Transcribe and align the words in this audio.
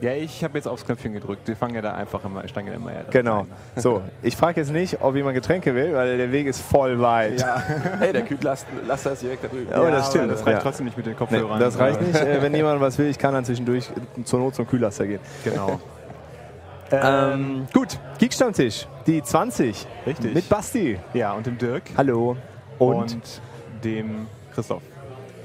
Ja, 0.00 0.12
ich 0.12 0.44
habe 0.44 0.58
jetzt 0.58 0.68
aufs 0.68 0.84
Knöpfchen 0.84 1.14
gedrückt. 1.14 1.48
Die 1.48 1.54
fangen 1.54 1.74
ja 1.74 1.80
da 1.80 1.94
einfach 1.94 2.22
immer, 2.24 2.46
steigen 2.48 2.68
ja 2.68 2.74
immer 2.74 2.92
ja 2.92 3.00
Genau. 3.10 3.38
rein. 3.40 3.46
So, 3.76 4.02
ich 4.22 4.36
frage 4.36 4.60
jetzt 4.60 4.70
nicht, 4.70 4.98
ob 5.00 5.16
jemand 5.16 5.34
Getränke 5.36 5.74
will, 5.74 5.94
weil 5.94 6.18
der 6.18 6.30
Weg 6.32 6.46
ist 6.46 6.60
voll 6.60 7.00
weit. 7.00 7.40
Ja, 7.40 7.62
Hey, 7.98 8.12
der 8.12 8.22
Kühllaster 8.22 9.12
ist 9.12 9.22
direkt 9.22 9.44
da 9.44 9.48
drüben. 9.48 9.68
Oh, 9.72 9.90
das 9.90 10.10
stimmt. 10.10 10.30
Das 10.30 10.40
reicht 10.44 10.58
Ja. 10.58 10.62
trotzdem 10.62 10.84
nicht 10.86 10.96
mit 10.98 11.06
den 11.06 11.12
Nee, 11.14 11.18
Kopfhörern. 11.18 11.58
das 11.58 11.78
reicht 11.78 12.02
nicht. 12.02 12.14
Äh, 12.20 12.42
wenn 12.42 12.54
jemand 12.54 12.80
was 12.82 12.98
will, 12.98 13.06
ich 13.08 13.18
kann 13.18 13.32
dann 13.32 13.44
zwischendurch 13.46 13.88
zur 14.24 14.38
Not 14.40 14.54
zum 14.54 14.66
Kühllaster 14.66 15.06
gehen. 15.06 15.20
Genau. 15.44 15.80
Ähm, 16.90 17.66
gut, 17.72 17.98
Geekstammtisch, 18.18 18.86
die 19.06 19.22
20. 19.22 19.86
Richtig. 20.06 20.34
Mit 20.34 20.48
Basti. 20.48 20.98
Ja, 21.14 21.32
und 21.32 21.44
dem 21.46 21.58
Dirk 21.58 21.82
Hallo. 21.96 22.36
Und, 22.78 23.12
und, 23.14 23.40
dem 23.82 24.26
Christoph. 24.54 24.82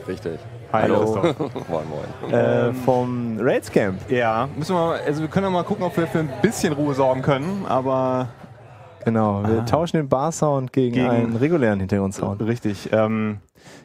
Richtig. 0.08 0.40
Hi, 0.74 0.84
Hallo. 0.84 1.00
Christoph. 1.22 1.68
Moin, 1.70 1.84
moin. 1.90 2.34
äh, 2.34 2.74
vom 2.74 3.38
Raids 3.40 3.70
Camp. 3.72 4.00
Ja, 4.10 4.48
müssen 4.58 4.74
wir 4.76 5.00
also 5.06 5.22
wir 5.22 5.28
können 5.28 5.46
ja 5.48 5.50
mal 5.50 5.64
gucken, 5.64 5.84
ob 5.84 5.98
wir 5.98 6.08
für 6.08 6.20
ein 6.20 6.30
bisschen 6.42 6.72
Ruhe 6.74 6.94
sorgen 6.94 7.22
können, 7.22 7.66
aber 7.68 8.30
Genau, 9.04 9.44
wir 9.44 9.66
tauschen 9.66 9.98
den 9.98 10.08
Bar-Sound 10.10 10.72
gegen, 10.72 10.94
Gegen- 10.94 11.10
einen 11.10 11.36
regulären 11.36 11.80
Hintergrundsound. 11.80 12.42
richtig. 12.44 12.90
Ähm, 12.94 13.40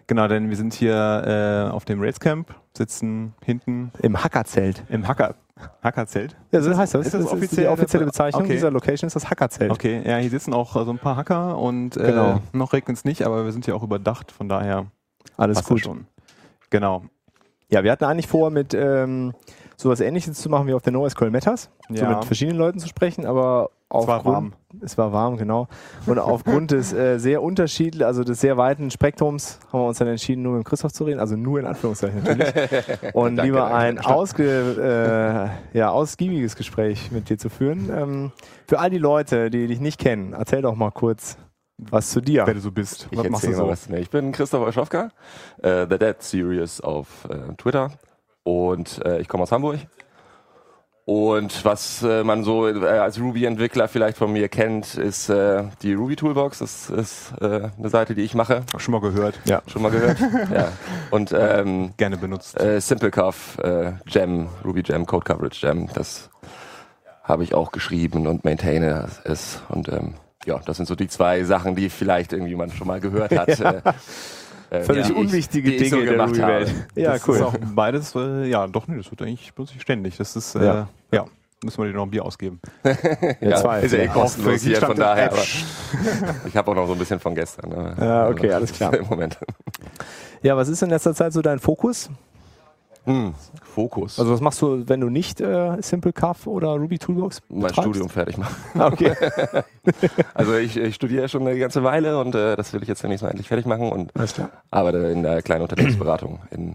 genau, 0.06 0.28
denn 0.28 0.50
wir 0.50 0.56
sind 0.56 0.74
hier 0.74 1.68
äh, 1.70 1.72
auf 1.74 1.86
dem 1.86 2.00
Raids 2.02 2.20
Camp, 2.20 2.54
sitzen 2.76 3.32
hinten 3.42 3.90
Im 4.02 4.22
Hackerzelt. 4.22 4.82
im 4.90 5.08
Hacker, 5.08 5.34
Hackerzelt. 5.82 6.36
Ja, 6.52 6.60
so 6.60 6.76
heißt 6.76 6.94
das. 6.94 7.06
ist 7.06 7.14
das 7.14 7.22
das 7.22 7.30
ist 7.32 7.36
offiziell 7.36 7.64
die 7.66 7.72
offizielle 7.72 8.04
Bezeichnung 8.04 8.42
Okay. 8.42 8.52
dieser 8.52 8.70
Location 8.70 9.06
ist 9.06 9.16
das 9.16 9.30
Hackerzelt. 9.30 9.70
Okay, 9.72 10.02
ja, 10.06 10.18
hier 10.18 10.28
sitzen 10.30 10.52
auch 10.52 10.76
äh, 10.76 10.84
so 10.84 10.90
ein 10.90 10.98
paar 10.98 11.16
Hacker 11.16 11.56
und 11.58 11.96
äh, 11.96 12.02
Genau. 12.10 12.40
noch 12.52 12.74
regnet 12.74 12.98
es 12.98 13.04
nicht, 13.06 13.22
aber 13.24 13.44
wir 13.46 13.52
sind 13.52 13.64
hier 13.64 13.74
auch 13.74 13.82
überdacht, 13.82 14.30
von 14.30 14.48
daher 14.50 14.84
Alles 15.38 15.64
gut. 15.64 15.80
schon. 15.80 16.06
Genau. 16.70 17.04
Ja, 17.68 17.82
wir 17.82 17.90
hatten 17.90 18.04
eigentlich 18.04 18.28
vor, 18.28 18.50
mit 18.50 18.74
ähm, 18.74 19.34
sowas 19.76 20.00
ähnliches 20.00 20.40
zu 20.40 20.48
machen 20.48 20.66
wie 20.68 20.74
auf 20.74 20.82
der 20.82 20.92
NoSQL. 20.92 21.32
So 21.40 21.68
Ja. 21.94 22.08
mit 22.16 22.24
verschiedenen 22.24 22.58
Leuten 22.58 22.78
zu 22.78 22.88
sprechen, 22.88 23.26
aber 23.26 23.70
Es 23.88 24.06
war 24.06 24.16
aufgrund, 24.16 24.34
warm. 24.34 24.52
Es 24.80 24.98
war 24.98 25.12
warm, 25.12 25.36
genau. 25.36 25.66
Und 26.06 26.18
aufgrund 26.18 26.70
des 26.70 26.92
äh, 26.92 27.18
sehr 27.18 27.42
unterschiedlichen, 27.42 28.04
also 28.06 28.22
des 28.22 28.40
sehr 28.40 28.56
weiten 28.56 28.90
Spektrums, 28.90 29.58
haben 29.72 29.80
wir 29.80 29.86
uns 29.88 29.98
dann 29.98 30.08
entschieden, 30.08 30.42
nur 30.42 30.58
mit 30.58 30.64
Christoph 30.64 30.92
zu 30.92 31.04
reden. 31.04 31.18
Also 31.18 31.36
nur 31.36 31.58
in 31.58 31.66
Anführungszeichen 31.66 32.22
natürlich. 32.22 32.54
Und 33.14 33.36
Danke, 33.36 33.42
lieber 33.42 33.74
ein 33.74 33.98
ausge, 33.98 35.50
äh, 35.74 35.76
ja, 35.78 35.90
ausgiebiges 35.90 36.54
Gespräch 36.56 37.10
mit 37.10 37.28
dir 37.30 37.38
zu 37.38 37.48
führen. 37.48 37.90
Ähm, 37.92 38.32
für 38.68 38.78
all 38.78 38.90
die 38.90 38.98
Leute, 38.98 39.50
die 39.50 39.66
dich 39.66 39.80
nicht 39.80 39.98
kennen, 40.00 40.32
erzähl 40.34 40.62
doch 40.62 40.74
mal 40.76 40.90
kurz 40.92 41.36
was 41.78 42.10
zu 42.10 42.20
dir. 42.20 42.46
Wer 42.46 42.54
du 42.54 42.60
so 42.60 42.70
bist. 42.70 43.08
Ich 43.10 43.18
was 43.18 43.28
machst 43.28 43.46
du 43.46 43.52
so? 43.52 43.68
was. 43.68 43.88
Nee, 43.88 43.98
ich 44.00 44.10
bin 44.10 44.32
Christoph 44.32 44.66
Oschowka, 44.66 45.10
äh, 45.62 45.86
The 45.88 45.98
Dead 45.98 46.16
Series 46.20 46.80
auf 46.80 47.26
äh, 47.28 47.54
Twitter 47.56 47.90
und 48.44 49.04
äh, 49.04 49.20
ich 49.20 49.28
komme 49.28 49.42
aus 49.42 49.52
Hamburg. 49.52 49.78
Und 51.04 51.64
was 51.64 52.02
äh, 52.02 52.24
man 52.24 52.42
so 52.42 52.66
äh, 52.66 52.84
als 52.84 53.20
Ruby-Entwickler 53.20 53.86
vielleicht 53.86 54.16
von 54.18 54.32
mir 54.32 54.48
kennt, 54.48 54.96
ist 54.96 55.28
äh, 55.28 55.62
die 55.82 55.94
Ruby 55.94 56.16
Toolbox. 56.16 56.58
Das 56.58 56.90
ist 56.90 57.32
äh, 57.40 57.68
eine 57.78 57.88
Seite, 57.90 58.16
die 58.16 58.22
ich 58.22 58.34
mache. 58.34 58.64
Schon 58.76 58.90
mal 58.90 59.00
gehört. 59.00 59.38
Ja. 59.44 59.62
Schon 59.68 59.82
mal 59.82 59.92
gehört? 59.92 60.18
ja. 60.52 60.72
Und 61.12 61.32
ähm, 61.32 61.92
Gerne 61.96 62.16
benutzt. 62.16 62.60
äh, 62.60 62.80
SimpleCuff, 62.80 63.56
äh, 63.58 63.92
Gem, 64.06 64.48
Ruby 64.64 64.82
Gem, 64.82 65.06
Code 65.06 65.24
Coverage 65.24 65.64
Gem, 65.64 65.88
das 65.94 66.28
habe 67.22 67.44
ich 67.44 67.54
auch 67.54 67.70
geschrieben 67.70 68.26
und 68.26 68.44
maintaine 68.44 69.08
es. 69.22 69.60
Und 69.68 69.88
ähm, 69.88 70.14
ja, 70.46 70.58
das 70.64 70.76
sind 70.78 70.86
so 70.86 70.94
die 70.94 71.08
zwei 71.08 71.44
Sachen, 71.44 71.74
die 71.76 71.90
vielleicht 71.90 72.32
irgendwie 72.32 72.54
man 72.54 72.70
schon 72.70 72.86
mal 72.86 73.00
gehört 73.00 73.36
hat. 73.36 73.48
äh, 73.60 73.82
äh, 74.70 74.82
Völlig 74.82 75.10
ich- 75.10 75.14
unwichtige 75.16 75.70
ich 75.72 75.90
so 75.90 75.96
Dinge 75.96 76.06
der 76.06 76.14
gemacht 76.26 76.40
habe. 76.40 76.52
Ruby-Welt. 76.60 76.86
Ja, 76.94 77.12
das 77.12 77.28
cool. 77.28 77.36
ist 77.36 77.42
auch 77.42 77.54
beides, 77.74 78.14
äh, 78.14 78.46
ja, 78.48 78.66
doch, 78.66 78.88
nee, 78.88 78.96
das 78.96 79.10
wird 79.10 79.22
eigentlich 79.22 79.52
benutze 79.54 79.74
ich 79.76 79.82
ständig. 79.82 80.16
Das 80.16 80.34
ist, 80.34 80.54
äh, 80.54 80.64
Ja. 80.64 80.88
ja. 81.12 81.24
müssen 81.64 81.78
wir 81.82 81.88
dir 81.90 81.94
noch 81.96 82.04
ein 82.04 82.10
Bier 82.10 82.24
ausgeben. 82.24 82.60
Ja, 83.40 83.56
zwei. 83.56 83.80
Ist 83.82 83.92
ja 83.92 83.98
eh 84.00 84.04
Ja. 84.06 84.12
kostenlos 84.12 84.62
hier, 84.62 84.80
von 84.80 84.96
daher. 84.96 85.30
Ich 86.46 86.56
habe 86.56 86.70
auch 86.70 86.74
noch 86.74 86.86
so 86.86 86.92
ein 86.94 86.98
bisschen 86.98 87.20
von 87.20 87.34
gestern. 87.34 87.70
Ne? 87.70 87.94
Ja, 88.00 88.28
okay, 88.28 88.52
alles 88.52 88.72
klar. 88.72 88.94
Im 88.94 89.06
Moment. 89.06 89.38
Ja, 90.42 90.56
was 90.56 90.68
ist 90.68 90.82
in 90.82 90.90
letzter 90.90 91.14
Zeit 91.14 91.32
so 91.32 91.42
dein 91.42 91.58
Fokus? 91.58 92.10
Hm, 93.06 93.34
Fokus. 93.62 94.18
Also 94.18 94.32
was 94.32 94.40
machst 94.40 94.60
du, 94.62 94.88
wenn 94.88 95.00
du 95.00 95.08
nicht 95.08 95.40
äh, 95.40 95.80
Simple 95.80 96.12
Cuff 96.12 96.46
oder 96.46 96.68
Ruby 96.70 96.98
Toolbox 96.98 97.40
mein 97.48 97.60
betreibst? 97.62 97.80
Studium 97.82 98.08
fertig 98.08 98.36
machen. 98.36 98.54
Ah, 98.78 98.88
Okay. 98.88 99.14
Also 100.34 100.56
ich, 100.56 100.76
ich 100.76 100.94
studiere 100.96 101.28
schon 101.28 101.46
eine 101.46 101.56
ganze 101.58 101.84
Weile 101.84 102.18
und 102.18 102.34
äh, 102.34 102.56
das 102.56 102.72
will 102.72 102.82
ich 102.82 102.88
jetzt 102.88 103.02
demnächst 103.04 103.22
mal 103.22 103.30
endlich 103.30 103.46
fertig 103.48 103.64
machen 103.66 103.90
und 103.92 104.14
Alles 104.16 104.34
klar. 104.34 104.50
arbeite 104.70 104.98
in 104.98 105.22
der 105.22 105.40
kleinen 105.42 105.62
Unternehmensberatung 105.62 106.40
in 106.50 106.74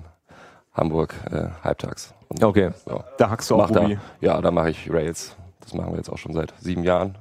Hamburg 0.73 1.13
äh, 1.31 1.47
halbtags. 1.63 2.13
Und, 2.29 2.41
Okay. 2.43 2.71
Ja, 2.87 3.03
Da 3.17 3.29
hackst 3.29 3.49
du 3.49 3.55
auch 3.55 3.59
mach 3.67 3.71
da, 3.71 3.81
Ruby. 3.81 3.99
ja, 4.21 4.39
da 4.41 4.49
mache 4.51 4.69
ich 4.69 4.89
Rails. 4.89 5.35
Das 5.59 5.73
machen 5.73 5.91
wir 5.91 5.97
jetzt 5.97 6.09
auch 6.09 6.17
schon 6.17 6.33
seit 6.33 6.53
sieben 6.59 6.83
Jahren. 6.85 7.17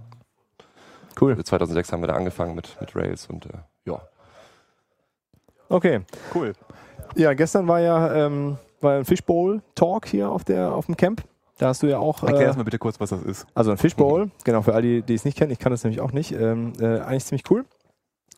Cool. 1.21 1.37
2006 1.43 1.93
haben 1.93 2.03
wir 2.03 2.07
da 2.07 2.15
angefangen 2.15 2.55
mit, 2.55 2.77
mit 2.81 2.95
Rails 2.95 3.27
und 3.27 3.47
äh, 3.47 3.49
ja. 3.87 4.01
Okay. 5.69 6.01
Cool. 6.35 6.53
Ja, 7.17 7.33
gestern 7.35 7.67
war 7.67 7.81
ja 7.81 8.15
ähm, 8.27 8.57
war 8.81 8.97
ein 8.97 9.05
Fishbowl-Talk 9.05 10.07
hier 10.07 10.31
auf, 10.31 10.45
der, 10.45 10.73
auf 10.75 10.87
dem 10.87 10.97
Camp. 10.97 11.23
Da 11.59 11.69
hast 11.69 11.83
du 11.83 11.89
ja 11.89 11.99
auch. 11.99 12.23
Erklär 12.23 12.41
Äh, 12.41 12.45
erst 12.45 12.57
mal 12.59 12.65
bitte 12.65 12.79
kurz, 12.79 12.99
was 13.01 13.11
das 13.11 13.23
ist. 13.23 13.47
also 13.55 13.71
ein 13.71 13.77
Fishbowl, 13.77 14.31
genau, 14.45 14.63
für 14.63 14.73
alle, 14.73 14.83
die, 14.83 15.03
die 15.03 15.15
es 15.15 15.25
nicht 15.25 15.37
kennen, 15.37 15.51
ich 15.51 15.59
kann 15.59 15.73
das 15.73 15.85
nämlich 15.85 16.01
auch 16.01 16.13
nicht. 16.13 16.33
Ähm, 16.33 16.73
äh, 16.81 17.01
eigentlich 17.01 17.27
ziemlich 17.27 17.51
cool. 17.51 17.67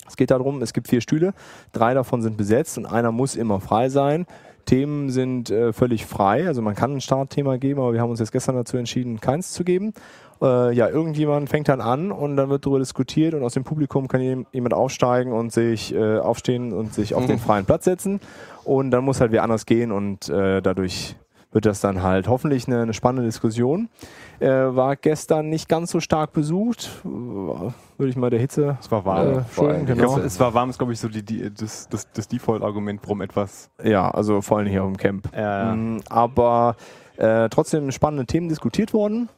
Es 0.08 0.16
geht 0.16 0.32
darum, 0.32 0.60
es 0.62 0.72
gibt 0.72 0.88
vier 0.88 1.00
Stühle, 1.00 1.32
drei 1.70 1.94
davon 1.94 2.22
sind 2.22 2.36
besetzt 2.36 2.76
und 2.76 2.86
einer 2.86 3.12
muss 3.12 3.36
immer 3.36 3.60
frei 3.60 3.88
sein. 3.88 4.26
Themen 4.64 5.10
sind 5.10 5.50
äh, 5.50 5.72
völlig 5.72 6.06
frei, 6.06 6.46
also 6.46 6.62
man 6.62 6.74
kann 6.74 6.92
ein 6.94 7.00
Startthema 7.00 7.56
geben, 7.56 7.80
aber 7.80 7.92
wir 7.92 8.00
haben 8.00 8.10
uns 8.10 8.20
jetzt 8.20 8.32
gestern 8.32 8.54
dazu 8.56 8.76
entschieden, 8.76 9.20
keins 9.20 9.52
zu 9.52 9.64
geben. 9.64 9.92
Äh, 10.40 10.74
ja, 10.74 10.88
irgendjemand 10.88 11.48
fängt 11.48 11.68
dann 11.68 11.80
an 11.80 12.10
und 12.10 12.36
dann 12.36 12.48
wird 12.48 12.64
darüber 12.66 12.78
diskutiert 12.80 13.34
und 13.34 13.44
aus 13.44 13.54
dem 13.54 13.64
Publikum 13.64 14.08
kann 14.08 14.20
jem- 14.20 14.46
jemand 14.52 14.74
aufsteigen 14.74 15.32
und 15.32 15.52
sich 15.52 15.94
äh, 15.94 16.18
aufstehen 16.18 16.72
und 16.72 16.94
sich 16.94 17.14
auf 17.14 17.26
den 17.26 17.38
freien 17.38 17.64
Platz 17.64 17.84
setzen. 17.84 18.20
Und 18.64 18.90
dann 18.90 19.04
muss 19.04 19.20
halt 19.20 19.32
wer 19.32 19.42
anders 19.42 19.66
gehen 19.66 19.92
und 19.92 20.28
äh, 20.28 20.60
dadurch 20.60 21.16
wird 21.52 21.66
das 21.66 21.80
dann 21.80 22.02
halt 22.02 22.28
hoffentlich 22.28 22.66
eine, 22.66 22.82
eine 22.82 22.94
spannende 22.94 23.24
Diskussion. 23.28 23.88
Äh, 24.40 24.48
war 24.48 24.96
gestern 24.96 25.48
nicht 25.50 25.68
ganz 25.68 25.90
so 25.90 26.00
stark 26.00 26.32
besucht, 26.32 26.90
äh, 27.04 27.08
würde 27.08 27.74
ich 28.10 28.16
mal 28.16 28.30
der 28.30 28.40
Hitze 28.40 28.76
Es 28.80 28.90
war 28.90 29.02
äh, 29.02 29.04
warm. 29.04 29.16
allem, 29.18 29.44
schulden, 29.54 29.86
genau. 29.86 30.14
glaub, 30.14 30.24
es 30.24 30.40
war 30.40 30.54
warm, 30.54 30.70
ist 30.70 30.78
glaube 30.78 30.92
ich 30.92 30.98
so 31.00 31.08
die, 31.08 31.22
die, 31.22 31.52
das, 31.54 31.88
das, 31.88 32.10
das 32.12 32.26
Default-Argument, 32.28 33.00
warum 33.04 33.20
etwas. 33.20 33.70
Ja, 33.84 34.10
also 34.10 34.40
vor 34.40 34.58
allem 34.58 34.68
hier 34.68 34.82
dem 34.82 34.96
Camp. 34.96 35.28
Äh, 35.32 35.72
Mm, 35.74 36.00
Aber 36.08 36.76
äh, 37.18 37.48
trotzdem 37.50 37.90
spannende 37.92 38.26
Themen 38.26 38.48
diskutiert 38.48 38.92
worden. 38.94 39.28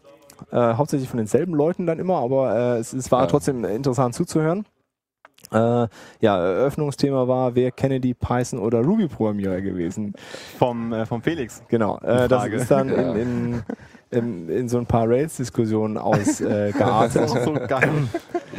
Äh, 0.50 0.74
hauptsächlich 0.74 1.08
von 1.08 1.18
denselben 1.18 1.54
Leuten 1.54 1.86
dann 1.86 1.98
immer, 1.98 2.16
aber 2.18 2.54
äh, 2.56 2.78
es, 2.78 2.92
es 2.92 3.10
war 3.12 3.20
Ja. 3.22 3.26
trotzdem 3.26 3.64
interessant 3.64 4.14
zuzuhören. 4.14 4.64
Äh, 5.52 5.88
ja, 6.20 6.38
Eröffnungsthema 6.38 7.28
war, 7.28 7.54
wer 7.54 7.70
Kennedy, 7.70 8.14
Python 8.14 8.58
oder 8.58 8.80
Ruby-Programmierer 8.80 9.60
gewesen. 9.60 10.14
vom, 10.58 10.92
äh, 10.92 11.06
vom 11.06 11.22
Felix. 11.22 11.62
Genau, 11.68 11.98
äh, 11.98 12.28
das 12.28 12.46
ist 12.46 12.70
dann 12.70 12.88
in, 12.90 13.16
in, 13.16 13.62
in, 14.14 14.48
in 14.48 14.68
so 14.68 14.78
ein 14.78 14.86
paar 14.86 15.08
Rails-Diskussionen 15.08 15.98
ausgeartet. 15.98 17.22
Äh, 17.22 17.28
so. 17.44 17.54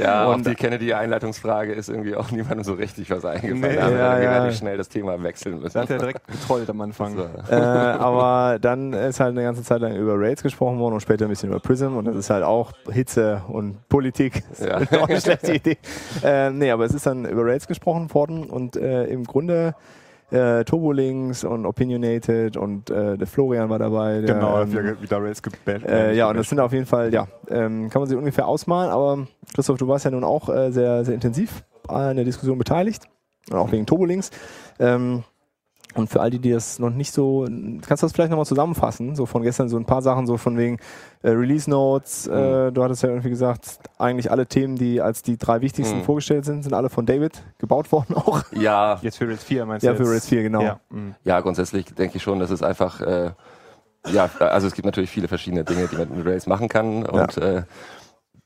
Ja, 0.01 0.27
Und- 0.27 0.45
die 0.45 0.55
Kennedy-Einleitungsfrage 0.55 1.73
ist 1.73 1.89
irgendwie 1.89 2.15
auch 2.15 2.31
niemandem 2.31 2.63
so 2.63 2.73
richtig 2.73 3.09
was 3.09 3.25
eingefallen. 3.25 3.61
Nee, 3.61 3.75
da 3.75 3.83
haben 3.83 3.91
wir 3.93 3.99
ja, 3.99 4.19
ja. 4.19 4.31
relativ 4.31 4.57
schnell 4.57 4.77
das 4.77 4.89
Thema 4.89 5.21
wechseln 5.23 5.59
müssen. 5.59 5.73
Da 5.73 5.81
hat 5.81 5.89
er 5.89 5.97
direkt 5.97 6.27
getrollt 6.27 6.69
am 6.69 6.81
Anfang. 6.81 7.15
So. 7.15 7.23
äh, 7.51 7.55
aber 7.55 8.59
dann 8.59 8.93
ist 8.93 9.19
halt 9.19 9.31
eine 9.31 9.43
ganze 9.43 9.63
Zeit 9.63 9.81
lang 9.81 9.95
über 9.95 10.19
Rails 10.19 10.43
gesprochen 10.43 10.79
worden 10.79 10.95
und 10.95 11.01
später 11.01 11.25
ein 11.25 11.29
bisschen 11.29 11.49
über 11.49 11.59
Prism 11.59 11.95
und 11.95 12.05
das 12.05 12.15
ist 12.15 12.29
halt 12.29 12.43
auch 12.43 12.73
Hitze 12.91 13.41
und 13.47 13.87
Politik. 13.89 14.43
Ja. 14.59 14.79
Das 14.79 14.91
ist 14.91 14.97
auch 14.99 15.09
eine 15.09 15.21
schlechte 15.21 15.53
Idee. 15.53 15.77
Äh, 16.23 16.49
nee, 16.51 16.71
aber 16.71 16.85
es 16.85 16.93
ist 16.93 17.05
dann 17.05 17.25
über 17.25 17.45
Rails 17.45 17.67
gesprochen 17.67 18.13
worden 18.13 18.45
und 18.49 18.75
äh, 18.75 19.05
im 19.05 19.23
Grunde 19.23 19.75
äh, 20.31 20.63
Turbolinks 20.63 21.43
und 21.43 21.65
Opinionated 21.65 22.57
und 22.57 22.89
äh, 22.89 23.17
der 23.17 23.27
Florian 23.27 23.69
war 23.69 23.79
dabei. 23.79 24.21
Der, 24.21 24.35
Genau, 24.35 24.61
ähm, 24.61 25.01
wieder, 25.01 25.21
Rails 25.21 25.41
gebasht. 25.41 25.85
äh, 25.85 26.13
ja, 26.15 26.29
und 26.29 26.37
das 26.37 26.49
sind 26.49 26.59
auf 26.59 26.73
jeden 26.73 26.85
Fall, 26.85 27.13
ja, 27.13 27.27
ähm, 27.49 27.89
kann 27.89 28.01
man 28.01 28.09
sich 28.09 28.17
ungefähr 28.17 28.47
ausmalen, 28.47 28.91
aber 28.91 29.27
Christoph, 29.53 29.77
du 29.77 29.87
warst 29.87 30.05
ja 30.05 30.11
nun 30.11 30.23
auch 30.23 30.49
äh, 30.49 30.71
sehr, 30.71 31.05
sehr 31.05 31.13
intensiv 31.13 31.63
an 31.87 32.15
der 32.15 32.25
Diskussion 32.25 32.57
beteiligt, 32.57 33.03
und 33.51 33.57
auch 33.57 33.71
wegen 33.71 33.85
Turbolinks. 33.85 34.31
Ähm, 34.79 35.23
und 35.95 36.09
für 36.09 36.21
all 36.21 36.29
die, 36.29 36.39
die 36.39 36.51
das 36.51 36.77
noch 36.79 36.89
nicht 36.89 37.13
so, 37.13 37.45
kannst 37.87 38.03
du 38.03 38.05
das 38.05 38.11
vielleicht 38.13 38.29
nochmal 38.29 38.45
zusammenfassen? 38.45 39.15
So 39.15 39.25
von 39.25 39.41
gestern 39.41 39.69
so 39.69 39.77
ein 39.77 39.85
paar 39.85 40.01
Sachen, 40.01 40.27
so 40.27 40.37
von 40.37 40.57
wegen 40.57 40.77
äh, 41.23 41.29
Release 41.29 41.69
Notes. 41.69 42.27
Äh, 42.27 42.71
du 42.71 42.83
hattest 42.83 43.01
ja 43.03 43.09
irgendwie 43.09 43.29
gesagt, 43.29 43.79
eigentlich 43.97 44.29
alle 44.29 44.45
Themen, 44.45 44.75
die 44.75 45.01
als 45.01 45.21
die 45.23 45.37
drei 45.37 45.61
wichtigsten 45.61 45.99
Mhm. 45.99 46.03
vorgestellt 46.03 46.45
sind, 46.45 46.63
sind 46.63 46.73
alle 46.73 46.89
von 46.89 47.05
David 47.05 47.41
gebaut 47.57 47.91
worden 47.91 48.13
auch. 48.15 48.43
Ja, 48.51 48.99
Jetzt 49.01 49.17
für 49.17 49.27
Rails 49.27 49.43
4 49.43 49.65
meinst 49.65 49.85
Ja, 49.85 49.91
du? 49.91 49.97
für 49.97 50.03
jetzt? 50.03 50.11
Rails 50.11 50.27
4, 50.27 50.43
genau. 50.43 50.61
Ja. 50.61 50.79
mhm. 50.89 51.15
ja, 51.23 51.39
grundsätzlich 51.39 51.85
denke 51.95 52.17
ich 52.17 52.23
schon, 52.23 52.39
dass 52.39 52.51
es 52.51 52.61
einfach, 52.61 53.01
äh, 53.01 53.31
ja, 54.11 54.29
also 54.39 54.67
es 54.67 54.73
gibt 54.73 54.85
natürlich 54.85 55.09
viele 55.09 55.27
verschiedene 55.27 55.63
Dinge, 55.63 55.87
die 55.87 55.95
man 55.95 56.09
mit 56.15 56.25
Rails 56.25 56.45
machen 56.45 56.69
kann 56.69 57.05
und 57.05 57.37
äh, 57.37 57.63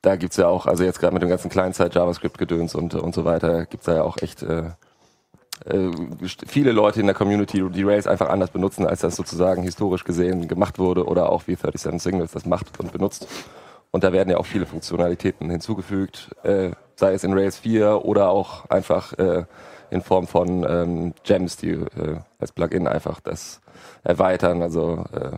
da 0.02 0.16
gibt's 0.16 0.38
ja 0.38 0.48
auch, 0.48 0.66
also 0.66 0.86
jetzt 0.86 1.00
gerade 1.02 1.14
mit 1.14 1.22
dem 1.22 1.28
ganzen 1.30 1.50
Client-Side 1.50 1.90
JavaScript-Gedöns 1.94 2.74
und, 2.76 2.96
und 2.96 3.14
so 3.14 3.26
weiter, 3.26 3.66
gibt's 3.66 3.86
da 3.88 3.96
ja 3.96 4.04
auch 4.04 4.16
echt 4.22 4.44
äh, 4.44 4.70
viele 6.48 6.72
Leute 6.72 7.02
in 7.02 7.06
der 7.06 7.16
Community 7.16 7.64
die 7.70 7.84
Rails 7.84 8.08
einfach 8.08 8.30
anders 8.30 8.52
benutzen, 8.52 8.86
als 8.86 9.02
das 9.02 9.16
sozusagen 9.16 9.62
historisch 9.64 10.04
gesehen 10.04 10.48
gemacht 10.48 10.80
wurde 10.80 11.06
oder 11.06 11.30
auch 11.30 11.44
wie 11.48 11.56
37 11.56 12.02
Signals 12.02 12.32
das 12.32 12.46
macht 12.46 12.80
und 12.80 12.92
benutzt. 12.92 13.28
Und 13.92 14.04
da 14.04 14.14
werden 14.14 14.30
ja 14.30 14.38
auch 14.38 14.46
viele 14.46 14.66
Funktionalitäten 14.66 15.50
hinzugefügt, 15.50 16.30
äh, 16.44 16.72
sei 16.96 17.14
es 17.14 17.24
in 17.24 17.34
Rails 17.34 17.58
4 17.58 18.06
oder 18.06 18.30
auch 18.30 18.70
einfach 18.70 19.14
äh, 19.14 19.46
in 19.90 20.02
Form 20.02 20.28
von 20.28 20.66
ähm, 20.70 21.14
Gems, 21.24 21.58
die 21.58 21.72
äh, 21.72 22.18
als 22.40 22.52
Plugin 22.52 22.88
einfach 22.88 23.20
das 23.20 23.62
erweitern. 24.04 24.62
Also 24.62 25.06
äh, 25.12 25.38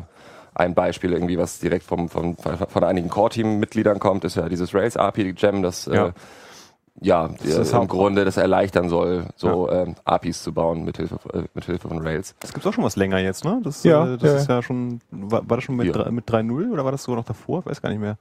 ein 0.54 0.76
Beispiel 0.76 1.14
irgendwie, 1.14 1.38
was 1.38 1.60
direkt 1.60 1.86
vom, 1.86 2.10
vom, 2.10 2.36
von 2.36 2.84
einigen 2.84 3.10
Core-Team-Mitgliedern 3.10 4.00
kommt, 4.00 4.26
ist 4.26 4.36
ja 4.36 4.50
dieses 4.50 4.74
Rails 4.74 4.98
API 4.98 5.32
Gem, 5.34 5.64
das 5.64 5.86
ja. 5.86 6.12
Äh, 7.00 7.08
ja, 7.08 7.30
das 7.44 7.72
im 7.72 7.88
Grunde 7.88 8.26
das 8.26 8.38
erleichtern 8.38 8.90
soll, 8.90 9.26
so 9.36 9.70
ja. 9.70 9.84
ähm, 9.84 9.96
APIs 10.04 10.44
zu 10.44 10.54
bauen 10.54 10.84
mit 10.84 10.98
Hilfe, 10.98 11.18
äh, 11.34 11.44
mit 11.54 11.66
Hilfe 11.66 11.88
von 11.88 12.00
Rails. 12.00 12.36
Das 12.40 12.54
gibt's 12.54 12.68
auch 12.68 12.74
schon 12.74 12.84
was 12.84 12.96
länger 12.96 13.20
jetzt, 13.20 13.46
ne? 13.46 13.60
Das, 13.64 13.84
ja, 13.84 14.14
äh, 14.14 14.18
das 14.18 14.32
ja. 14.32 14.38
ist 14.38 14.50
ja 14.50 14.62
schon, 14.62 15.00
war, 15.12 15.50
war 15.50 15.58
das 15.58 15.64
schon 15.64 15.76
mit, 15.76 15.96
ja. 15.96 16.12
mit 16.12 16.30
3.0 16.30 16.72
oder 16.72 16.86
war 16.86 16.92
das 16.92 17.04
sogar 17.04 17.18
noch 17.18 17.26
davor? 17.26 17.60
Ich 17.60 17.66
weiß 17.66 17.82
gar 17.82 17.90
nicht 17.90 18.02
mehr. 18.02 18.18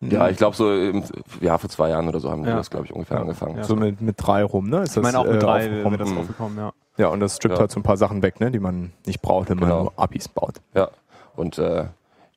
Ja, 0.00 0.28
ich 0.28 0.36
glaube 0.36 0.56
so, 0.56 0.74
im, 0.74 1.04
ja, 1.40 1.56
vor 1.58 1.70
zwei 1.70 1.90
Jahren 1.90 2.08
oder 2.08 2.18
so 2.18 2.28
haben 2.28 2.44
wir 2.44 2.56
das, 2.56 2.70
glaube 2.70 2.86
ich, 2.86 2.92
ungefähr 2.92 3.20
angefangen. 3.20 3.62
So 3.62 3.76
mit, 3.76 4.00
mit 4.00 4.16
drei 4.18 4.42
rum, 4.42 4.68
ne? 4.68 4.82
Ist 4.82 4.96
das, 4.96 4.96
ich 4.96 5.02
meine 5.02 5.18
auch 5.20 5.24
mit 5.24 5.36
äh, 5.36 5.38
drei 5.38 5.70
wäre 5.70 5.96
das 5.96 6.10
aufgekommen, 6.10 6.58
ja. 6.58 6.72
Ja, 6.98 7.08
und 7.08 7.20
das 7.20 7.36
strippt 7.36 7.58
halt 7.58 7.70
so 7.70 7.80
ein 7.80 7.84
paar 7.84 7.96
Sachen 7.96 8.22
weg, 8.22 8.40
ne, 8.40 8.50
die 8.50 8.58
man 8.58 8.92
nicht 9.06 9.22
braucht, 9.22 9.48
wenn 9.48 9.58
genau. 9.58 9.74
man 9.74 9.82
nur 9.84 9.92
APIs 9.96 10.28
baut. 10.28 10.56
Ja, 10.74 10.88
und 11.36 11.58
äh, 11.58 11.86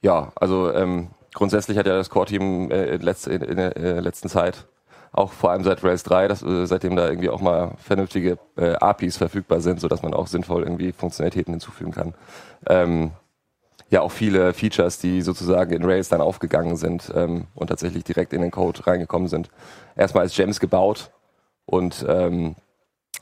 ja, 0.01 0.31
also 0.35 0.71
ähm, 0.71 1.07
grundsätzlich 1.33 1.77
hat 1.77 1.87
ja 1.87 1.97
das 1.97 2.09
Core-Team 2.09 2.71
äh, 2.71 2.95
in, 2.95 3.01
letz, 3.01 3.25
in, 3.27 3.41
in 3.41 3.57
der 3.57 3.75
äh, 3.75 3.99
letzten 3.99 4.29
Zeit 4.29 4.65
auch 5.15 5.31
vor 5.31 5.51
allem 5.51 5.63
seit 5.63 5.83
Rails 5.83 6.03
3, 6.03 6.27
dass, 6.27 6.43
äh, 6.43 6.65
seitdem 6.65 6.95
da 6.95 7.07
irgendwie 7.07 7.29
auch 7.29 7.39
mal 7.39 7.71
vernünftige 7.77 8.37
äh, 8.57 8.73
APIs 8.73 9.17
verfügbar 9.17 9.61
sind, 9.61 9.79
sodass 9.79 10.03
man 10.03 10.13
auch 10.13 10.27
sinnvoll 10.27 10.63
irgendwie 10.63 10.91
Funktionalitäten 10.91 11.53
hinzufügen 11.53 11.91
kann. 11.91 12.13
Ähm, 12.67 13.11
ja, 13.89 14.01
auch 14.01 14.11
viele 14.11 14.53
Features, 14.53 14.99
die 14.99 15.21
sozusagen 15.21 15.71
in 15.71 15.85
Rails 15.85 16.09
dann 16.09 16.19
aufgegangen 16.19 16.75
sind 16.75 17.11
ähm, 17.15 17.47
und 17.55 17.67
tatsächlich 17.67 18.03
direkt 18.03 18.33
in 18.33 18.41
den 18.41 18.51
Code 18.51 18.85
reingekommen 18.85 19.29
sind. 19.29 19.49
Erstmal 19.95 20.23
als 20.23 20.35
Gems 20.35 20.59
gebaut 20.59 21.11
und 21.65 22.05
ähm, 22.09 22.55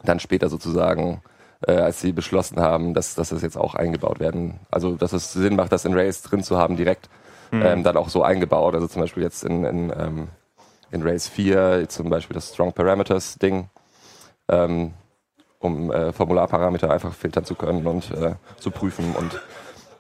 dann 0.04 0.20
später 0.20 0.50
sozusagen, 0.50 1.22
äh, 1.68 1.74
als 1.74 2.02
sie 2.02 2.12
beschlossen 2.12 2.60
haben, 2.60 2.96
dass, 2.96 3.14
dass 3.14 3.30
das 3.30 3.44
jetzt 3.44 3.58
auch 3.58 3.76
eingebaut 3.76 4.20
werden. 4.20 4.60
Also, 4.72 4.96
dass 4.96 5.14
es 5.14 5.32
Sinn 5.32 5.56
macht, 5.56 5.72
das 5.72 5.86
in 5.86 5.94
Rails 5.94 6.24
drin 6.24 6.44
zu 6.44 6.58
haben, 6.58 6.76
direkt 6.76 7.08
mhm. 7.52 7.62
ähm, 7.62 7.84
dann 7.84 7.98
auch 7.98 8.10
so 8.10 8.24
eingebaut. 8.24 8.74
Also 8.74 8.88
zum 8.88 9.02
Beispiel 9.02 9.22
jetzt 9.22 9.44
in, 9.44 9.64
in 9.66 9.94
ähm, 9.96 10.28
in 10.94 11.02
Rails 11.02 11.28
4 11.28 11.90
zum 11.90 12.10
Beispiel 12.10 12.36
das 12.36 12.54
Strong 12.54 12.74
Parameters 12.74 13.36
Ding, 13.40 13.70
ähm, 14.48 14.94
um 15.60 15.92
äh, 15.92 16.14
Formularparameter 16.14 16.92
einfach 16.92 17.14
filtern 17.14 17.46
zu 17.46 17.56
können 17.56 17.86
und 17.88 18.12
äh, 18.12 18.36
zu 18.60 18.72
prüfen. 18.72 19.16
Und 19.16 19.42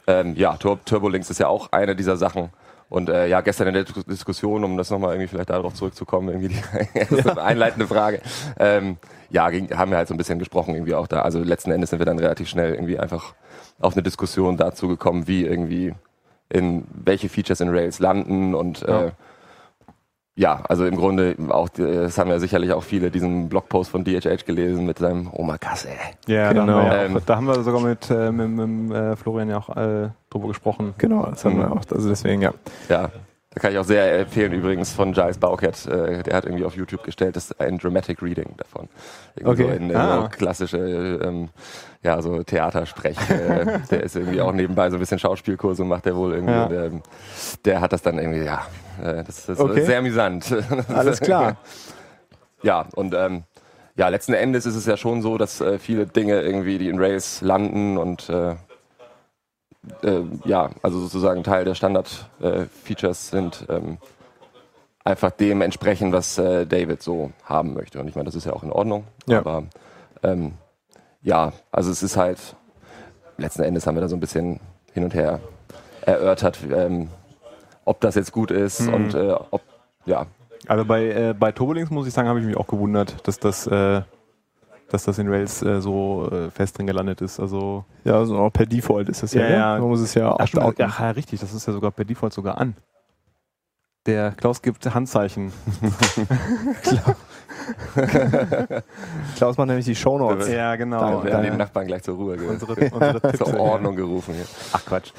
ähm, 0.07 0.35
ja, 0.35 0.55
Tur 0.57 0.79
Turbolinks 0.85 1.29
ist 1.29 1.39
ja 1.39 1.47
auch 1.47 1.71
eine 1.71 1.95
dieser 1.95 2.17
Sachen. 2.17 2.51
Und 2.89 3.09
äh, 3.09 3.27
ja, 3.27 3.41
gestern 3.41 3.69
in 3.69 3.73
der 3.73 3.85
Diskussion, 3.85 4.63
um 4.63 4.77
das 4.77 4.91
nochmal 4.91 5.13
irgendwie 5.13 5.27
vielleicht 5.27 5.49
darauf 5.49 5.73
zurückzukommen, 5.73 6.29
irgendwie 6.29 6.49
die 6.49 7.15
ja. 7.25 7.37
einleitende 7.37 7.87
Frage. 7.87 8.21
Ähm, 8.59 8.97
ja, 9.31 9.49
ging, 9.49 9.75
haben 9.75 9.89
wir 9.89 9.97
halt 9.97 10.07
so 10.07 10.13
ein 10.13 10.17
bisschen 10.17 10.37
gesprochen 10.37 10.75
irgendwie 10.75 10.93
auch 10.93 11.07
da. 11.07 11.23
Also 11.23 11.39
letzten 11.39 11.71
Endes 11.71 11.89
sind 11.89 11.97
wir 11.97 12.05
dann 12.05 12.19
relativ 12.19 12.47
schnell 12.47 12.75
irgendwie 12.75 12.99
einfach 12.99 13.33
auf 13.79 13.93
eine 13.93 14.03
Diskussion 14.03 14.57
dazu 14.57 14.87
gekommen, 14.87 15.27
wie 15.27 15.43
irgendwie 15.43 15.95
in 16.49 16.85
welche 16.93 17.29
Features 17.29 17.61
in 17.61 17.69
Rails 17.69 17.97
landen 17.97 18.53
und 18.53 18.81
ja. 18.81 19.05
äh, 19.05 19.11
ja, 20.35 20.63
also 20.67 20.85
im 20.85 20.95
Grunde 20.95 21.35
auch, 21.49 21.69
das 21.69 22.17
haben 22.17 22.29
ja 22.29 22.39
sicherlich 22.39 22.73
auch 22.73 22.83
viele 22.83 23.11
diesen 23.11 23.49
Blogpost 23.49 23.91
von 23.91 24.03
DHH 24.03 24.45
gelesen 24.45 24.85
mit 24.85 24.97
seinem 24.97 25.29
Omakase. 25.31 25.89
Ja, 26.27 26.51
genau. 26.51 26.65
Da 26.65 26.73
haben, 26.73 26.89
wir, 26.89 27.17
ähm, 27.17 27.21
da 27.25 27.35
haben 27.35 27.45
wir 27.45 27.63
sogar 27.63 27.81
mit, 27.81 28.09
äh, 28.09 28.31
mit, 28.31 28.49
mit 28.49 28.95
äh, 28.95 29.15
Florian 29.15 29.49
ja 29.49 29.59
auch 29.59 29.69
äh, 29.75 30.09
drüber 30.31 30.47
gesprochen. 30.47 30.95
Genau, 30.97 31.27
das 31.27 31.45
haben 31.45 31.59
wir 31.59 31.71
auch. 31.71 31.81
Also 31.91 32.09
deswegen, 32.09 32.41
ja. 32.41 32.53
Ja, 32.89 33.11
da 33.53 33.59
kann 33.59 33.71
ich 33.71 33.77
auch 33.77 33.83
sehr 33.83 34.21
empfehlen 34.21 34.51
übrigens 34.51 34.93
von 34.93 35.13
Giles 35.13 35.37
Baucat. 35.37 35.85
Äh, 35.85 36.23
der 36.23 36.35
hat 36.35 36.45
irgendwie 36.45 36.65
auf 36.65 36.75
YouTube 36.75 37.03
gestellt, 37.03 37.35
das 37.35 37.51
ist 37.51 37.59
ein 37.59 37.77
Dramatic 37.77 38.21
Reading 38.21 38.55
davon. 38.57 38.89
Irgendwie 39.35 39.63
okay. 39.63 39.71
So 39.71 39.77
in, 39.77 39.89
in 39.91 39.95
ah. 39.95 40.21
so 40.23 40.29
klassische, 40.29 40.77
ähm, 41.23 41.49
ja, 42.01 42.19
so 42.21 42.41
Theatersprech. 42.41 43.17
äh, 43.29 43.79
der 43.91 44.03
ist 44.03 44.15
irgendwie 44.15 44.41
auch 44.41 44.53
nebenbei 44.53 44.89
so 44.89 44.97
ein 44.97 44.99
bisschen 44.99 45.19
Schauspielkurse 45.19 45.83
macht 45.83 46.05
der 46.05 46.15
wohl 46.15 46.33
irgendwie. 46.33 46.53
Ja. 46.53 46.67
Der, 46.67 46.91
der, 47.65 47.81
hat 47.81 47.93
das 47.93 48.01
dann 48.01 48.17
irgendwie, 48.17 48.43
ja, 48.43 48.65
äh, 49.03 49.23
das 49.23 49.47
ist 49.47 49.59
okay. 49.59 49.83
sehr 49.83 49.99
amüsant. 49.99 50.55
Alles 50.87 51.19
klar. 51.19 51.57
ja, 52.63 52.87
und 52.95 53.13
ähm, 53.13 53.43
ja, 53.95 54.07
letzten 54.07 54.33
Endes 54.33 54.65
ist 54.65 54.75
es 54.75 54.87
ja 54.87 54.97
schon 54.97 55.21
so, 55.21 55.37
dass 55.37 55.61
äh, 55.61 55.77
viele 55.77 56.07
Dinge 56.07 56.41
irgendwie, 56.41 56.79
die 56.79 56.89
in 56.89 56.97
Rails 56.97 57.41
landen 57.41 57.99
und 57.99 58.29
äh, 58.29 58.53
äh, 58.53 58.55
ja, 60.45 60.69
also 60.81 60.99
sozusagen 60.99 61.43
Teil 61.43 61.65
der 61.65 61.75
Standard-Features 61.75 63.29
sind, 63.29 63.65
ähm, 63.69 63.97
einfach 65.03 65.31
dem 65.31 65.61
entsprechen, 65.61 66.13
was 66.13 66.37
äh, 66.37 66.65
David 66.65 67.01
so 67.01 67.31
haben 67.43 67.73
möchte. 67.73 67.99
Und 67.99 68.07
ich 68.07 68.15
meine, 68.15 68.25
das 68.25 68.35
ist 68.35 68.45
ja 68.45 68.53
auch 68.53 68.63
in 68.63 68.71
Ordnung. 68.71 69.05
Ja. 69.27 69.39
Aber 69.39 69.63
ähm, 70.23 70.53
ja, 71.21 71.53
also 71.71 71.91
es 71.91 72.03
ist 72.03 72.17
halt, 72.17 72.55
letzten 73.37 73.63
Endes 73.63 73.85
haben 73.85 73.95
wir 73.95 74.01
da 74.01 74.07
so 74.07 74.15
ein 74.15 74.21
bisschen 74.21 74.59
hin 74.93 75.03
und 75.03 75.13
her 75.13 75.39
erörtert, 76.05 76.59
ähm, 76.73 77.09
ob 77.85 77.99
das 78.01 78.15
jetzt 78.15 78.31
gut 78.31 78.51
ist 78.51 78.81
mhm. 78.81 78.93
und 78.93 79.13
äh, 79.15 79.33
ob, 79.51 79.61
ja. 80.05 80.25
Also 80.67 80.85
bei, 80.85 81.05
äh, 81.07 81.35
bei 81.37 81.51
Turbolinks 81.51 81.91
muss 81.91 82.07
ich 82.07 82.13
sagen, 82.13 82.27
habe 82.29 82.39
ich 82.39 82.45
mich 82.45 82.55
auch 82.55 82.67
gewundert, 82.67 83.27
dass 83.27 83.39
das 83.39 83.67
äh, 83.67 84.01
dass 84.93 85.05
das 85.05 85.17
in 85.17 85.27
Rails 85.27 85.63
äh, 85.63 85.81
so 85.81 86.29
äh, 86.31 86.51
fest 86.51 86.77
drin 86.77 86.85
gelandet 86.85 87.19
ist. 87.21 87.39
Also 87.39 87.83
ja, 88.03 88.13
also 88.13 88.37
auch 88.37 88.53
per 88.53 88.67
Default 88.67 89.09
ist 89.09 89.23
das 89.23 89.33
ja. 89.33 89.41
ja, 89.41 89.49
ne? 89.49 89.55
ja. 89.55 89.79
Man 89.79 89.89
muss 89.89 90.01
es 90.01 90.13
ja 90.13 90.35
Ach, 90.37 90.47
stimmt, 90.47 90.77
ja, 90.77 91.09
richtig, 91.11 91.39
das 91.39 91.51
ist 91.51 91.65
ja 91.65 91.73
sogar 91.73 91.89
per 91.89 92.05
Default 92.05 92.31
sogar 92.31 92.59
an. 92.59 92.75
Der 94.05 94.31
Klaus 94.33 94.61
gibt 94.61 94.93
Handzeichen. 94.93 95.51
Klaus 99.35 99.57
macht 99.57 99.67
nämlich 99.67 99.85
die 99.85 99.95
Shownotes. 99.95 100.49
Ja, 100.49 100.75
genau. 100.75 101.21
Da 101.21 101.23
werden 101.23 101.51
die 101.51 101.57
Nachbarn 101.57 101.87
gleich 101.87 102.03
zur 102.03 102.15
Ruhe 102.15 102.37
unsere, 102.37 102.73
unsere 102.73 103.21
Tipps 103.21 103.37
zur 103.49 103.59
Ordnung 103.59 103.95
gerufen. 103.95 104.33
Hier. 104.33 104.45
Ach 104.71 104.85
Quatsch. 104.85 105.11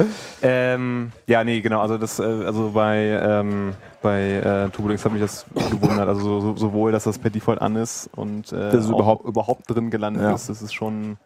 Ähm, 0.43 1.13
ja, 1.27 1.45
nee, 1.45 1.61
genau. 1.61 1.81
Also 1.81 1.99
das, 1.99 2.19
äh, 2.19 2.23
also 2.23 2.71
bei 2.73 3.19
ähm, 3.23 3.75
bei 4.05 4.33
äh, 4.33 4.69
Turbulence 4.69 5.05
hat 5.05 5.13
mich 5.13 5.23
das 5.23 5.47
gewundert. 5.71 6.07
Also 6.07 6.41
so, 6.41 6.57
sowohl, 6.57 6.93
dass 6.93 7.05
das 7.05 7.19
per 7.19 7.31
Default 7.31 7.61
an 7.63 7.75
ist 7.75 8.11
und 8.15 8.53
äh, 8.53 8.71
das 8.71 8.85
ist 8.85 8.91
überhaupt, 8.91 9.25
überhaupt 9.25 9.63
drin 9.67 9.91
gelandet 9.91 10.23
ja. 10.23 10.35
ist. 10.35 10.51
Das 10.51 10.61
ist 10.61 10.75
schon, 10.75 11.17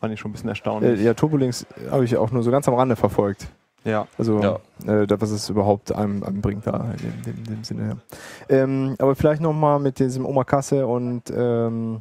fand 0.00 0.12
ich 0.12 0.18
schon 0.18 0.30
ein 0.30 0.32
bisschen 0.32 0.48
erstaunlich. 0.48 1.00
Äh, 1.00 1.04
ja, 1.04 1.14
Turbulence 1.14 1.64
habe 1.90 2.04
ich 2.04 2.16
auch 2.16 2.32
nur 2.32 2.42
so 2.42 2.50
ganz 2.50 2.66
am 2.66 2.74
Rande 2.74 2.96
verfolgt. 2.96 3.46
Ja. 3.84 4.06
Also, 4.18 4.40
ja. 4.40 4.58
Äh, 4.86 5.06
was 5.08 5.30
es 5.30 5.48
überhaupt 5.50 5.94
einem, 5.94 6.22
einem 6.22 6.40
bringt 6.40 6.66
da 6.66 6.92
in, 6.98 7.32
in, 7.32 7.38
in 7.38 7.44
dem 7.44 7.64
Sinne. 7.64 7.98
Ja. 8.48 8.56
Ähm, 8.56 8.96
aber 8.98 9.14
vielleicht 9.14 9.42
nochmal 9.42 9.78
mit 9.78 9.98
diesem 9.98 10.24
Omakase 10.24 10.86
und 10.86 11.32
ähm, 11.36 12.00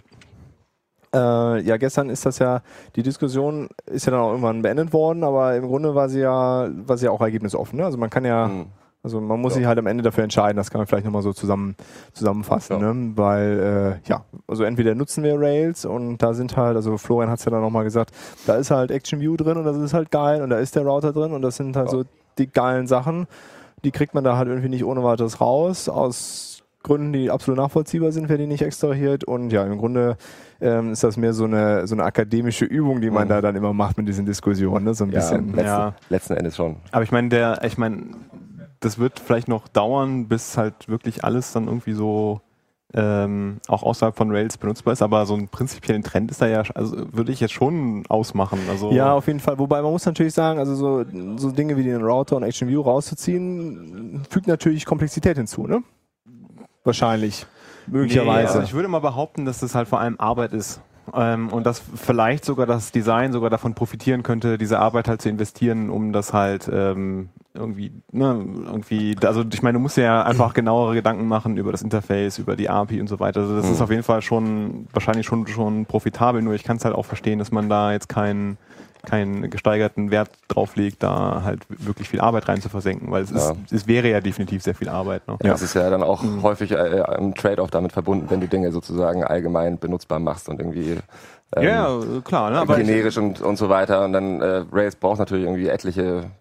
äh, 1.13 1.61
ja, 1.61 1.77
gestern 1.77 2.09
ist 2.09 2.25
das 2.25 2.39
ja, 2.39 2.61
die 2.95 3.03
Diskussion 3.03 3.69
ist 3.85 4.05
ja 4.05 4.11
dann 4.11 4.21
auch 4.21 4.29
irgendwann 4.29 4.61
beendet 4.61 4.93
worden, 4.93 5.23
aber 5.23 5.55
im 5.55 5.67
Grunde 5.67 5.93
war 5.93 6.09
sie 6.09 6.21
ja, 6.21 6.69
war 6.87 6.97
sie 6.97 7.05
ja 7.05 7.11
auch 7.11 7.21
ergebnisoffen. 7.21 7.77
Ne? 7.77 7.85
Also 7.85 7.97
man 7.97 8.09
kann 8.09 8.25
ja, 8.25 8.47
mhm. 8.47 8.65
Also 9.03 9.19
man 9.19 9.41
muss 9.41 9.53
ja. 9.53 9.59
sich 9.59 9.65
halt 9.67 9.77
am 9.79 9.87
Ende 9.87 10.01
dafür 10.01 10.23
entscheiden, 10.23 10.55
das 10.55 10.71
kann 10.71 10.79
man 10.79 10.87
vielleicht 10.87 11.03
nochmal 11.03 11.21
so 11.21 11.33
zusammen, 11.33 11.75
zusammenfassen, 12.13 12.79
ja. 12.79 12.93
ne? 12.93 13.11
weil 13.15 13.99
äh, 14.05 14.09
ja, 14.09 14.23
also 14.47 14.63
entweder 14.63 14.95
nutzen 14.95 15.25
wir 15.25 15.37
Rails 15.37 15.83
und 15.83 16.19
da 16.19 16.33
sind 16.33 16.55
halt, 16.55 16.77
also 16.77 16.97
Florian 16.97 17.29
hat 17.29 17.39
es 17.39 17.45
ja 17.45 17.51
dann 17.51 17.59
nochmal 17.59 17.83
gesagt, 17.83 18.11
da 18.47 18.55
ist 18.55 18.71
halt 18.71 18.91
Action 18.91 19.19
View 19.19 19.35
drin 19.35 19.57
und 19.57 19.65
das 19.65 19.75
ist 19.75 19.93
halt 19.93 20.09
geil 20.09 20.41
und 20.41 20.51
da 20.51 20.57
ist 20.57 20.77
der 20.77 20.83
Router 20.83 21.11
drin 21.11 21.33
und 21.33 21.41
das 21.41 21.57
sind 21.57 21.75
halt 21.75 21.87
ja. 21.87 21.91
so 21.91 22.03
die 22.37 22.47
geilen 22.47 22.87
Sachen, 22.87 23.27
die 23.83 23.91
kriegt 23.91 24.13
man 24.13 24.23
da 24.23 24.37
halt 24.37 24.47
irgendwie 24.47 24.69
nicht 24.69 24.85
ohne 24.85 25.03
weiteres 25.03 25.41
raus, 25.41 25.89
aus 25.89 26.63
Gründen, 26.81 27.11
die 27.11 27.29
absolut 27.29 27.57
nachvollziehbar 27.57 28.13
sind, 28.13 28.29
werden 28.29 28.41
die 28.41 28.47
nicht 28.47 28.61
extrahiert 28.61 29.25
und 29.25 29.51
ja, 29.51 29.65
im 29.65 29.77
Grunde 29.77 30.15
ähm, 30.61 30.93
ist 30.93 31.03
das 31.03 31.17
mehr 31.17 31.33
so 31.33 31.43
eine, 31.43 31.87
so 31.87 31.95
eine 31.95 32.03
akademische 32.03 32.63
Übung, 32.63 33.01
die 33.01 33.09
man 33.09 33.25
mhm. 33.25 33.29
da 33.29 33.41
dann 33.41 33.55
immer 33.57 33.73
macht 33.73 33.97
mit 33.97 34.07
diesen 34.07 34.25
Diskussionen, 34.25 34.85
ne? 34.85 34.93
so 34.93 35.03
ein 35.03 35.11
ja, 35.11 35.19
bisschen. 35.19 35.47
Letzten, 35.47 35.65
ja. 35.65 35.95
letzten 36.09 36.33
Endes 36.35 36.55
schon. 36.55 36.77
Aber 36.91 37.03
ich 37.03 37.11
meine, 37.11 37.29
der, 37.29 37.63
ich 37.63 37.77
meine, 37.77 38.01
das 38.83 38.99
wird 38.99 39.19
vielleicht 39.19 39.47
noch 39.47 39.67
dauern, 39.67 40.27
bis 40.27 40.57
halt 40.57 40.87
wirklich 40.87 41.23
alles 41.23 41.53
dann 41.53 41.67
irgendwie 41.67 41.93
so 41.93 42.41
ähm, 42.93 43.57
auch 43.67 43.81
außerhalb 43.81 44.15
von 44.15 44.29
Rails 44.29 44.57
benutzbar 44.57 44.93
ist, 44.93 45.01
aber 45.01 45.25
so 45.25 45.33
einen 45.33 45.47
prinzipiellen 45.47 46.03
Trend 46.03 46.29
ist 46.29 46.41
da 46.41 46.47
ja, 46.47 46.63
also 46.75 47.11
würde 47.11 47.31
ich 47.31 47.39
jetzt 47.39 47.53
schon 47.53 48.03
ausmachen. 48.07 48.59
Also 48.69 48.91
ja, 48.91 49.13
auf 49.13 49.25
jeden 49.27 49.39
Fall. 49.39 49.57
Wobei 49.57 49.81
man 49.81 49.91
muss 49.91 50.05
natürlich 50.05 50.33
sagen, 50.33 50.59
also 50.59 50.75
so, 50.75 51.03
so 51.37 51.51
Dinge 51.51 51.75
wie 51.75 51.83
den 51.83 52.03
Router 52.03 52.37
und 52.37 52.43
Action 52.43 52.67
View 52.67 52.81
rauszuziehen, 52.81 54.21
fügt 54.29 54.47
natürlich 54.47 54.85
Komplexität 54.85 55.37
hinzu, 55.37 55.65
ne? 55.65 55.81
Wahrscheinlich. 56.83 57.47
Möglicherweise. 57.87 58.53
Nee, 58.53 58.59
also 58.59 58.61
ich 58.61 58.73
würde 58.73 58.87
mal 58.87 58.99
behaupten, 58.99 59.45
dass 59.45 59.59
das 59.59 59.73
halt 59.73 59.87
vor 59.87 59.99
allem 59.99 60.19
Arbeit 60.19 60.53
ist. 60.53 60.81
Ähm, 61.13 61.49
und 61.49 61.65
dass 61.65 61.81
vielleicht 61.95 62.45
sogar 62.45 62.65
das 62.65 62.91
Design 62.91 63.31
sogar 63.33 63.49
davon 63.49 63.73
profitieren 63.73 64.23
könnte, 64.23 64.57
diese 64.57 64.79
Arbeit 64.79 65.07
halt 65.07 65.21
zu 65.21 65.29
investieren, 65.29 65.89
um 65.89 66.13
das 66.13 66.33
halt 66.33 66.69
ähm, 66.71 67.29
irgendwie, 67.53 67.91
ne, 68.11 68.45
irgendwie, 68.65 69.15
also 69.23 69.43
ich 69.51 69.61
meine, 69.61 69.77
du 69.77 69.79
musst 69.81 69.97
ja 69.97 70.23
einfach 70.23 70.53
genauere 70.55 70.93
Gedanken 70.95 71.27
machen 71.27 71.57
über 71.57 71.71
das 71.71 71.81
Interface, 71.81 72.39
über 72.39 72.55
die 72.55 72.69
API 72.69 73.01
und 73.01 73.07
so 73.07 73.19
weiter. 73.19 73.41
Also 73.41 73.55
das 73.55 73.65
Mhm. 73.67 73.73
ist 73.73 73.81
auf 73.81 73.89
jeden 73.89 74.03
Fall 74.03 74.21
schon, 74.21 74.87
wahrscheinlich 74.93 75.25
schon, 75.25 75.45
schon 75.47 75.85
profitabel, 75.85 76.41
nur 76.41 76.53
ich 76.53 76.63
kann 76.63 76.77
es 76.77 76.85
halt 76.85 76.95
auch 76.95 77.05
verstehen, 77.05 77.39
dass 77.39 77.51
man 77.51 77.69
da 77.69 77.91
jetzt 77.91 78.07
keinen 78.09 78.57
keinen 79.05 79.49
gesteigerten 79.49 80.11
Wert 80.11 80.29
drauf 80.47 80.75
legt, 80.77 81.03
da 81.03 81.41
halt 81.43 81.61
wirklich 81.69 82.07
viel 82.07 82.21
Arbeit 82.21 82.47
rein 82.47 82.61
zu 82.61 82.69
versenken, 82.69 83.11
weil 83.11 83.23
es, 83.23 83.31
Ja. 83.31 83.51
ist, 83.51 83.71
es 83.71 83.87
wäre 83.87 84.09
ja 84.09 84.21
definitiv 84.21 84.63
sehr 84.63 84.75
viel 84.75 84.87
Arbeit. 84.89 85.27
Ne? 85.27 85.37
Ja. 85.43 85.51
Das 85.51 85.61
ist 85.61 85.73
ja 85.73 85.89
dann 85.89 86.03
auch 86.03 86.23
häufig 86.41 86.71
äh, 86.71 87.01
ein 87.03 87.35
Trade-off 87.35 87.69
damit 87.69 87.91
verbunden, 87.91 88.27
wenn 88.29 88.39
du 88.39 88.47
Dinge 88.47 88.71
sozusagen 88.71 89.23
allgemein 89.23 89.77
benutzbar 89.77 90.19
machst 90.19 90.47
und 90.47 90.59
irgendwie 90.59 90.97
ähm, 91.55 91.63
ja, 91.63 91.87
ja, 91.99 92.21
klar, 92.23 92.49
ne? 92.49 92.59
aber 92.59 92.77
generisch 92.77 93.17
und, 93.17 93.41
und 93.41 93.57
so 93.57 93.67
weiter. 93.69 94.05
Und 94.05 94.13
dann 94.13 94.41
äh, 94.41 94.63
Rails 94.71 94.95
braucht 94.95 95.19
natürlich 95.19 95.43
irgendwie 95.45 95.67
etliche 95.67 96.31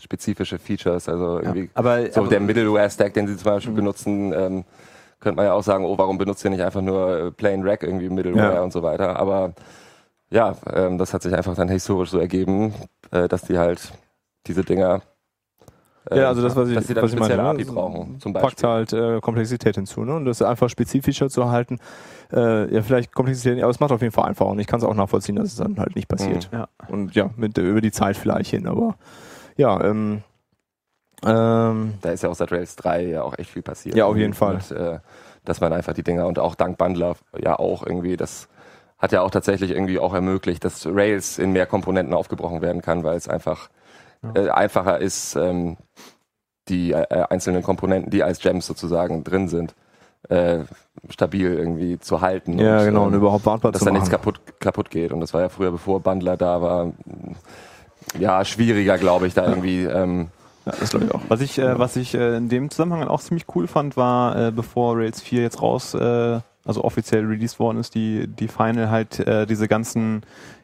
spezifische 0.00 0.58
Features. 0.58 1.08
Also 1.08 1.40
irgendwie 1.40 1.70
aber, 1.74 2.10
so 2.12 2.20
aber, 2.20 2.30
der 2.30 2.40
Middleware-Stack, 2.40 3.14
den 3.14 3.26
sie 3.26 3.36
zum 3.36 3.44
Beispiel 3.52 3.72
Mhm. 3.72 3.76
benutzen, 3.76 4.32
ähm, 4.32 4.64
könnte 5.20 5.36
man 5.36 5.46
ja 5.46 5.52
auch 5.54 5.62
sagen, 5.62 5.84
oh, 5.84 5.96
warum 5.98 6.18
benutzt 6.18 6.44
ihr 6.44 6.50
nicht 6.50 6.62
einfach 6.62 6.82
nur 6.82 7.18
äh, 7.18 7.30
Plain 7.32 7.62
Rack 7.66 7.82
irgendwie 7.82 8.08
Middleware 8.08 8.54
Ja. 8.56 8.62
und 8.62 8.72
so 8.72 8.82
weiter. 8.82 9.18
Aber 9.18 9.54
ja, 10.30 10.56
ähm, 10.72 10.98
das 10.98 11.14
hat 11.14 11.22
sich 11.22 11.34
einfach 11.34 11.54
dann 11.54 11.68
historisch 11.68 12.10
so 12.10 12.18
ergeben, 12.18 12.74
äh, 13.10 13.28
dass 13.28 13.42
die 13.42 13.58
halt 13.58 13.92
diese 14.46 14.64
Dinger 14.64 15.02
äh, 16.10 16.20
Ja, 16.20 16.28
also 16.28 16.42
das, 16.42 16.54
was 16.56 16.68
ich, 16.68 16.74
dass 16.74 16.86
sie 16.86 16.94
dann 16.94 17.04
was 17.04 17.12
ich 17.12 17.18
spezielle 17.18 17.42
meine, 17.42 17.54
API 17.54 17.64
ne? 17.64 17.72
brauchen, 17.72 18.20
zum 18.20 18.32
packt 18.32 18.62
Beispiel. 18.62 18.68
halt 18.68 18.92
äh, 18.92 19.20
Komplexität 19.20 19.76
hinzu, 19.76 20.04
ne? 20.04 20.14
Und 20.14 20.24
das 20.24 20.42
einfach 20.42 20.68
spezifischer 20.68 21.28
zu 21.28 21.50
halten, 21.50 21.78
äh, 22.32 22.72
ja, 22.74 22.82
vielleicht 22.82 23.14
Komplexität 23.14 23.54
nicht, 23.54 23.64
aber 23.64 23.70
es 23.70 23.80
macht 23.80 23.92
auf 23.92 24.02
jeden 24.02 24.12
Fall 24.12 24.28
einfacher 24.28 24.50
und 24.50 24.58
ich 24.58 24.66
kann 24.66 24.78
es 24.78 24.84
auch 24.84 24.94
nachvollziehen, 24.94 25.36
dass 25.36 25.46
es 25.46 25.56
dann 25.56 25.78
halt 25.78 25.94
nicht 25.96 26.08
passiert. 26.08 26.50
Mhm. 26.52 26.58
Ja. 26.58 26.68
Und 26.88 27.14
ja, 27.14 27.30
mit, 27.36 27.56
über 27.58 27.80
die 27.80 27.92
Zeit 27.92 28.16
vielleicht 28.16 28.50
hin, 28.50 28.66
aber 28.66 28.96
ja, 29.56 29.82
ähm, 29.82 30.22
ähm, 31.24 31.94
Da 32.02 32.10
ist 32.10 32.22
ja 32.22 32.28
auch 32.28 32.34
seit 32.34 32.52
Rails 32.52 32.76
3 32.76 33.04
ja 33.06 33.22
auch 33.22 33.38
echt 33.38 33.50
viel 33.50 33.62
passiert. 33.62 33.96
Ja, 33.96 34.06
auf 34.06 34.16
jeden 34.16 34.34
Fall. 34.34 34.56
Und, 34.56 34.70
äh, 34.76 34.98
dass 35.44 35.60
man 35.60 35.72
einfach 35.72 35.94
die 35.94 36.02
Dinger 36.02 36.26
und 36.26 36.38
auch 36.38 36.54
dank 36.54 36.76
Bundler 36.76 37.16
ja 37.38 37.58
auch 37.58 37.84
irgendwie, 37.86 38.16
das 38.16 38.48
hat 38.98 39.12
ja 39.12 39.22
auch 39.22 39.30
tatsächlich 39.30 39.70
irgendwie 39.70 39.98
auch 39.98 40.14
ermöglicht, 40.14 40.64
dass 40.64 40.86
Rails 40.86 41.38
in 41.38 41.52
mehr 41.52 41.66
Komponenten 41.66 42.14
aufgebrochen 42.14 42.62
werden 42.62 42.82
kann, 42.82 43.04
weil 43.04 43.16
es 43.16 43.28
einfach 43.28 43.68
äh, 44.34 44.48
einfacher 44.48 44.98
ist, 45.00 45.36
ähm, 45.36 45.76
die 46.68 46.92
äh, 46.92 47.06
einzelnen 47.28 47.62
Komponenten, 47.62 48.10
die 48.10 48.22
als 48.22 48.40
Gems 48.40 48.66
sozusagen 48.66 49.22
drin 49.22 49.48
sind, 49.48 49.74
äh, 50.28 50.60
stabil 51.10 51.52
irgendwie 51.52 51.98
zu 52.00 52.20
halten. 52.20 52.58
ja, 52.58 52.84
genau, 52.84 53.02
ähm, 53.02 53.08
und 53.08 53.14
überhaupt 53.14 53.46
wartbar 53.46 53.70
dass 53.72 53.80
zu 53.80 53.84
da 53.84 53.92
machen. 53.92 54.00
nichts 54.00 54.10
kaputt, 54.10 54.40
kaputt 54.58 54.90
geht. 54.90 55.12
Und 55.12 55.20
das 55.20 55.34
war 55.34 55.42
ja 55.42 55.48
früher, 55.48 55.70
bevor 55.70 56.00
Bundler 56.00 56.36
da 56.36 56.60
war, 56.62 56.92
ja, 58.18 58.44
schwieriger, 58.44 58.98
glaube 58.98 59.26
ich, 59.26 59.34
da 59.34 59.46
irgendwie. 59.46 59.84
Ähm, 59.84 60.28
Ja, 60.64 60.72
das 60.80 60.90
glaube 60.90 61.06
ich 61.06 61.14
auch. 61.14 61.20
Was 61.28 61.40
ich, 61.40 61.58
äh, 61.58 61.78
was 61.78 61.94
ich 61.96 62.14
äh, 62.14 62.36
in 62.36 62.48
dem 62.48 62.70
Zusammenhang 62.70 63.06
auch 63.06 63.20
ziemlich 63.20 63.44
cool 63.54 63.68
fand, 63.68 63.96
war, 63.96 64.48
äh, 64.48 64.50
bevor 64.50 64.96
Rails 64.96 65.22
4 65.22 65.42
jetzt 65.42 65.62
raus, 65.62 65.94
äh, 65.94 66.40
also 66.66 66.84
offiziell 66.84 67.24
released 67.24 67.58
worden 67.60 67.78
ist, 67.78 67.94
die, 67.94 68.26
die 68.26 68.48
Final 68.48 68.90
halt 68.90 69.18
äh, 69.20 69.46
diese 69.46 69.68
ganzen 69.68 70.22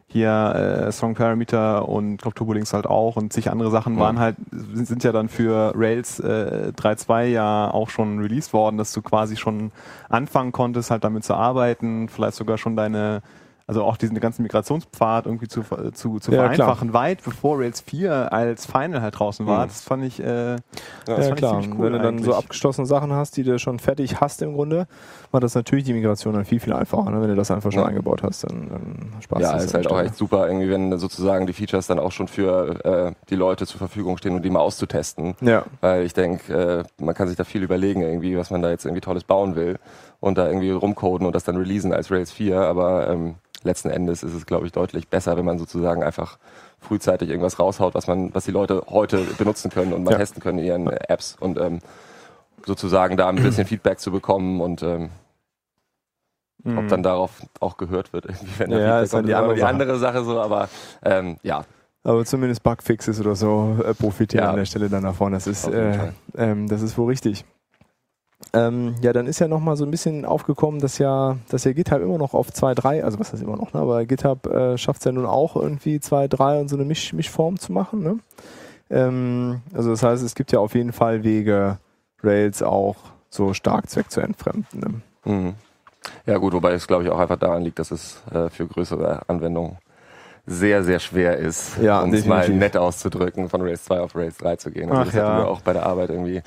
hier 0.09 0.85
äh, 0.89 0.93
Strong 0.93 1.15
Parameter 1.15 1.89
und 1.89 2.19
glaub 2.19 2.35
Turbolinks 2.35 2.75
halt 2.75 2.87
auch 2.87 3.17
und 3.17 3.33
zig 3.33 3.51
andere 3.51 3.71
Sachen 3.71 3.95
Mhm. 3.95 4.01
waren 4.01 4.19
halt, 4.19 4.37
sind, 4.51 4.87
sind 4.87 5.05
ja 5.05 5.13
dann 5.13 5.31
für 5.31 5.73
Rails 5.75 6.21
äh, 6.21 6.73
3.2 6.77 7.25
ja 7.29 7.71
auch 7.71 7.89
schon 7.89 8.19
released 8.19 8.53
worden, 8.53 8.77
dass 8.77 8.93
du 8.93 9.01
quasi 9.01 9.37
schon 9.39 9.73
anfangen 10.11 10.53
konntest, 10.53 10.91
halt 10.91 11.03
damit 11.05 11.25
zu 11.25 11.33
arbeiten, 11.35 12.11
vielleicht 12.11 12.37
sogar 12.37 12.59
schon 12.59 12.77
deine 12.77 13.23
also 13.65 13.85
auch 13.85 13.97
diesen 13.97 14.19
ganzen 14.19 14.43
Migrationspfad 14.43 15.25
irgendwie 15.25 15.47
zu, 15.47 15.63
zu, 15.93 16.19
zu 16.19 16.33
Ja, 16.33 16.39
vereinfachen, 16.39 16.93
weit 16.93 17.23
bevor 17.25 17.59
Rails 17.61 17.81
4 17.81 18.31
als 18.33 18.67
Final 18.67 19.01
halt 19.01 19.19
draußen 19.19 19.47
war. 19.47 19.65
Mhm. 19.65 19.69
Das 19.69 19.83
fand 19.83 20.05
ich, 20.05 20.21
äh, 20.21 20.57
Ja, 20.57 20.59
das 21.07 21.29
ich 21.29 21.37
klar. 21.37 21.61
ziemlich 21.63 21.79
cool 21.79 21.85
Wenn 21.85 21.93
du 21.93 22.01
dann 22.01 22.19
so 22.23 22.35
abgeschlossene 22.35 22.87
Sachen 22.87 23.13
hast, 23.13 23.37
die 23.37 23.45
du 23.45 23.59
schon 23.61 23.79
fertig 23.79 24.21
hast 24.21 24.43
im 24.43 24.55
Grunde, 24.55 24.89
macht 25.33 25.43
das 25.45 25.55
natürlich 25.55 25.85
die 25.85 25.93
Migration 25.93 26.35
dann 26.35 26.45
viel, 26.45 26.61
viel 26.61 26.73
einfacher. 26.73 27.11
Ne? 27.11 27.21
Wenn 27.21 27.29
du 27.29 27.35
das 27.37 27.51
einfach 27.51 27.73
schon 27.73 27.83
Ja. 27.83 27.89
eingebaut 27.89 28.23
hast, 28.23 28.45
dann, 28.45 28.69
dann 28.69 29.23
sparst 29.23 29.43
Ja, 29.43 29.57
ist 29.59 29.75
halt 29.75 29.87
auch 29.89 30.01
echt 30.01 30.17
super, 30.17 30.47
irgendwie, 30.47 30.69
wenn 30.71 30.99
sozusagen 30.99 31.47
die 31.47 31.53
Features 31.53 31.87
dann 31.87 31.99
auch 31.99 32.12
schon 32.12 32.29
für 32.29 32.85
äh, 32.85 33.12
die 33.31 33.37
Leute 33.37 33.67
zur 33.67 33.79
Verfügung 33.79 34.17
stehen 34.19 34.35
und 34.35 34.43
die 34.45 34.51
mal 34.51 34.61
auszutesten. 34.61 35.35
Ja, 35.41 35.65
Weil 35.81 36.05
ich 36.05 36.12
denke, 36.15 36.85
äh, 36.99 37.03
man 37.03 37.15
kann 37.15 37.29
sich 37.29 37.37
da 37.37 37.45
viel 37.45 37.62
überlegen, 37.62 38.03
irgendwie, 38.03 38.37
was 38.37 38.51
man 38.51 38.62
da 38.62 38.71
jetzt 38.71 38.85
irgendwie 38.85 39.01
Tolles 39.01 39.25
bauen 39.25 39.57
will 39.57 39.79
und 40.21 40.39
da 40.39 40.47
irgendwie 40.47 40.71
rumcoden 40.71 41.27
und 41.27 41.35
das 41.35 41.45
dann 41.45 41.57
releasen 41.57 41.93
als 41.93 42.11
Rails 42.11 42.31
4. 42.33 42.61
Aber 42.61 43.09
ähm, 43.09 43.35
letzten 43.65 43.91
Endes 43.91 44.23
ist 44.23 44.35
es, 44.35 44.47
glaube 44.47 44.67
ich, 44.67 44.73
deutlich 44.73 45.09
besser, 45.09 45.37
wenn 45.37 45.45
man 45.45 45.59
sozusagen 45.59 46.03
einfach 46.03 46.39
frühzeitig 46.81 47.29
irgendwas 47.29 47.59
raushaut, 47.61 47.95
was 47.95 48.07
man, 48.09 48.35
was 48.35 48.45
die 48.45 48.51
Leute 48.51 48.83
heute 48.91 49.25
benutzen 49.39 49.71
können 49.71 49.93
und 49.93 50.03
mal 50.05 50.11
Ja. 50.12 50.19
testen 50.19 50.43
können 50.43 50.59
in 50.59 50.65
ihren 50.65 50.87
Apps 50.89 51.37
und 51.39 51.59
ähm, 51.61 51.79
sozusagen 52.67 53.17
da 53.17 53.29
ein 53.29 53.37
bisschen 53.37 53.67
Feedback 53.69 53.99
zu 54.01 54.11
bekommen 54.11 54.61
und 54.61 54.83
ähm, 54.83 55.11
Mhm. 56.64 56.78
ob 56.78 56.88
dann 56.88 57.02
darauf 57.02 57.31
auch 57.61 57.76
gehört 57.76 58.12
wird, 58.12 58.25
irgendwie, 58.28 58.59
wenn 58.59 58.71
da 58.71 58.78
Ja, 58.78 58.85
Feedback 58.87 59.04
ist 59.04 59.11
kommt, 59.12 59.28
die 59.28 59.35
andere 59.35 59.54
die 59.54 59.61
Sache. 59.61 59.71
andere 59.71 59.99
Sache 59.99 60.25
so, 60.25 60.40
aber 60.40 60.69
ähm, 61.04 61.37
ja, 61.42 61.64
aber 62.04 62.25
zumindest 62.25 62.62
Bugfixes 62.62 63.21
oder 63.21 63.35
so 63.37 63.76
äh, 63.85 63.95
profitieren 63.95 64.45
Ja. 64.45 64.50
an 64.50 64.57
der 64.57 64.64
Stelle 64.64 64.88
dann 64.88 65.04
davon. 65.04 65.33
Das 65.33 65.47
ist, 65.47 65.69
äh, 65.69 65.97
ähm, 66.37 66.69
das 66.69 66.83
ist 66.83 66.99
wohl 66.99 67.07
richtig. 67.07 67.45
Ähm, 68.54 68.97
ja, 69.00 69.12
dann 69.12 69.26
ist 69.28 69.38
ja 69.38 69.47
nochmal 69.49 69.76
so 69.76 69.85
ein 69.85 69.90
bisschen 69.90 70.25
aufgekommen, 70.25 70.81
dass 70.81 70.99
ja, 70.99 71.37
dass 71.49 71.62
ja 71.64 71.73
GitHub 71.73 72.02
immer 72.02 72.19
noch 72.19 72.35
auf 72.35 72.49
2.3, 72.50 73.02
also 73.02 73.19
was 73.21 73.33
heißt 73.33 73.42
immer 73.42 73.57
noch, 73.57 73.73
ne? 73.73 73.81
aber 73.81 74.04
GitHub 74.04 74.47
äh, 74.47 74.76
schafft 74.76 74.99
es 75.00 75.04
ja 75.04 75.12
nun 75.12 75.26
auch 75.26 75.54
irgendwie 75.57 75.97
2.3 75.99 76.61
und 76.61 76.69
so 76.69 76.76
eine 76.76 76.85
Misch 76.85 77.12
Mischform 77.12 77.59
zu 77.59 77.73
machen. 77.73 78.02
Ne? 78.02 78.19
Ähm, 78.90 79.62
also 79.73 79.90
das 79.90 80.02
heißt, 80.02 80.23
es 80.25 80.35
gibt 80.35 80.52
ja 80.52 80.59
auf 80.59 80.75
jeden 80.75 80.92
Fall 80.92 81.23
Wege, 81.25 81.78
Rails 82.23 82.62
auch 82.62 82.97
so 83.31 83.54
stark 83.54 83.88
zweck 83.88 84.11
zu 84.11 84.21
entfremden. 84.21 85.02
Ne? 85.25 85.33
Mhm. 85.33 85.54
Ja 86.27 86.39
gut, 86.39 86.53
wobei 86.53 86.73
es 86.73 86.87
glaube 86.87 87.05
ich 87.05 87.11
auch 87.11 87.19
einfach 87.19 87.39
daran 87.39 87.63
liegt, 87.63 87.79
dass 87.79 87.91
es 87.91 88.23
äh, 88.33 88.49
für 88.49 88.67
größere 88.67 89.23
Anwendungen 89.29 89.79
sehr, 90.47 90.83
sehr 90.83 90.99
schwer 90.99 91.37
ist, 91.37 91.77
Ja, 91.81 92.01
um 92.01 92.13
es 92.13 92.25
mal 92.27 92.39
definitiv. 92.41 92.61
nett 92.61 92.77
auszudrücken, 92.77 93.49
von 93.49 93.63
Rails 93.63 93.85
2 93.85 94.01
auf 94.01 94.17
Rails 94.17 94.39
3 94.39 94.57
zu 94.57 94.71
gehen. 94.73 94.91
Also 94.91 95.03
Ach 95.03 95.07
das 95.07 95.15
ja. 95.15 95.39
wir 95.39 95.49
auch 95.49 95.61
bei 95.61 95.73
der 95.73 95.87
Arbeit 95.87 96.11
irgendwie 96.11 96.43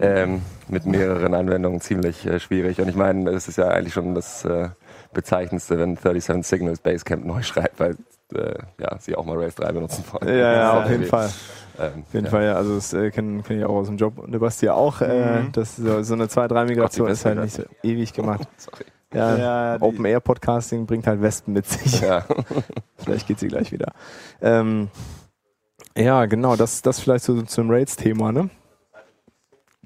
ähm, 0.00 0.42
mit 0.68 0.86
mehreren 0.86 1.34
Anwendungen 1.34 1.80
ziemlich 1.80 2.24
äh, 2.26 2.38
schwierig. 2.38 2.80
Und 2.80 2.88
ich 2.88 2.94
meine, 2.94 3.28
es 3.30 3.48
ist 3.48 3.56
ja 3.58 3.68
eigentlich 3.68 3.92
schon 3.94 4.14
das 4.14 4.44
äh, 4.44 4.68
Bezeichnendste, 5.12 5.78
wenn 5.78 5.96
37 5.96 6.46
Signals 6.46 6.78
Basecamp 6.80 7.24
neu 7.24 7.42
schreibt, 7.42 7.80
weil 7.80 7.96
äh, 8.34 8.54
ja, 8.78 8.96
sie 9.00 9.16
auch 9.16 9.24
mal 9.24 9.36
Rails 9.36 9.56
3 9.56 9.72
benutzen 9.72 10.04
wollen. 10.12 10.28
Ja, 10.28 10.52
ja, 10.52 10.82
auf 10.82 10.90
jeden 10.90 11.04
Fall. 11.04 11.30
Ähm, 11.78 12.04
Auf 12.06 12.14
jeden 12.14 12.24
ja. 12.26 12.30
Fall, 12.30 12.44
ja. 12.44 12.54
Also 12.54 12.74
das 12.76 12.92
äh, 12.92 13.10
kenne 13.10 13.42
kenn 13.42 13.58
ich 13.58 13.64
auch 13.64 13.74
aus 13.74 13.86
dem 13.88 13.96
Job 13.96 14.18
und 14.18 14.30
der 14.32 14.38
Basti 14.38 14.68
auch. 14.68 15.00
Äh, 15.00 15.42
Mhm. 15.42 15.52
das, 15.52 15.76
so, 15.76 16.02
so 16.02 16.14
eine 16.14 16.26
2-3-Migration 16.26 17.06
Gott, 17.06 17.08
die 17.08 17.12
ist 17.12 17.24
halt 17.24 17.40
nicht 17.40 17.54
so 17.56 17.62
ewig 17.82 18.12
gemacht. 18.12 18.46
Sorry. 18.56 18.84
Ja, 19.12 19.36
Ja, 19.36 19.78
die- 19.78 19.84
Open 19.84 20.04
Air 20.04 20.20
Podcasting 20.20 20.86
bringt 20.86 21.06
halt 21.06 21.20
Wespen 21.22 21.54
mit 21.54 21.66
sich. 21.66 22.00
Ja. 22.00 22.24
Vielleicht 22.98 23.26
geht 23.28 23.38
sie 23.38 23.48
gleich 23.48 23.70
wieder. 23.72 23.92
Ähm, 24.40 24.88
ja, 25.96 26.26
genau, 26.26 26.56
das, 26.56 26.82
das 26.82 26.98
vielleicht 26.98 27.24
so 27.24 27.40
zum 27.42 27.70
Rails-Thema, 27.70 28.32
ne? 28.32 28.50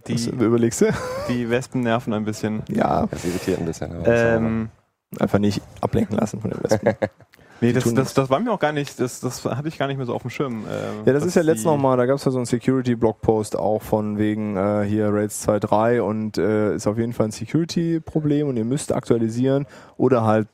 Was 0.07 0.25
die, 0.25 0.30
überlegst 0.30 0.80
du? 0.80 0.87
die 1.28 1.50
Wespen 1.50 1.83
nerven 1.83 2.14
ein 2.14 2.25
bisschen. 2.25 2.62
Ja, 2.68 3.07
Das 3.11 3.25
irritiert 3.26 3.59
ein 3.59 3.66
bisschen. 3.66 3.90
Ähm, 4.07 4.71
einfach 5.18 5.38
nicht 5.38 5.61
ablenken 5.83 6.16
lassen 6.16 6.40
von 6.40 6.50
den 6.50 6.62
Wespen. 6.64 6.95
nee, 7.61 7.73
das, 7.73 7.93
das, 7.95 8.15
das 8.15 8.31
war 8.31 8.41
mir 8.41 8.53
auch 8.53 8.59
gar 8.59 8.73
nicht, 8.73 8.99
das, 9.00 9.21
das 9.21 9.45
hatte 9.45 9.69
ich 9.69 9.79
gar 9.79 9.87
nicht 9.88 9.97
mehr 9.97 10.07
so 10.07 10.15
auf 10.15 10.23
dem 10.23 10.31
Schirm. 10.31 10.65
ähm, 10.71 11.03
Ja, 11.05 11.12
das 11.12 11.25
ist 11.25 11.35
ja 11.35 11.43
letztens 11.43 11.62
die- 11.62 11.69
nochmal, 11.69 11.97
da 11.97 12.07
gab 12.07 12.17
es 12.17 12.25
ja 12.25 12.31
so 12.31 12.38
einen 12.38 12.47
Security-Blogpost 12.47 13.57
auch 13.59 13.83
von 13.83 14.19
wegen 14.19 14.57
äh, 14.57 14.85
hier 14.85 15.12
Rails 15.12 15.47
2.3 15.49 16.00
und 16.00 16.38
äh, 16.38 16.75
ist 16.75 16.87
auf 16.87 16.99
jeden 16.99 17.12
Fall 17.12 17.27
ein 17.27 17.33
Security-Problem 17.33 18.49
und 18.49 18.57
ihr 18.57 18.65
müsst 18.65 18.93
aktualisieren 18.93 19.67
oder 19.97 20.25
halt 20.25 20.49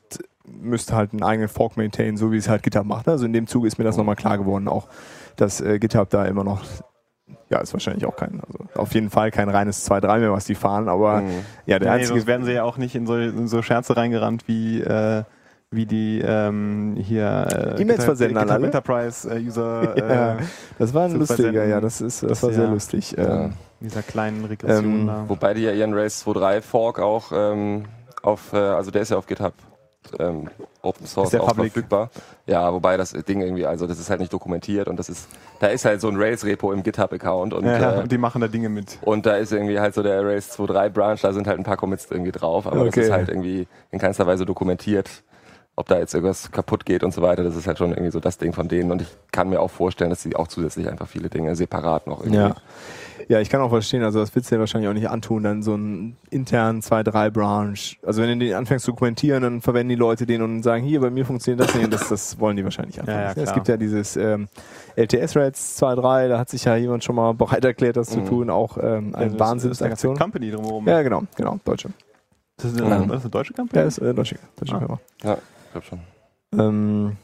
müsst 0.47 0.93
halt 0.93 1.11
einen 1.11 1.23
eigenen 1.23 1.49
Fork 1.49 1.75
maintainen, 1.75 2.17
so 2.17 2.31
wie 2.31 2.37
es 2.37 2.47
halt 2.47 2.61
GitHub 2.61 2.85
macht. 2.85 3.07
ne? 3.07 3.13
Also 3.13 3.25
in 3.25 3.33
dem 3.33 3.47
Zuge 3.47 3.67
ist 3.67 3.77
mir 3.79 3.83
das 3.83 3.97
nochmal 3.97 4.15
klar 4.15 4.37
geworden, 4.37 4.67
auch 4.67 4.87
dass 5.37 5.59
äh, 5.59 5.79
GitHub 5.79 6.09
da 6.11 6.25
immer 6.25 6.43
noch, 6.43 6.61
ja, 7.49 7.57
ist 7.59 7.73
wahrscheinlich 7.73 8.05
auch 8.05 8.15
kein, 8.15 8.41
also 8.45 8.65
auf 8.79 8.93
jeden 8.93 9.09
Fall 9.09 9.31
kein 9.31 9.49
reines 9.49 9.89
2.3 9.89 10.19
mehr, 10.19 10.31
was 10.31 10.45
die 10.45 10.53
fahren, 10.55 10.87
aber 10.87 11.21
Mhm. 11.21 11.29
ja, 11.65 11.79
der 11.79 11.89
nee, 11.95 12.01
einzige 12.01 12.27
werden 12.27 12.45
sie 12.45 12.53
ja 12.53 12.63
auch 12.63 12.77
nicht 12.77 12.93
in 12.95 13.07
so, 13.07 13.15
in 13.17 13.47
so 13.47 13.61
Scherze 13.63 13.97
reingerannt 13.97 14.47
wie, 14.47 14.81
äh, 14.81 15.23
wie 15.75 15.85
die 15.85 16.21
ähm, 16.25 16.95
hier 16.97 17.75
äh, 17.77 17.81
E-Mails 17.81 18.03
versenden 18.05 18.37
an 18.37 18.49
alle? 18.49 18.65
Enterprise 18.65 19.29
äh, 19.33 19.39
User 19.45 19.95
Ja, 19.97 20.37
das 20.79 20.93
war 20.93 21.05
ein 21.05 21.13
lustiger, 21.17 21.43
versenden. 21.51 21.69
ja, 21.69 21.81
das 21.81 22.01
ist, 22.01 22.23
das 22.23 22.29
Das 22.29 22.43
war 22.43 22.53
sehr 22.53 22.63
ja- 22.65 22.69
lustig. 22.71 23.11
Ja. 23.17 23.45
Ähm, 23.45 23.53
dieser 23.81 24.01
kleinen 24.03 24.45
Regression 24.45 25.01
Ähm, 25.01 25.07
da. 25.07 25.25
Wobei 25.27 25.53
die 25.53 25.61
ja 25.63 25.71
ihren 25.73 25.93
Rails 25.93 26.25
2.3 26.25 26.61
Fork 26.61 26.99
auch 26.99 27.31
ähm, 27.33 27.85
auf, 28.23 28.53
äh, 28.53 28.57
also 28.57 28.89
der 28.89 29.01
ist 29.03 29.09
ja 29.11 29.17
auf 29.17 29.27
GitHub 29.27 29.53
ähm, 30.19 30.49
Open 30.83 31.05
Source 31.07 31.33
auch 31.35 31.47
public? 31.47 31.73
verfügbar. 31.73 32.09
Ja, 32.45 32.71
wobei 32.71 32.95
das 32.95 33.11
Ding 33.11 33.41
irgendwie, 33.41 33.65
also 33.65 33.87
das 33.87 33.99
ist 33.99 34.09
halt 34.11 34.19
nicht 34.19 34.31
dokumentiert 34.31 34.87
und 34.87 34.97
das 34.97 35.09
ist, 35.09 35.27
da 35.59 35.67
ist 35.67 35.83
halt 35.83 35.99
so 35.99 36.07
ein 36.09 36.15
Rails-Repo 36.15 36.71
im 36.71 36.83
GitHub-Account 36.83 37.53
und, 37.55 37.65
ja, 37.65 37.95
äh, 37.97 38.01
und 38.01 38.11
die 38.11 38.19
machen 38.19 38.39
da 38.39 38.47
Dinge 38.47 38.69
mit. 38.69 38.99
und 39.01 39.25
da 39.25 39.35
ist 39.35 39.51
irgendwie 39.51 39.79
halt 39.79 39.95
so 39.95 40.03
der 40.03 40.23
Rails 40.23 40.55
2.3 40.57 40.89
Branch, 40.89 41.17
da 41.21 41.33
sind 41.33 41.47
halt 41.47 41.57
ein 41.59 41.63
paar 41.63 41.77
Commits 41.77 42.07
irgendwie 42.11 42.31
drauf, 42.31 42.67
aber 42.67 42.77
das 42.85 42.87
Okay. 42.89 43.01
ist 43.05 43.11
halt 43.11 43.29
irgendwie 43.29 43.67
in 43.91 43.97
keinster 43.99 44.27
Weise 44.27 44.45
dokumentiert. 44.45 45.09
Ob 45.77 45.87
da 45.87 45.99
jetzt 45.99 46.13
irgendwas 46.13 46.51
kaputt 46.51 46.85
geht 46.85 47.03
und 47.03 47.13
so 47.13 47.21
weiter. 47.21 47.43
Das 47.43 47.55
ist 47.55 47.67
halt 47.67 47.77
schon 47.77 47.91
irgendwie 47.91 48.11
so 48.11 48.19
das 48.19 48.37
Ding 48.37 48.53
von 48.53 48.67
denen. 48.67 48.91
Und 48.91 49.01
ich 49.01 49.09
kann 49.31 49.49
mir 49.49 49.59
auch 49.59 49.69
vorstellen, 49.71 50.09
dass 50.09 50.21
sie 50.21 50.35
auch 50.35 50.47
zusätzlich 50.47 50.87
einfach 50.89 51.07
viele 51.07 51.29
Dinge 51.29 51.55
separat 51.55 52.07
noch 52.07 52.21
irgendwie. 52.21 52.37
Ja. 52.39 52.55
Ja, 53.27 53.39
ich 53.39 53.49
kann 53.49 53.59
auch 53.59 53.69
verstehen, 53.69 54.03
also 54.03 54.19
das 54.19 54.35
willst 54.35 54.51
du 54.51 54.55
dir 54.55 54.59
wahrscheinlich 54.59 54.87
auch 54.87 54.93
nicht 54.93 55.09
antun, 55.09 55.41
dann 55.41 55.63
so 55.63 55.73
einen 55.73 56.15
internen 56.29 56.81
2-3-Branch. 56.81 57.97
Also 58.05 58.21
wenn 58.21 58.37
du 58.39 58.45
den 58.45 58.53
anfängst 58.53 58.85
zu 58.85 58.93
kommentieren, 58.93 59.41
dann 59.41 59.61
verwenden 59.61 59.89
die 59.89 59.95
Leute 59.95 60.27
den 60.27 60.43
und 60.43 60.61
sagen, 60.61 60.83
hier, 60.83 61.01
bei 61.01 61.09
mir 61.09 61.25
funktioniert 61.25 61.67
das 61.67 61.73
nicht 61.73 61.85
und 61.85 61.91
das, 61.93 62.07
das 62.09 62.39
wollen 62.39 62.55
die 62.55 62.63
wahrscheinlich 62.63 62.99
einfach 62.99 63.11
Ja, 63.13 63.21
ja, 63.21 63.27
nicht. 63.29 63.37
Es 63.37 63.43
klar. 63.45 63.55
gibt 63.55 63.67
ja 63.67 63.77
dieses 63.77 64.15
ähm, 64.15 64.47
LTS-Rates 64.95 65.81
2.3, 65.81 66.27
da 66.29 66.37
hat 66.37 66.49
sich 66.49 66.65
ja 66.65 66.75
jemand 66.75 67.03
schon 67.03 67.15
mal 67.15 67.33
bereit 67.33 67.65
erklärt, 67.65 67.97
das 67.97 68.09
zu 68.09 68.19
Mhm. 68.19 68.25
tun, 68.27 68.49
auch 68.51 68.77
ähm, 68.77 68.83
eine 68.83 68.93
Das 68.93 69.01
ist 69.01 69.17
eine 69.17 69.27
ganze 69.29 69.39
Wahnsinnsaktion. 69.39 70.17
Company 70.19 70.51
drumherum. 70.51 70.87
Ja, 70.87 71.01
genau, 71.01 71.23
genau, 71.35 71.59
Deutsche. 71.65 71.89
Das 72.57 72.71
ist 72.71 72.79
eine, 72.81 72.95
Mhm. 72.99 73.07
das 73.07 73.17
ist 73.17 73.23
eine 73.23 73.31
deutsche 73.31 73.53
Company? 73.53 73.81
Ja, 73.81 73.87
ist 73.87 73.97
äh, 73.97 74.13
Deutsche, 74.13 74.35
Deutsche 74.55 74.75
Ah. 74.75 74.79
Firma. 74.79 74.99
Ja, 75.23 75.37
glaube 75.81 75.85
schon. 75.87 75.99
Ähm, 76.59 77.17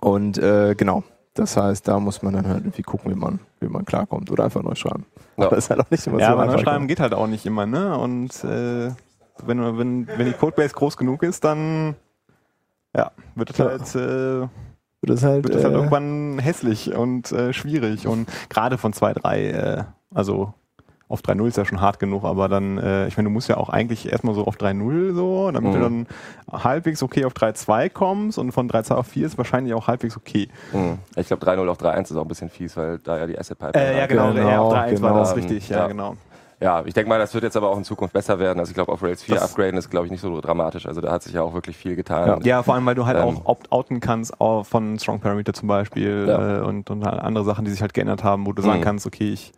und 0.00 0.38
äh, 0.38 0.74
genau, 0.76 1.02
das 1.34 1.56
heißt, 1.56 1.88
da 1.88 1.98
muss 1.98 2.22
man 2.22 2.34
dann 2.34 2.46
halt 2.46 2.64
irgendwie 2.64 2.82
gucken, 2.82 3.10
wie 3.10 3.16
man, 3.18 3.40
wie 3.60 3.68
man 3.68 3.84
klarkommt 3.84 4.30
oder 4.30 4.44
einfach 4.44 4.62
neu 4.62 4.74
schreiben. 4.74 5.06
Ja. 5.36 5.48
Das 5.48 5.58
ist 5.64 5.70
halt 5.70 5.80
auch 5.80 5.90
nicht 5.90 6.06
immer 6.06 6.20
Ja, 6.20 6.26
so 6.28 6.32
aber 6.34 6.42
einfach. 6.42 6.56
Neuschreiben 6.56 6.86
geht 6.88 7.00
halt 7.00 7.14
auch 7.14 7.26
nicht 7.26 7.46
immer, 7.46 7.66
ne? 7.66 7.96
Und 7.98 8.44
äh, 8.44 8.90
wenn, 9.44 9.78
wenn, 9.78 10.06
wenn 10.06 10.26
die 10.26 10.32
Codebase 10.32 10.74
groß 10.74 10.96
genug 10.96 11.22
ist, 11.22 11.42
dann 11.44 11.96
ja, 12.96 13.10
wird 13.34 13.50
es 13.50 13.58
Ja. 13.58 13.64
halt, 13.66 13.94
äh, 13.96 14.48
Das 15.02 15.16
ist 15.16 15.24
halt, 15.24 15.44
wird 15.44 15.56
es 15.56 15.64
halt 15.64 15.74
äh, 15.74 15.76
irgendwann 15.76 16.38
hässlich 16.38 16.94
und 16.94 17.32
äh, 17.32 17.52
schwierig. 17.52 18.06
Und 18.06 18.28
gerade 18.48 18.78
von 18.78 18.92
2.3, 18.92 19.36
äh, 19.80 19.84
also 20.14 20.54
auf 21.08 21.20
3.0 21.20 21.46
ist 21.48 21.56
ja 21.58 21.64
schon 21.64 21.80
hart 21.80 21.98
genug, 21.98 22.24
aber 22.24 22.48
dann, 22.48 22.78
äh, 22.78 23.06
ich 23.08 23.16
meine, 23.16 23.28
du 23.28 23.32
musst 23.32 23.48
ja 23.48 23.56
auch 23.58 23.68
eigentlich 23.68 24.10
erstmal 24.10 24.34
so 24.34 24.46
auf 24.46 24.56
3.0 24.56 25.14
so, 25.14 25.50
damit 25.50 25.70
Mhm. 25.72 25.74
du 25.76 25.80
dann 25.80 26.06
halbwegs 26.50 27.02
okay 27.02 27.24
auf 27.24 27.34
3.2 27.34 27.90
kommst 27.90 28.38
und 28.38 28.52
von 28.52 28.68
3.2 28.68 28.94
auf 28.94 29.06
4 29.06 29.26
ist 29.26 29.36
wahrscheinlich 29.38 29.74
auch 29.74 29.86
halbwegs 29.86 30.16
okay. 30.16 30.48
Mhm. 30.72 30.98
Ich 31.16 31.26
glaube 31.26 31.44
3.0 31.44 31.68
auf 31.68 31.78
3.1 31.78 32.10
ist 32.10 32.16
auch 32.16 32.22
ein 32.22 32.28
bisschen 32.28 32.48
fies, 32.48 32.76
weil 32.76 32.98
da 32.98 33.18
ja 33.18 33.26
die 33.26 33.38
Asset 33.38 33.58
Pipeline. 33.58 33.86
Äh, 33.86 33.94
ja, 33.94 34.00
war. 34.00 34.08
genau, 34.08 34.32
Genau, 34.32 34.48
ja, 34.48 34.60
auf 34.60 34.72
3.1 34.72 35.02
war 35.02 35.10
genau. 35.10 35.14
das 35.20 35.36
richtig, 35.36 35.68
ja, 35.68 35.78
Ja. 35.78 35.86
genau. 35.88 36.16
Ja, 36.60 36.82
ich 36.86 36.94
denke 36.94 37.10
mal, 37.10 37.18
das 37.18 37.34
wird 37.34 37.44
jetzt 37.44 37.56
aber 37.56 37.68
auch 37.68 37.76
in 37.76 37.84
Zukunft 37.84 38.14
besser 38.14 38.38
werden. 38.38 38.58
Also 38.58 38.70
ich 38.70 38.74
glaube, 38.74 38.90
auf 38.90 39.02
Rails 39.02 39.22
4 39.22 39.34
Das- 39.34 39.50
upgraden 39.50 39.76
ist, 39.76 39.90
glaube 39.90 40.06
ich, 40.06 40.12
nicht 40.12 40.20
so 40.22 40.40
dramatisch. 40.40 40.86
Also 40.86 41.00
da 41.02 41.10
hat 41.12 41.22
sich 41.22 41.34
ja 41.34 41.42
auch 41.42 41.52
wirklich 41.52 41.76
viel 41.76 41.96
getan. 41.96 42.40
Ja, 42.44 42.62
vor 42.62 42.74
allem, 42.74 42.86
weil 42.86 42.94
du 42.94 43.04
halt 43.04 43.18
Ähm. 43.18 43.24
auch 43.24 43.44
opt-outen 43.44 44.00
kannst 44.00 44.40
auch 44.40 44.64
von 44.64 44.98
Strong 44.98 45.20
Parameter 45.20 45.52
zum 45.52 45.68
Beispiel 45.68 46.26
Ja. 46.28 46.58
äh, 46.58 46.60
und, 46.62 46.88
und 46.90 47.04
halt 47.04 47.20
andere 47.20 47.44
Sachen, 47.44 47.66
die 47.66 47.70
sich 47.72 47.82
halt 47.82 47.92
geändert 47.92 48.24
haben, 48.24 48.46
wo 48.46 48.52
du 48.52 48.62
sagen 48.62 48.78
Mhm. 48.78 48.84
kannst, 48.84 49.06
okay, 49.06 49.30
ich 49.32 49.52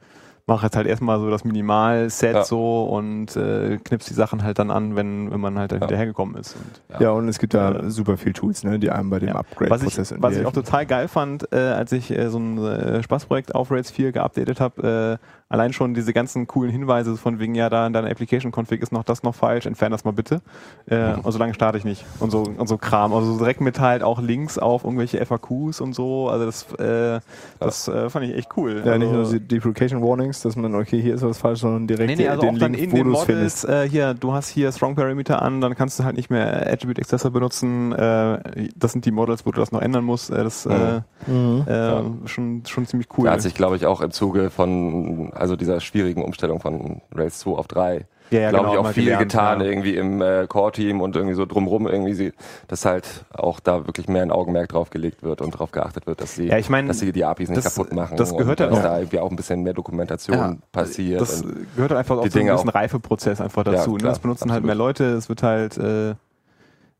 mache 0.47 0.67
jetzt 0.67 0.77
halt 0.77 0.87
erstmal 0.87 1.19
so 1.19 1.29
das 1.29 1.45
Minimal-Set 1.45 2.35
Ja. 2.35 2.45
so 2.45 2.85
und 2.85 3.35
äh, 3.37 3.79
knipst 3.83 4.09
die 4.09 4.15
Sachen 4.15 4.45
halt 4.45 4.59
dann 4.61 4.71
an, 4.71 4.95
wenn, 4.95 5.31
wenn 5.33 5.41
man 5.41 5.59
halt 5.59 5.73
da 5.73 5.77
hinterhergekommen 5.79 6.37
ist. 6.37 6.55
Und 6.57 7.01
Ja, 7.01 7.11
und 7.11 7.29
es 7.29 7.39
gibt 7.39 7.53
da 7.55 7.73
Äh, 7.73 7.91
super 7.91 8.17
viel 8.17 8.33
Tools, 8.33 8.63
ne, 8.63 8.79
die 8.79 8.91
einem 8.91 9.11
bei 9.11 9.19
dem 9.19 9.29
Ja. 9.31 9.35
was, 9.35 9.43
ich, 9.43 9.49
Upgrade-Prozess 9.59 10.15
was 10.19 10.37
ich 10.37 10.47
auch 10.47 10.53
total 10.53 10.87
geil 10.87 11.09
fand, 11.09 11.53
äh, 11.53 11.57
als 11.57 11.91
ich 11.93 12.11
äh, 12.17 12.29
so 12.31 12.39
ein 12.39 12.59
äh, 12.65 13.03
Spaßprojekt 13.03 13.55
auf 13.57 13.71
Rails 13.73 13.91
4 13.91 14.13
geupdatet 14.13 14.61
habe, 14.61 15.19
äh, 15.21 15.27
allein 15.49 15.73
schon 15.73 15.95
diese 15.95 16.13
ganzen 16.13 16.47
coolen 16.47 16.71
Hinweise 16.71 17.17
von 17.17 17.39
wegen, 17.41 17.55
ja, 17.55 17.69
da 17.69 17.87
in 17.87 17.93
deiner 17.93 18.11
Application-Config 18.11 18.81
ist 18.83 18.93
noch 18.93 19.05
das 19.05 19.23
noch 19.25 19.35
falsch, 19.35 19.67
entfern 19.67 19.91
das 19.93 20.05
mal 20.05 20.13
bitte. 20.13 20.43
Äh, 20.87 21.15
und 21.15 21.31
so 21.33 21.39
lange 21.39 21.55
starte 21.55 21.79
ich 21.79 21.85
nicht. 21.85 22.05
Und 22.21 22.31
so, 22.31 22.43
und 22.43 22.69
so 22.69 22.79
Kram. 22.79 23.13
Also 23.13 23.33
so 23.33 23.39
direkt 23.39 23.61
mit 23.61 23.79
halt 23.81 24.03
auch 24.03 24.21
Links 24.21 24.59
auf 24.59 24.85
irgendwelche 24.85 25.25
FAQs 25.25 25.81
und 25.81 25.93
so. 25.95 26.29
Also 26.29 26.47
das, 26.47 26.73
äh, 26.81 27.21
das 27.61 27.89
äh, 27.89 28.11
fand 28.11 28.27
ich 28.27 28.37
echt 28.37 28.57
cool. 28.57 28.83
ja, 28.85 28.93
also, 28.93 28.99
nicht 28.99 29.13
nur 29.13 29.41
die 29.41 29.41
Deprecation 29.41 30.03
Warnings, 30.03 30.36
dass 30.45 30.57
man, 30.57 30.75
okay, 30.75 31.01
hier 31.01 31.15
ist 31.15 31.23
was 31.23 31.39
falsch, 31.39 31.61
sondern 31.61 31.87
direkt 31.87 32.09
Nee, 32.11 32.17
nee, 32.17 32.29
also 32.29 32.43
den 32.43 32.57
auch 32.57 32.59
dann 32.59 32.73
Link, 32.75 32.85
in 32.85 32.93
wo 32.93 32.97
den 32.97 33.09
Models, 33.09 33.65
äh, 33.65 33.89
hier, 33.89 34.15
du 34.15 34.33
hast 34.33 34.49
hier 34.49 34.71
Strong 34.73 34.95
Parameter 34.95 35.43
an, 35.43 35.61
dann 35.61 35.75
kannst 35.75 35.99
du 35.99 36.05
halt 36.05 36.17
nicht 36.17 36.31
mehr 36.31 36.71
Attribute 36.71 36.99
Accessor 36.99 37.31
benutzen. 37.31 37.93
Äh, 37.93 38.69
das 38.77 38.93
sind 38.93 39.05
die 39.05 39.11
Models, 39.11 39.47
wo 39.47 39.51
du 39.53 39.61
das 39.61 39.73
noch 39.73 39.83
ändern 39.83 40.05
musst. 40.05 40.31
Äh, 40.31 40.45
das 40.45 40.67
äh, 40.67 41.01
Mhm. 41.27 41.65
äh, 41.67 42.29
schon, 42.29 42.63
schon 42.67 42.87
ziemlich 42.87 43.09
cool. 43.17 43.25
Da 43.27 43.33
hat 43.33 43.43
sich, 43.43 43.55
glaube 43.55 43.77
ich, 43.77 43.87
auch 43.87 44.01
im 44.01 44.11
Zuge 44.11 44.51
von, 44.51 45.33
also 45.35 45.57
dieser 45.57 45.81
schwierigen 45.81 46.23
Umstellung 46.23 46.61
von 46.61 47.01
Rails 47.15 47.39
2 47.41 47.51
auf 47.53 47.67
3, 47.69 48.07
ja, 48.31 48.41
ja, 48.41 48.51
glaube 48.51 48.67
ich, 48.67 48.71
genau, 48.73 48.81
auch 48.81 48.85
mal 48.85 48.93
viel 48.93 49.05
gelernt, 49.05 49.23
getan 49.31 49.61
ja. 49.61 49.67
irgendwie 49.67 49.95
im 49.97 50.21
äh, 50.21 50.47
Core-Team 50.49 51.01
und 51.01 51.15
irgendwie 51.17 51.35
so 51.35 51.47
drumrum 51.47 51.87
irgendwie, 51.87 52.15
sie, 52.15 52.33
dass 52.69 52.85
halt 52.85 53.25
auch 53.33 53.61
da 53.61 53.87
wirklich 53.87 54.09
mehr 54.09 54.23
ein 54.23 54.31
Augenmerk 54.33 54.69
drauf 54.69 54.91
gelegt 54.91 55.23
wird 55.23 55.41
und 55.41 55.55
darauf 55.55 55.71
geachtet 55.73 56.07
wird, 56.07 56.21
dass 56.21 56.35
sie, 56.35 56.49
Ja, 56.49 56.59
ich 56.59 56.69
meine, 56.69 56.89
dass 56.89 56.99
sie 56.99 57.13
die 57.13 57.25
APIs 57.25 57.49
nicht 57.49 57.65
das- 57.65 57.75
kaputt 57.75 57.93
machen. 57.95 58.17
das 58.17 58.37
gehört 58.37 58.61
und 58.61 58.67
ja 58.67 58.71
dass 58.71 58.79
auch- 58.81 58.83
da 58.83 58.99
irgendwie 58.99 59.21
auch 59.21 59.31
ein 59.31 59.37
bisschen 59.37 59.63
mehr 59.63 59.75
Dokumentation 59.75 60.63
passiert. 60.73 61.21
Das 61.21 61.43
gehört 61.77 61.91
halt 61.91 61.99
einfach 61.99 62.19
auch 62.19 62.29
Dinge 62.29 62.51
gewissen 62.51 62.71
auch- 62.71 62.75
Reifeprozess 62.75 63.41
einfach 63.41 63.65
dazu. 63.65 63.93
ne? 63.93 63.99
klar, 63.99 64.11
Das 64.13 64.19
benutzen 64.19 64.51
halt 64.51 64.63
absolut. 64.63 64.67
mehr 64.67 64.75
Leute, 64.75 65.05
es 65.13 65.29
wird 65.29 65.43
halt 65.43 65.77
äh, 65.79 66.15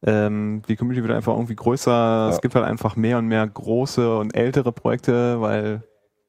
ähm, 0.05 0.63
die 0.69 0.77
Community 0.77 1.03
wird 1.07 1.17
einfach 1.17 1.33
irgendwie 1.35 1.57
größer, 1.57 2.29
es 2.31 2.41
gibt 2.41 2.55
halt 2.55 2.65
einfach 2.67 2.97
mehr 2.97 3.19
und 3.19 3.27
mehr 3.27 3.47
große 3.47 4.17
und 4.19 4.37
ältere 4.37 4.71
Projekte, 4.71 5.41
weil 5.41 5.83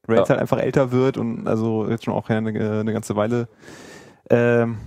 Rails 0.07 0.29
halt 0.29 0.39
einfach 0.39 0.57
älter 0.59 0.91
wird 0.93 1.17
und 1.17 1.47
also 1.47 1.85
jetzt 1.89 2.05
schon 2.05 2.13
auch 2.13 2.29
eine, 2.29 2.49
eine 2.79 2.93
ganze 2.93 3.15
Weile 3.17 3.49
ähm, 4.29 4.77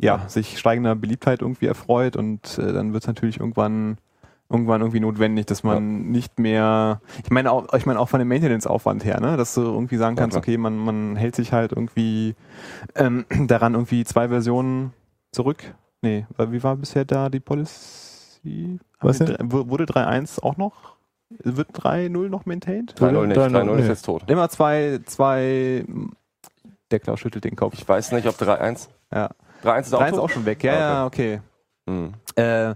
ja, 0.00 0.28
sich 0.28 0.58
steigender 0.58 0.94
Beliebtheit 0.94 1.42
irgendwie 1.42 1.66
erfreut 1.66 2.16
und 2.16 2.58
äh, 2.58 2.72
dann 2.72 2.92
wird 2.92 3.02
es 3.04 3.08
natürlich 3.08 3.40
irgendwann 3.40 3.98
irgendwann 4.50 4.80
irgendwie 4.80 5.00
notwendig, 5.00 5.44
dass 5.44 5.62
man 5.62 6.10
nicht 6.10 6.38
mehr, 6.38 7.02
ich 7.22 7.30
meine 7.30 7.52
auch, 7.52 7.70
ich 7.74 7.84
meine 7.84 7.98
auch 8.00 8.08
von 8.08 8.18
dem 8.18 8.28
Maintenance-Aufwand 8.28 9.04
her, 9.04 9.20
ne, 9.20 9.36
dass 9.36 9.54
du 9.54 9.60
irgendwie 9.60 9.98
sagen 9.98 10.16
Ja, 10.16 10.22
kannst, 10.22 10.36
klar. 10.36 10.42
okay, 10.42 10.56
man, 10.56 10.78
man 10.78 11.16
hält 11.16 11.36
sich 11.36 11.52
halt 11.52 11.72
irgendwie 11.72 12.34
ähm, 12.94 13.26
daran 13.46 13.74
irgendwie 13.74 14.04
zwei 14.04 14.28
Versionen 14.28 14.94
zurück. 15.32 15.74
Nee, 16.00 16.26
weil 16.36 16.50
wie 16.52 16.62
war 16.62 16.76
bisher 16.76 17.04
da 17.04 17.28
die 17.28 17.40
Policy? 17.40 18.78
Was 19.00 19.18
denn? 19.18 19.36
Wurde 19.52 19.84
3.1 19.84 20.40
auch 20.42 20.56
noch, 20.56 20.96
wird 21.28 21.70
3.0 21.78 22.28
noch 22.30 22.46
maintained? 22.46 22.94
3.0 22.98 23.26
nicht, 23.26 23.38
3.0 23.38 23.50
3.0 23.50 23.76
ist 23.80 23.88
jetzt 23.88 24.04
tot. 24.06 24.24
Immer 24.28 24.48
zwei, 24.48 25.00
zwei, 25.04 25.84
der 26.90 27.00
Klaus 27.00 27.20
schüttelt 27.20 27.44
den 27.44 27.56
Kopf. 27.56 27.74
Ich 27.74 27.88
weiß 27.88 28.12
nicht, 28.12 28.26
ob 28.26 28.36
3.1. 28.36 28.88
Ja. 29.12 29.30
3.1 29.64 29.80
ist 29.80 29.94
auch 29.94 30.00
3.1 30.00 30.04
ist 30.06 30.10
tot? 30.12 30.20
auch 30.20 30.30
schon 30.30 30.44
weg, 30.44 30.64
ja, 30.64 30.72
Ah, 30.72 30.78
ja, 30.78 31.06
okay. 31.06 31.40
Hm. 31.88 32.14
Äh, 32.36 32.74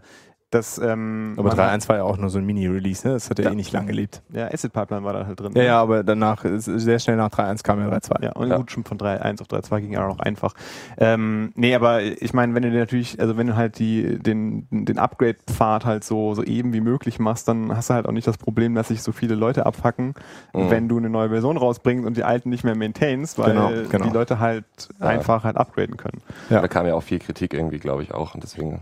das, 0.52 0.78
ähm, 0.78 1.34
Aber 1.36 1.48
man 1.48 1.58
3.1 1.58 1.88
war 1.88 1.96
ja 1.96 2.02
auch 2.04 2.16
nur 2.18 2.30
so 2.30 2.38
ein 2.38 2.44
Mini-Release, 2.46 3.06
ne? 3.06 3.14
Das 3.14 3.28
hat 3.30 3.38
ja, 3.38 3.46
Ja. 3.46 3.50
eh 3.50 3.54
nicht 3.54 3.72
lang 3.72 3.86
gelebt. 3.86 4.22
Ja, 4.32 4.46
Acid 4.46 4.72
Pipeline 4.72 5.02
war 5.04 5.12
da 5.12 5.26
halt 5.26 5.40
drin. 5.40 5.52
Ja, 5.54 5.60
ne? 5.62 5.66
ja, 5.66 5.80
aber 5.80 6.04
danach, 6.04 6.44
sehr 6.44 6.98
schnell 6.98 7.16
nach 7.16 7.30
3.1 7.30 7.62
kam 7.64 7.80
ja 7.80 7.88
3.2. 7.88 8.22
Ja, 8.22 8.32
und 8.32 8.48
Ja. 8.50 8.56
gut, 8.58 8.70
schon 8.70 8.84
von 8.84 8.98
3.1 8.98 9.40
auf 9.40 9.48
3.2 9.48 9.80
ging 9.80 9.92
ja 9.92 10.04
auch 10.04 10.08
noch 10.10 10.20
einfach. 10.20 10.54
Ähm, 10.98 11.52
nee, 11.56 11.74
aber 11.74 12.02
ich 12.02 12.32
meine, 12.34 12.54
wenn 12.54 12.62
du 12.62 12.70
dir 12.70 12.78
natürlich, 12.80 13.18
also 13.20 13.36
wenn 13.36 13.46
du 13.48 13.56
halt 13.56 13.78
die, 13.78 14.18
den, 14.18 14.66
den 14.70 14.98
Upgrade-Pfad 14.98 15.84
halt 15.84 16.04
so, 16.04 16.34
so 16.34 16.42
eben 16.44 16.72
wie 16.72 16.80
möglich 16.80 17.18
machst, 17.18 17.48
dann 17.48 17.74
hast 17.76 17.90
du 17.90 17.94
halt 17.94 18.06
auch 18.06 18.12
nicht 18.12 18.26
das 18.26 18.38
Problem, 18.38 18.74
dass 18.74 18.88
sich 18.88 19.02
so 19.02 19.12
viele 19.12 19.34
Leute 19.34 19.66
abfacken, 19.66 20.14
Mhm. 20.54 20.70
wenn 20.70 20.88
du 20.88 20.98
eine 20.98 21.08
neue 21.08 21.30
Version 21.30 21.56
rausbringst 21.56 22.06
und 22.06 22.16
die 22.16 22.24
alten 22.24 22.50
nicht 22.50 22.62
mehr 22.64 22.76
maintainst, 22.76 23.38
weil 23.38 23.52
Genau, 23.54 23.70
genau. 23.90 24.04
die 24.06 24.10
Leute 24.12 24.38
halt 24.38 24.64
Ja. 25.00 25.06
einfach 25.06 25.44
halt 25.44 25.56
upgraden 25.56 25.96
können. 25.96 26.20
Ja. 26.50 26.60
Da 26.60 26.68
kam 26.68 26.86
ja 26.86 26.94
auch 26.94 27.02
viel 27.02 27.18
Kritik 27.20 27.54
irgendwie, 27.54 27.78
glaube 27.78 28.02
ich, 28.02 28.12
auch. 28.12 28.34
Und 28.34 28.42
deswegen, 28.42 28.80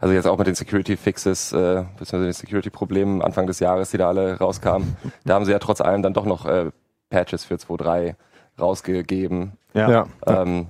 also 0.00 0.14
jetzt 0.14 0.26
auch 0.26 0.38
mit 0.38 0.46
den 0.46 0.54
Security 0.54 0.96
Fixes, 0.96 1.52
äh, 1.52 1.84
beziehungsweise 1.98 2.24
den 2.24 2.32
Security 2.32 2.70
Problemen 2.70 3.22
Anfang 3.22 3.46
des 3.46 3.60
Jahres, 3.60 3.90
die 3.90 3.98
da 3.98 4.08
alle 4.08 4.38
rauskamen, 4.38 4.96
da 5.24 5.34
haben 5.34 5.44
sie 5.44 5.52
ja 5.52 5.58
trotz 5.58 5.80
allem 5.80 6.02
dann 6.02 6.14
doch 6.14 6.24
noch 6.24 6.46
äh, 6.46 6.70
Patches 7.10 7.44
für 7.44 7.54
2.3 7.54 8.14
rausgegeben. 8.58 9.52
Ja. 9.74 9.90
Ja. 9.90 10.06
Ähm, 10.26 10.66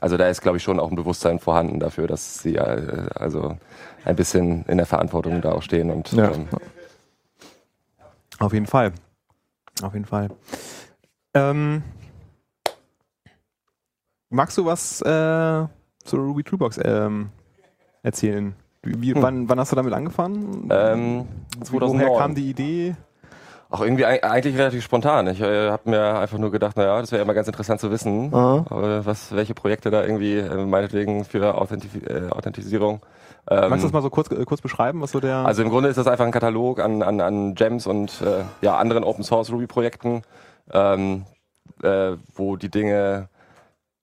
also 0.00 0.16
da 0.16 0.28
ist, 0.28 0.40
glaube 0.42 0.58
ich, 0.58 0.62
schon 0.62 0.78
auch 0.78 0.90
ein 0.90 0.96
Bewusstsein 0.96 1.38
vorhanden 1.40 1.80
dafür, 1.80 2.06
dass 2.06 2.38
sie 2.42 2.56
äh, 2.56 3.08
also 3.14 3.56
ein 4.04 4.16
bisschen 4.16 4.64
in 4.66 4.76
der 4.76 4.86
Verantwortung 4.86 5.40
da 5.40 5.52
auch 5.52 5.62
stehen 5.62 5.90
und 5.90 6.12
Ja. 6.12 6.30
ähm, 6.30 6.48
Auf 8.38 8.52
jeden 8.52 8.66
Fall. 8.66 8.92
Auf 9.82 9.94
jeden 9.94 10.06
Fall. 10.06 10.28
Ähm, 11.34 11.82
magst 14.30 14.56
du 14.58 14.64
was 14.64 15.00
äh, 15.02 15.66
zur 16.04 16.20
Ruby 16.20 16.44
Toolbox 16.44 16.78
ähm, 16.84 17.30
erzählen? 18.08 18.54
Wie, 18.82 19.14
Hm. 19.14 19.22
wann, 19.22 19.48
wann 19.48 19.60
hast 19.60 19.72
du 19.72 19.76
damit 19.76 19.92
angefangen? 19.92 20.68
ähm, 20.70 21.26
Woher 21.56 21.64
2009. 21.64 22.16
kam 22.18 22.34
die 22.34 22.48
Idee? 22.50 22.94
Auch 23.70 23.82
irgendwie 23.82 24.06
eig- 24.06 24.22
eigentlich 24.22 24.56
relativ 24.56 24.82
spontan. 24.82 25.26
Ich 25.26 25.40
äh, 25.42 25.68
habe 25.70 25.90
mir 25.90 26.18
einfach 26.18 26.38
nur 26.38 26.50
gedacht, 26.50 26.76
naja, 26.78 27.00
das 27.00 27.12
wäre 27.12 27.20
ja 27.20 27.26
mal 27.26 27.34
ganz 27.34 27.48
interessant 27.48 27.80
zu 27.80 27.90
wissen, 27.90 28.32
Aha. 28.32 28.64
äh, 28.70 29.04
was, 29.04 29.34
welche 29.34 29.52
Projekte 29.54 29.90
da 29.90 30.02
irgendwie 30.02 30.38
äh, 30.38 30.64
meinetwegen 30.64 31.24
für 31.26 31.54
Authentif 31.56 31.90
äh, 32.08 32.30
Authentisierung. 32.30 33.00
Ähm, 33.50 33.68
Magst 33.70 33.82
du 33.82 33.88
das 33.88 33.92
mal 33.92 34.00
so 34.02 34.08
kurz, 34.10 34.30
äh, 34.30 34.42
kurz 34.46 34.62
beschreiben, 34.62 35.02
was 35.02 35.10
so 35.10 35.20
der. 35.20 35.36
also 35.38 35.62
im 35.62 35.68
Grunde 35.68 35.90
ist 35.90 35.96
das 35.96 36.06
einfach 36.06 36.24
ein 36.24 36.32
Katalog 36.32 36.80
an, 36.80 37.02
an, 37.02 37.20
an 37.20 37.54
Gems 37.54 37.86
und 37.86 38.22
äh, 38.22 38.44
ja, 38.62 38.76
anderen 38.78 39.04
Open 39.04 39.22
Source 39.24 39.50
Ruby 39.52 39.66
Projekten, 39.66 40.22
ähm, 40.72 41.24
äh, 41.82 42.12
wo 42.34 42.56
die 42.56 42.70
Dinge 42.70 43.28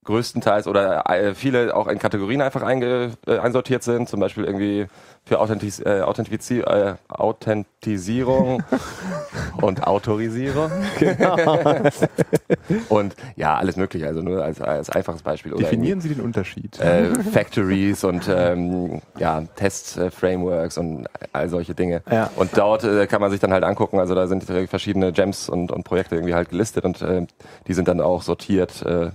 größtenteils 0.05 0.67
oder 0.67 1.09
äh, 1.09 1.35
viele 1.35 1.75
auch 1.75 1.87
in 1.87 1.99
Kategorien 1.99 2.41
einfach 2.41 2.61
einge, 2.61 3.11
äh, 3.27 3.37
einsortiert 3.37 3.83
sind, 3.83 4.07
zum 4.07 4.19
Beispiel 4.19 4.45
irgendwie 4.45 4.87
für 5.25 5.39
Authentis 5.39 5.79
äh, 5.79 6.01
Authentifizi 6.01 6.59
äh, 6.59 6.93
Authentisierung 7.07 8.63
und 9.61 9.85
Autorisierung. 9.85 10.71
Genau. 10.99 11.37
und 12.89 13.15
ja, 13.35 13.55
alles 13.55 13.75
mögliche, 13.75 14.05
also 14.05 14.21
nur 14.21 14.43
als, 14.43 14.61
als 14.61 14.91
einfaches 14.91 15.23
Beispiel. 15.23 15.53
Definieren 15.53 15.99
Sie 15.99 16.09
den 16.09 16.21
Unterschied. 16.23 16.79
Äh, 16.79 17.15
Factories 17.15 18.03
und 18.03 18.29
ähm, 18.29 19.01
ja, 19.17 19.41
Test-Frameworks 19.55 20.77
und 20.77 21.07
all 21.33 21.49
solche 21.49 21.73
Dinge. 21.73 22.03
Ja. 22.11 22.29
Und 22.35 22.55
dort 22.55 22.83
äh, 22.83 23.07
kann 23.07 23.21
man 23.21 23.31
sich 23.31 23.39
dann 23.39 23.51
halt 23.51 23.63
angucken, 23.63 23.99
also 23.99 24.13
da 24.13 24.27
sind 24.27 24.43
verschiedene 24.43 25.11
Gems 25.11 25.49
und, 25.49 25.71
und 25.71 25.83
Projekte 25.83 26.15
irgendwie 26.15 26.35
halt 26.35 26.49
gelistet 26.49 26.85
und 26.85 27.01
äh, 27.01 27.25
die 27.67 27.73
sind 27.73 27.87
dann 27.87 27.99
auch 27.99 28.21
sortiert 28.21 28.83
äh, 28.83 29.09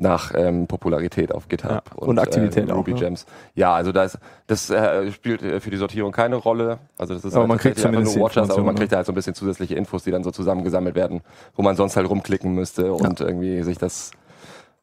nach 0.00 0.32
ähm, 0.34 0.66
Popularität 0.66 1.32
auf 1.32 1.48
GitHub 1.48 1.70
ja, 1.70 1.82
und, 1.96 2.08
und, 2.08 2.18
Aktivität 2.18 2.68
äh, 2.68 2.72
Ruby 2.72 2.92
auch, 2.92 2.96
ne? 2.96 3.04
Gems. 3.04 3.26
Ja, 3.54 3.74
also 3.74 3.92
das, 3.92 4.18
das 4.46 4.70
äh, 4.70 5.10
spielt 5.12 5.42
äh, 5.42 5.60
für 5.60 5.70
die 5.70 5.76
Sortierung 5.76 6.12
keine 6.12 6.36
Rolle. 6.36 6.78
Also 6.98 7.14
das 7.14 7.24
ist 7.24 7.32
aber 7.32 7.42
halt 7.42 7.48
man 7.48 7.58
kriegt 7.58 7.78
zumindest 7.78 8.16
nur 8.16 8.26
Watchers, 8.26 8.50
aber 8.50 8.62
man 8.62 8.74
kriegt 8.74 8.92
da 8.92 8.96
halt 8.96 9.06
so 9.06 9.12
ein 9.12 9.14
bisschen 9.14 9.34
zusätzliche 9.34 9.74
Infos, 9.74 10.04
die 10.04 10.10
dann 10.10 10.24
so 10.24 10.30
zusammengesammelt 10.30 10.94
werden, 10.94 11.20
wo 11.54 11.62
man 11.62 11.76
sonst 11.76 11.96
halt 11.96 12.08
rumklicken 12.08 12.54
müsste 12.54 12.92
und 12.92 13.20
irgendwie 13.20 13.62
sich 13.62 13.78
das 13.78 14.12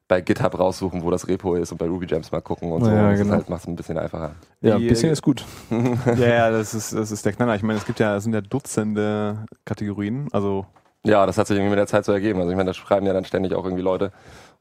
bei 0.08 0.22
GitHub 0.22 0.58
raussuchen, 0.58 1.04
wo 1.04 1.12
das 1.12 1.28
Repo 1.28 1.56
ist 1.56 1.72
und 1.72 1.80
bei 1.80 1.86
Ruby 1.86 2.06
Gems 2.06 2.32
mal 2.32 2.42
gucken 2.42 2.72
und 2.72 2.86
so. 2.86 2.90
Ja, 2.90 3.12
das 3.12 3.20
genau. 3.20 3.34
halt, 3.34 3.50
macht 3.50 3.62
es 3.62 3.68
ein 3.68 3.76
bisschen 3.76 3.98
einfacher. 3.98 4.36
Ja, 4.62 4.76
ein 4.76 4.88
bisschen 4.88 5.12
ist 5.12 5.22
gut. 5.22 5.44
ja, 6.06 6.28
ja, 6.28 6.52
das 6.52 6.74
ist, 6.74 6.94
das 6.94 7.12
ist 7.12 7.26
der 7.26 7.34
Knaller. 7.34 7.56
Ich 7.56 7.64
meine, 7.64 7.78
es 7.80 7.86
gibt 7.86 8.00
ja, 8.00 8.16
es 8.16 8.24
sind 8.24 8.34
ja 8.34 8.42
Dutzende 8.42 9.46
Kategorien, 9.66 10.30
also 10.32 10.66
ja, 11.08 11.26
das 11.26 11.38
hat 11.38 11.48
sich 11.48 11.56
irgendwie 11.56 11.70
mit 11.70 11.80
der 11.80 11.88
Zeit 11.88 12.04
so 12.04 12.12
ergeben. 12.12 12.40
Also 12.40 12.52
ich 12.52 12.58
meine, 12.58 12.70
da 12.70 12.74
schreiben 12.74 13.06
ja 13.06 13.14
dann 13.14 13.24
ständig 13.24 13.54
auch 13.54 13.64
irgendwie 13.64 13.84
Leute 13.84 14.12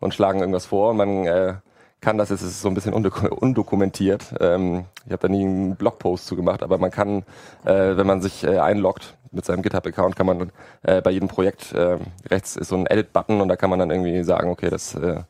und 0.00 0.14
schlagen 0.14 0.40
irgendwas 0.40 0.66
vor 0.66 0.90
und 0.90 0.96
man 0.96 1.26
äh, 1.26 1.54
kann 2.00 2.18
das, 2.18 2.30
es 2.30 2.42
ist 2.42 2.60
so 2.60 2.68
ein 2.68 2.74
bisschen 2.74 2.92
undokumentiert. 2.94 4.34
Ähm, 4.40 4.84
ich 5.06 5.12
habe 5.12 5.22
da 5.22 5.28
nie 5.28 5.44
einen 5.44 5.76
Blogpost 5.76 6.26
zu 6.26 6.36
gemacht, 6.36 6.62
aber 6.62 6.78
man 6.78 6.90
kann, 6.90 7.24
äh, 7.64 7.96
wenn 7.96 8.06
man 8.06 8.20
sich 8.20 8.44
äh, 8.44 8.58
einloggt 8.58 9.14
mit 9.32 9.44
seinem 9.44 9.62
GitHub-Account, 9.62 10.14
kann 10.16 10.26
man 10.26 10.52
äh, 10.82 11.00
bei 11.00 11.10
jedem 11.10 11.28
Projekt 11.28 11.72
äh, 11.72 11.98
rechts 12.28 12.56
ist 12.56 12.68
so 12.68 12.76
ein 12.76 12.86
Edit-Button 12.86 13.40
und 13.40 13.48
da 13.48 13.56
kann 13.56 13.70
man 13.70 13.78
dann 13.78 13.90
irgendwie 13.90 14.22
sagen, 14.22 14.50
okay, 14.50 14.70
das 14.70 14.94
äh, 14.94 15.22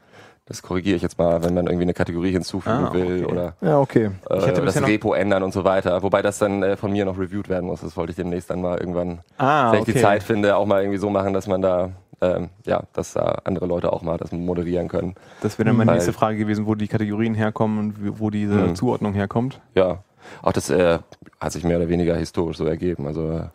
das 0.48 0.62
korrigiere 0.62 0.94
ich 0.94 1.02
jetzt 1.02 1.18
mal, 1.18 1.42
wenn 1.42 1.54
man 1.54 1.66
irgendwie 1.66 1.82
eine 1.82 1.94
Kategorie 1.94 2.30
hinzufügen 2.30 2.86
ah, 2.86 2.94
will 2.94 3.24
okay. 3.24 3.32
oder 3.32 3.54
ja, 3.60 3.80
okay. 3.80 4.10
äh, 4.30 4.52
das 4.52 4.80
Repo 4.80 5.12
ändern 5.12 5.42
und 5.42 5.52
so 5.52 5.64
weiter. 5.64 6.04
Wobei 6.04 6.22
das 6.22 6.38
dann 6.38 6.62
äh, 6.62 6.76
von 6.76 6.92
mir 6.92 7.04
noch 7.04 7.18
reviewed 7.18 7.48
werden 7.48 7.66
muss. 7.66 7.80
Das 7.80 7.96
wollte 7.96 8.10
ich 8.10 8.16
demnächst 8.16 8.48
dann 8.48 8.60
mal 8.60 8.78
irgendwann, 8.78 9.18
ah, 9.38 9.72
wenn 9.72 9.80
okay. 9.80 9.90
ich 9.90 9.96
die 9.96 10.02
Zeit 10.02 10.22
finde, 10.22 10.54
auch 10.54 10.64
mal 10.64 10.82
irgendwie 10.82 10.98
so 10.98 11.10
machen, 11.10 11.32
dass 11.32 11.48
man 11.48 11.62
da 11.62 11.90
ähm, 12.20 12.50
ja, 12.64 12.82
dass 12.92 13.12
da 13.12 13.40
andere 13.44 13.66
Leute 13.66 13.92
auch 13.92 14.02
mal 14.02 14.16
das 14.16 14.32
moderieren 14.32 14.88
können. 14.88 15.14
Das 15.42 15.58
wäre 15.58 15.66
dann 15.66 15.76
meine 15.76 15.90
Weil, 15.90 15.96
nächste 15.96 16.12
Frage 16.12 16.38
gewesen, 16.38 16.66
wo 16.66 16.74
die 16.74 16.88
Kategorien 16.88 17.34
herkommen 17.34 17.78
und 17.78 18.20
wo 18.20 18.30
diese 18.30 18.54
mh. 18.54 18.74
Zuordnung 18.74 19.14
herkommt. 19.14 19.60
Ja, 19.74 20.02
auch 20.42 20.52
das 20.52 20.70
äh, 20.70 20.98
hat 21.40 21.52
sich 21.52 21.64
mehr 21.64 21.76
oder 21.76 21.88
weniger 21.88 22.16
historisch 22.16 22.56
so 22.56 22.66
ergeben. 22.66 23.06
Also 23.06 23.30
äh, 23.30 23.48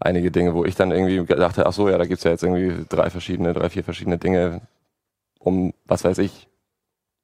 einige 0.00 0.30
Dinge, 0.30 0.54
wo 0.54 0.64
ich 0.64 0.74
dann 0.74 0.90
irgendwie 0.90 1.24
dachte, 1.34 1.66
ach 1.66 1.72
so, 1.72 1.88
ja, 1.88 1.98
da 1.98 2.04
gibt's 2.04 2.24
ja 2.24 2.30
jetzt 2.30 2.42
irgendwie 2.42 2.84
drei 2.88 3.10
verschiedene, 3.10 3.52
drei, 3.52 3.70
vier 3.70 3.84
verschiedene 3.84 4.18
Dinge, 4.18 4.60
um, 5.38 5.72
was 5.86 6.04
weiß 6.04 6.18
ich, 6.18 6.48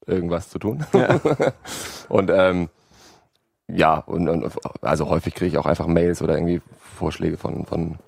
irgendwas 0.07 0.49
zu 0.49 0.59
tun. 0.59 0.85
Ja. 0.95 1.21
und 2.09 2.31
ähm, 2.33 2.69
ja, 3.71 3.99
und, 3.99 4.29
und 4.29 4.51
also 4.81 5.09
häufig 5.11 5.35
kriege 5.35 5.51
ich 5.51 5.59
auch 5.59 5.67
einfach 5.67 5.87
Mails 5.87 6.23
oder 6.23 6.35
irgendwie 6.35 6.63
Vorschläge 6.79 7.37
von, 7.37 7.67
von 7.67 7.99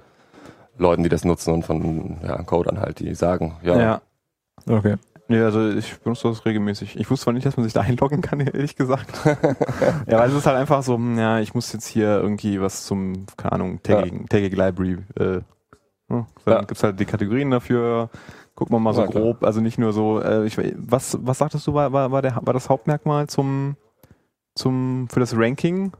Leuten, 0.80 1.02
die 1.02 1.08
das 1.08 1.24
nutzen 1.24 1.52
und 1.52 1.64
von 1.64 2.18
ja, 2.22 2.42
Codern 2.42 2.80
halt, 2.80 2.98
die 2.98 3.14
sagen, 3.14 3.56
ja. 3.62 3.78
Ja. 3.78 4.02
Okay. 4.66 4.96
Ja, 5.28 5.44
also 5.44 5.70
ich 5.70 6.00
benutze 6.00 6.28
das 6.28 6.44
regelmäßig. 6.44 6.98
Ich 6.98 7.08
wusste 7.08 7.24
zwar 7.24 7.34
nicht, 7.34 7.46
dass 7.46 7.56
man 7.56 7.64
sich 7.64 7.72
da 7.72 7.80
einloggen 7.82 8.20
kann, 8.20 8.40
ehrlich 8.40 8.74
gesagt. 8.74 9.12
ja, 9.24 10.18
weil 10.18 10.30
es 10.30 10.36
ist 10.36 10.46
halt 10.46 10.56
einfach 10.56 10.82
so, 10.82 10.94
hm, 10.94 11.18
ja, 11.18 11.38
ich 11.38 11.54
muss 11.54 11.72
jetzt 11.72 11.86
hier 11.86 12.20
irgendwie 12.20 12.60
was 12.60 12.84
zum, 12.84 13.26
keine 13.36 13.52
Ahnung, 13.52 13.82
Tagging, 13.82 14.22
ja. 14.22 14.26
Tagging 14.28 14.52
Library, 14.52 14.98
äh, 15.16 15.40
dann 16.08 16.26
ja. 16.46 16.62
gibt's 16.62 16.82
halt 16.82 16.98
die 16.98 17.04
Kategorien 17.04 17.52
dafür. 17.52 18.10
Gucken 18.56 18.74
wir 18.74 18.80
mal 18.80 18.92
so 18.92 19.02
ja, 19.02 19.06
grob, 19.06 19.44
also 19.44 19.60
nicht 19.60 19.78
nur 19.78 19.92
so, 19.92 20.20
äh, 20.20 20.44
ich, 20.44 20.58
was, 20.76 21.16
was 21.22 21.38
sagtest 21.38 21.66
du, 21.66 21.74
war, 21.74 21.92
war, 21.92 22.10
war, 22.10 22.20
der, 22.20 22.36
war 22.42 22.52
das 22.52 22.68
Hauptmerkmal 22.68 23.28
zum, 23.28 23.76
zum, 24.56 25.08
für 25.08 25.20
das 25.20 25.36
Ranking? 25.36 25.92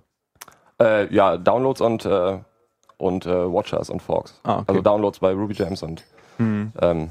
Äh, 0.81 1.15
ja, 1.15 1.37
Downloads 1.37 1.81
und 1.81 2.05
äh, 2.05 2.41
und 3.01 3.27
äh, 3.27 3.53
Watchers 3.53 3.91
und 3.91 4.03
Forks. 4.03 4.41
Ah, 4.43 4.59
okay. 4.59 4.65
Also 4.69 4.83
Downloads 4.83 5.19
bei 5.19 5.33
Ruby 5.33 5.55
Gems 5.55 5.83
und 5.83 6.05
mhm. 6.39 6.73
ähm, 6.81 7.11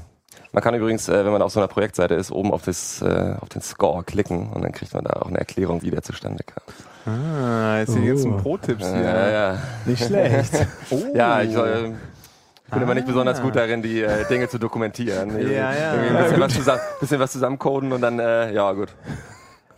man 0.52 0.62
kann 0.62 0.74
übrigens, 0.74 1.08
äh, 1.08 1.24
wenn 1.24 1.32
man 1.32 1.42
auf 1.42 1.52
so 1.52 1.60
einer 1.60 1.68
Projektseite 1.68 2.14
ist, 2.14 2.32
oben 2.32 2.52
auf, 2.52 2.62
das, 2.64 3.02
äh, 3.02 3.34
auf 3.40 3.48
den 3.48 3.62
Score 3.62 4.02
klicken 4.02 4.50
und 4.52 4.62
dann 4.62 4.72
kriegt 4.72 4.94
man 4.94 5.04
da 5.04 5.20
auch 5.20 5.28
eine 5.28 5.38
Erklärung, 5.38 5.82
wie 5.82 5.90
der 5.90 6.02
zustande 6.02 6.42
kam. 6.44 7.14
Ah, 7.14 7.78
jetzt 7.78 7.92
sind 7.92 8.04
jetzt 8.04 8.24
ein 8.24 8.34
oh. 8.34 8.38
Pro-Tipps 8.38 8.86
hier. 8.86 9.00
Ja, 9.00 9.30
ja. 9.30 9.58
Nicht 9.86 10.04
schlecht. 10.04 10.66
oh. 10.90 10.98
Ja, 11.14 11.40
ich, 11.42 11.54
äh, 11.54 11.86
ich 11.86 12.72
bin 12.72 12.80
ah. 12.80 12.82
immer 12.82 12.94
nicht 12.94 13.06
besonders 13.06 13.40
gut 13.40 13.56
darin, 13.56 13.82
die 13.82 14.02
äh, 14.02 14.26
Dinge 14.28 14.48
zu 14.48 14.58
dokumentieren. 14.58 15.40
Ja, 15.40 15.72
ja. 15.72 15.92
Ein 15.92 16.16
bisschen, 16.24 16.40
was, 16.40 16.54
zusammen, 16.54 16.80
bisschen 17.00 17.20
was 17.20 17.32
zusammencoden 17.32 17.92
und 17.92 18.00
dann, 18.00 18.18
äh, 18.18 18.52
ja, 18.52 18.72
gut. 18.72 18.88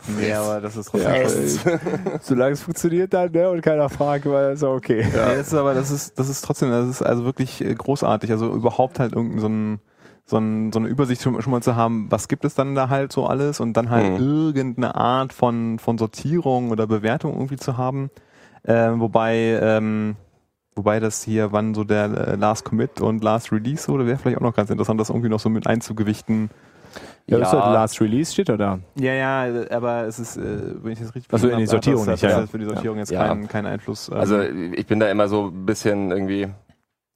Nee, 0.07 0.33
aber 0.33 0.59
das 0.59 0.75
ist 0.75 0.89
trotzdem 0.89 1.13
ja, 1.13 2.19
Solange 2.21 2.51
es 2.51 2.61
funktioniert 2.61 3.13
dann, 3.13 3.31
ne, 3.31 3.49
und 3.49 3.61
keiner 3.61 3.89
fragt, 3.89 4.25
war 4.25 4.49
das 4.49 4.63
okay. 4.63 5.05
Ja, 5.15 5.33
nee, 5.33 5.41
ist 5.41 5.53
aber 5.53 5.73
das 5.73 5.91
ist, 5.91 6.19
das 6.19 6.29
ist 6.29 6.41
trotzdem, 6.43 6.71
das 6.71 6.89
ist 6.89 7.01
also 7.01 7.23
wirklich 7.23 7.63
äh, 7.63 7.73
großartig. 7.73 8.31
Also 8.31 8.53
überhaupt 8.53 8.99
halt 8.99 9.13
irgendein 9.13 9.39
so 9.39 9.47
ein, 9.47 9.79
so, 10.25 10.37
ein, 10.37 10.71
so 10.71 10.79
eine 10.79 10.87
Übersicht 10.87 11.21
schon, 11.21 11.41
schon, 11.41 11.51
mal 11.51 11.61
zu 11.61 11.75
haben, 11.75 12.07
was 12.09 12.27
gibt 12.27 12.45
es 12.45 12.55
dann 12.55 12.75
da 12.75 12.89
halt 12.89 13.11
so 13.11 13.25
alles 13.25 13.59
und 13.59 13.73
dann 13.73 13.89
halt 13.89 14.19
mhm. 14.19 14.25
irgendeine 14.25 14.95
Art 14.95 15.33
von, 15.33 15.79
von 15.79 15.97
Sortierung 15.97 16.71
oder 16.71 16.87
Bewertung 16.87 17.33
irgendwie 17.33 17.57
zu 17.57 17.77
haben. 17.77 18.09
Ähm, 18.65 18.99
wobei, 18.99 19.59
ähm, 19.61 20.15
wobei 20.75 20.99
das 20.99 21.23
hier, 21.23 21.51
wann 21.51 21.73
so 21.73 21.83
der 21.83 22.05
äh, 22.05 22.35
Last 22.35 22.65
Commit 22.65 23.01
und 23.01 23.23
Last 23.23 23.51
Release 23.51 23.91
oder 23.91 24.05
wäre 24.05 24.17
vielleicht 24.17 24.37
auch 24.37 24.41
noch 24.41 24.55
ganz 24.55 24.69
interessant, 24.69 24.99
das 24.99 25.09
irgendwie 25.09 25.29
noch 25.29 25.39
so 25.39 25.49
mit 25.49 25.67
einzugewichten 25.67 26.49
ja, 27.27 27.37
ja. 27.37 27.43
Ist 27.43 27.53
das 27.53 27.65
Last 27.65 28.01
Release 28.01 28.33
steht 28.33 28.49
da 28.49 28.57
da? 28.57 28.79
Ja, 28.95 29.13
ja, 29.13 29.69
aber 29.71 30.03
es 30.05 30.19
ist, 30.19 30.37
äh, 30.37 30.41
wenn 30.83 30.91
ich 30.91 30.99
das 30.99 31.15
richtig 31.15 31.33
Also 31.33 31.49
in 31.49 31.59
die 31.59 31.67
Sortierung 31.67 32.05
nicht, 32.05 32.21
ja. 32.21 32.45
für 32.45 32.59
die 32.59 32.65
Sortierung 32.65 32.97
jetzt 32.97 33.11
ja. 33.11 33.27
keinen 33.27 33.47
kein 33.47 33.65
Einfluss. 33.65 34.09
Ähm. 34.09 34.17
Also 34.17 34.41
ich 34.41 34.85
bin 34.85 34.99
da 34.99 35.09
immer 35.09 35.27
so 35.27 35.47
ein 35.47 35.65
bisschen 35.65 36.11
irgendwie, 36.11 36.47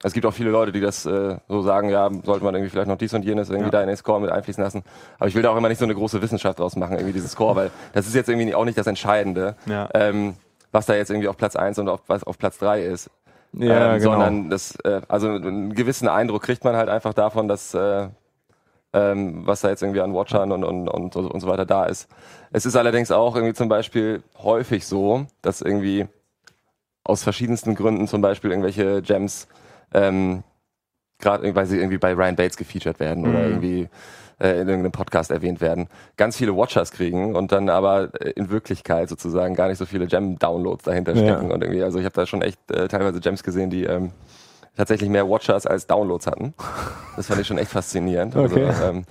es 0.03 0.13
gibt 0.13 0.25
auch 0.25 0.33
viele 0.33 0.49
Leute, 0.49 0.71
die 0.71 0.81
das 0.81 1.05
äh, 1.05 1.37
so 1.47 1.61
sagen, 1.61 1.89
ja, 1.89 2.09
sollte 2.23 2.43
man 2.43 2.53
irgendwie 2.55 2.69
vielleicht 2.69 2.87
noch 2.87 2.97
dies 2.97 3.13
und 3.13 3.25
jenes 3.25 3.49
irgendwie 3.49 3.67
ja. 3.67 3.71
da 3.71 3.81
in 3.81 3.87
den 3.87 3.97
Score 3.97 4.21
mit 4.21 4.29
einfließen 4.29 4.63
lassen. 4.63 4.83
Aber 5.17 5.27
ich 5.27 5.35
will 5.35 5.41
da 5.41 5.49
auch 5.49 5.57
immer 5.57 5.69
nicht 5.69 5.79
so 5.79 5.85
eine 5.85 5.95
große 5.95 6.21
Wissenschaft 6.21 6.59
draus 6.59 6.75
machen, 6.75 6.93
irgendwie 6.93 7.13
dieses 7.13 7.31
Score, 7.31 7.55
weil 7.55 7.71
das 7.93 8.07
ist 8.07 8.15
jetzt 8.15 8.29
irgendwie 8.29 8.53
auch 8.55 8.65
nicht 8.65 8.77
das 8.77 8.87
Entscheidende, 8.87 9.55
ja. 9.65 9.89
ähm, 9.93 10.35
was 10.71 10.85
da 10.85 10.95
jetzt 10.95 11.09
irgendwie 11.09 11.27
auf 11.27 11.37
Platz 11.37 11.55
1 11.55 11.79
und 11.79 11.89
auf, 11.89 12.01
was 12.07 12.23
auf 12.23 12.37
Platz 12.37 12.57
3 12.59 12.83
ist. 12.83 13.09
Ja, 13.53 13.93
ähm, 13.93 13.99
genau. 13.99 14.11
Sondern 14.11 14.49
das, 14.49 14.75
äh, 14.83 15.01
also 15.07 15.29
einen 15.29 15.73
gewissen 15.73 16.07
Eindruck 16.07 16.43
kriegt 16.43 16.63
man 16.63 16.75
halt 16.75 16.89
einfach 16.89 17.13
davon, 17.13 17.47
dass 17.47 17.73
äh, 17.73 18.07
ähm, 18.97 19.45
was 19.45 19.61
da 19.61 19.69
jetzt 19.69 19.83
irgendwie 19.83 20.01
an 20.01 20.13
Watchern 20.13 20.51
und, 20.51 20.63
und, 20.63 20.87
und, 20.87 21.15
und 21.15 21.39
so 21.39 21.47
weiter 21.47 21.65
da 21.65 21.85
ist. 21.85 22.07
Es 22.51 22.65
ist 22.65 22.75
allerdings 22.75 23.11
auch 23.11 23.35
irgendwie 23.35 23.53
zum 23.53 23.69
Beispiel 23.69 24.23
häufig 24.41 24.87
so, 24.87 25.27
dass 25.41 25.61
irgendwie 25.61 26.07
aus 27.03 27.23
verschiedensten 27.23 27.75
Gründen 27.75 28.07
zum 28.07 28.21
Beispiel 28.21 28.49
irgendwelche 28.49 29.01
Gems, 29.01 29.47
ähm, 29.93 30.43
gerade 31.19 31.55
weil 31.55 31.65
sie 31.67 31.77
irgendwie 31.77 31.97
bei 31.97 32.13
Ryan 32.13 32.35
Bates 32.35 32.57
gefeatured 32.57 32.99
werden 32.99 33.23
mhm. 33.23 33.29
oder 33.29 33.43
irgendwie 33.43 33.89
äh, 34.39 34.61
in 34.61 34.67
irgendeinem 34.67 34.91
Podcast 34.91 35.31
erwähnt 35.31 35.61
werden, 35.61 35.87
ganz 36.15 36.37
viele 36.37 36.55
Watchers 36.55 36.91
kriegen 36.91 37.35
und 37.35 37.51
dann 37.51 37.69
aber 37.69 38.09
äh, 38.19 38.31
in 38.31 38.49
Wirklichkeit 38.49 39.09
sozusagen 39.09 39.55
gar 39.55 39.67
nicht 39.67 39.77
so 39.77 39.85
viele 39.85 40.07
Gem-Downloads 40.07 40.83
dahinter 40.83 41.15
stecken. 41.15 41.47
Ja. 41.47 41.53
Und 41.53 41.61
irgendwie, 41.61 41.83
also 41.83 41.99
ich 41.99 42.05
habe 42.05 42.15
da 42.15 42.25
schon 42.25 42.41
echt 42.41 42.59
äh, 42.71 42.87
teilweise 42.87 43.19
Gems 43.19 43.43
gesehen, 43.43 43.69
die 43.69 43.83
ähm, 43.83 44.11
tatsächlich 44.77 45.09
mehr 45.09 45.27
Watchers 45.27 45.65
als 45.65 45.87
Downloads 45.87 46.27
hatten. 46.27 46.53
Das 47.15 47.27
fand 47.27 47.41
ich 47.41 47.47
schon 47.47 47.57
echt 47.57 47.71
faszinierend. 47.71 48.35
Okay. 48.35 48.65
Also, 48.65 48.83
ähm, 48.83 49.05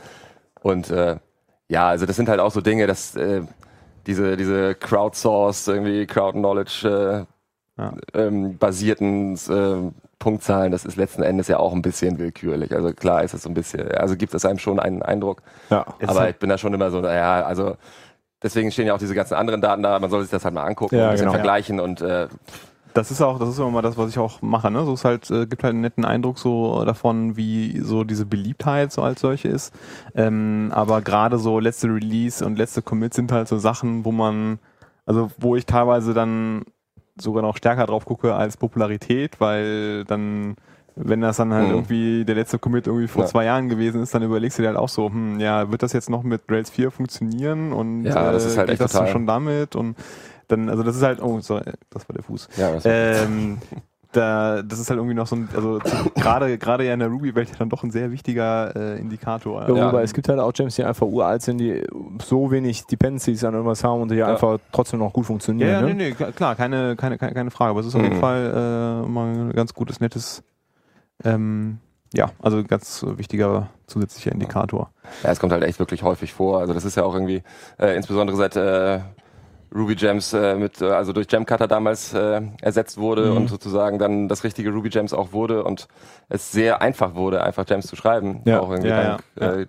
und 0.62 0.90
äh, 0.90 1.16
ja, 1.68 1.88
also 1.88 2.06
das 2.06 2.16
sind 2.16 2.28
halt 2.28 2.40
auch 2.40 2.52
so 2.52 2.60
Dinge, 2.60 2.86
dass 2.86 3.16
äh, 3.16 3.42
diese, 4.06 4.36
diese 4.36 4.74
Crowdsource, 4.76 5.66
irgendwie 5.68 6.06
Crowd-Knowledge 6.06 7.26
äh, 7.78 7.82
ja. 7.82 7.92
ähm, 8.14 8.56
basierten 8.56 9.34
äh, 9.34 9.92
Punktzahlen, 10.18 10.72
das 10.72 10.84
ist 10.84 10.96
letzten 10.96 11.22
Endes 11.22 11.48
ja 11.48 11.58
auch 11.58 11.72
ein 11.72 11.82
bisschen 11.82 12.18
willkürlich. 12.18 12.72
Also 12.72 12.92
klar 12.92 13.24
ist 13.24 13.34
das 13.34 13.42
so 13.42 13.50
ein 13.50 13.54
bisschen, 13.54 13.90
also 13.92 14.16
gibt 14.16 14.32
es 14.32 14.44
einem 14.44 14.58
schon 14.58 14.78
einen 14.78 15.02
Eindruck. 15.02 15.42
Ja. 15.68 15.84
Aber 16.06 16.30
ich 16.30 16.36
bin 16.36 16.48
da 16.48 16.56
schon 16.56 16.72
immer 16.72 16.90
so, 16.90 17.00
naja, 17.00 17.44
also 17.44 17.76
deswegen 18.42 18.70
stehen 18.70 18.86
ja 18.86 18.94
auch 18.94 18.98
diese 18.98 19.14
ganzen 19.14 19.34
anderen 19.34 19.60
Daten 19.60 19.82
da, 19.82 19.98
man 19.98 20.10
soll 20.10 20.22
sich 20.22 20.30
das 20.30 20.44
halt 20.44 20.54
mal 20.54 20.64
angucken 20.64 20.96
ja, 20.96 21.02
und 21.02 21.08
ein 21.08 21.12
bisschen 21.12 21.26
genau. 21.26 21.34
vergleichen 21.34 21.80
und 21.80 22.00
äh, 22.00 22.28
das 22.96 23.10
ist 23.10 23.20
auch, 23.22 23.38
das 23.38 23.48
ist 23.50 23.58
immer 23.58 23.70
mal 23.70 23.82
das, 23.82 23.96
was 23.96 24.10
ich 24.10 24.18
auch 24.18 24.42
mache. 24.42 24.70
Ne? 24.70 24.84
So 24.84 24.94
ist 24.94 25.04
halt, 25.04 25.30
äh, 25.30 25.46
gibt 25.46 25.62
halt 25.62 25.72
einen 25.72 25.80
netten 25.82 26.04
Eindruck 26.04 26.38
so 26.38 26.84
davon, 26.84 27.36
wie 27.36 27.78
so 27.80 28.04
diese 28.04 28.26
Beliebtheit 28.26 28.92
so 28.92 29.02
als 29.02 29.20
solche 29.20 29.48
ist. 29.48 29.72
Ähm, 30.14 30.70
aber 30.74 31.02
gerade 31.02 31.38
so 31.38 31.58
letzte 31.58 31.88
Release 31.88 32.44
und 32.44 32.56
letzte 32.56 32.82
Commit 32.82 33.14
sind 33.14 33.32
halt 33.32 33.48
so 33.48 33.58
Sachen, 33.58 34.04
wo 34.04 34.12
man, 34.12 34.58
also 35.04 35.30
wo 35.38 35.56
ich 35.56 35.66
teilweise 35.66 36.14
dann 36.14 36.64
sogar 37.18 37.42
noch 37.42 37.56
stärker 37.56 37.86
drauf 37.86 38.04
gucke 38.04 38.34
als 38.34 38.56
Popularität, 38.56 39.40
weil 39.40 40.04
dann 40.04 40.56
wenn 40.98 41.20
das 41.20 41.36
dann 41.36 41.52
halt 41.52 41.66
Mhm. 41.66 41.72
irgendwie 41.72 42.24
der 42.24 42.36
letzte 42.36 42.58
Commit 42.58 42.86
irgendwie 42.86 43.06
vor 43.06 43.24
Ja. 43.24 43.28
zwei 43.28 43.44
Jahren 43.44 43.68
gewesen 43.68 44.02
ist, 44.02 44.14
dann 44.14 44.22
überlegst 44.22 44.56
du 44.58 44.62
dir 44.62 44.68
halt 44.68 44.78
auch 44.78 44.88
so, 44.88 45.10
hm, 45.10 45.38
ja, 45.40 45.70
wird 45.70 45.82
das 45.82 45.92
jetzt 45.92 46.08
noch 46.08 46.22
mit 46.22 46.42
Rails 46.50 46.70
4 46.70 46.90
funktionieren 46.90 47.74
und 47.74 48.04
Ja, 48.04 48.32
das 48.32 48.46
ist 48.46 48.56
halt 48.56 48.68
geht 48.68 48.74
echt 48.74 48.82
das 48.82 48.92
total- 48.92 49.08
schon 49.08 49.26
damit 49.26 49.76
und 49.76 49.94
dann, 50.48 50.68
also 50.68 50.82
das 50.82 50.96
ist 50.96 51.02
halt, 51.02 51.20
oh, 51.22 51.40
sorry, 51.40 51.64
das 51.90 52.08
war 52.08 52.14
der 52.14 52.22
Fuß. 52.22 52.48
Ja, 52.56 52.72
das 52.72 52.84
Ähm, 52.86 53.58
da, 54.12 54.62
das 54.62 54.78
ist 54.78 54.88
halt 54.88 54.98
irgendwie 54.98 55.14
noch 55.16 55.26
so 55.26 55.36
ein, 55.36 55.48
also 55.54 55.80
gerade 56.14 56.56
gerade 56.56 56.84
ja 56.86 56.94
in 56.94 57.00
der 57.00 57.08
Ruby-Welt 57.08 57.50
ja 57.50 57.56
dann 57.58 57.68
doch 57.68 57.82
ein 57.82 57.90
sehr 57.90 58.10
wichtiger 58.12 58.74
äh, 58.74 58.98
Indikator. 58.98 59.68
Ja, 59.68 59.74
Ja. 59.74 59.88
Wobei 59.88 60.02
es 60.04 60.14
gibt 60.14 60.28
halt 60.28 60.38
auch 60.38 60.52
Gems, 60.52 60.76
die 60.76 60.84
einfach 60.84 61.06
uralt 61.06 61.42
sind, 61.42 61.58
die 61.58 61.82
so 62.24 62.50
wenig 62.50 62.86
Dependencies 62.86 63.44
an 63.44 63.52
irgendwas 63.54 63.84
haben 63.84 64.00
und 64.02 64.10
die 64.10 64.16
Ja. 64.16 64.28
einfach 64.28 64.58
trotzdem 64.72 65.00
noch 65.00 65.12
gut 65.12 65.24
Ja, 65.24 65.26
funktionieren. 65.26 65.70
ja, 65.70 65.82
ne? 65.82 65.94
nee, 65.94 66.14
nee, 66.18 66.32
klar, 66.32 66.54
keine, 66.54 66.96
keine, 66.96 67.18
keine, 67.18 67.34
keine 67.34 67.50
Frage. 67.50 67.70
Aber 67.72 67.80
es 67.80 67.86
ist 67.86 67.94
auf 67.94 68.00
Mhm. 68.00 68.04
jeden 68.06 68.20
Fall 68.20 69.02
äh, 69.02 69.06
immer 69.06 69.24
ein 69.24 69.52
ganz 69.52 69.74
gutes, 69.74 70.00
nettes, 70.00 70.42
ähm, 71.24 71.78
ja, 72.14 72.30
also 72.40 72.62
ganz 72.64 73.04
wichtiger 73.06 73.68
zusätzlicher 73.86 74.32
Indikator. 74.32 74.90
Ja, 75.24 75.30
es 75.30 75.40
kommt 75.40 75.52
halt 75.52 75.64
echt 75.64 75.78
wirklich 75.78 76.02
häufig 76.02 76.32
vor. 76.32 76.60
Also 76.60 76.72
das 76.72 76.84
ist 76.84 76.96
ja 76.96 77.02
auch 77.02 77.12
irgendwie, 77.14 77.42
äh, 77.78 77.94
insbesondere 77.96 78.36
seit 78.36 78.56
äh, 78.56 79.00
Ruby 79.74 79.94
Gems 79.96 80.32
äh, 80.32 80.54
mit, 80.54 80.80
äh, 80.80 80.86
also 80.86 81.12
durch 81.12 81.28
Gemcutter 81.28 81.66
damals 81.68 82.12
äh, 82.14 82.40
ersetzt 82.62 82.98
wurde 82.98 83.30
Mhm. 83.30 83.36
und 83.36 83.48
sozusagen 83.48 83.98
dann 83.98 84.28
das 84.28 84.44
richtige 84.44 84.70
Ruby 84.70 84.88
Gems 84.90 85.12
auch 85.12 85.32
wurde 85.32 85.64
und 85.64 85.88
es 86.28 86.52
sehr 86.52 86.80
einfach 86.82 87.14
wurde, 87.14 87.42
einfach 87.42 87.66
Gems 87.66 87.86
zu 87.86 87.96
schreiben. 87.96 88.42
Ja. 88.44 88.60
Auch 88.60 88.70
irgendwie 88.70 88.88
Ja, 88.90 88.96
dank, 88.96 89.22
ja, 89.40 89.52
Äh, 89.54 89.66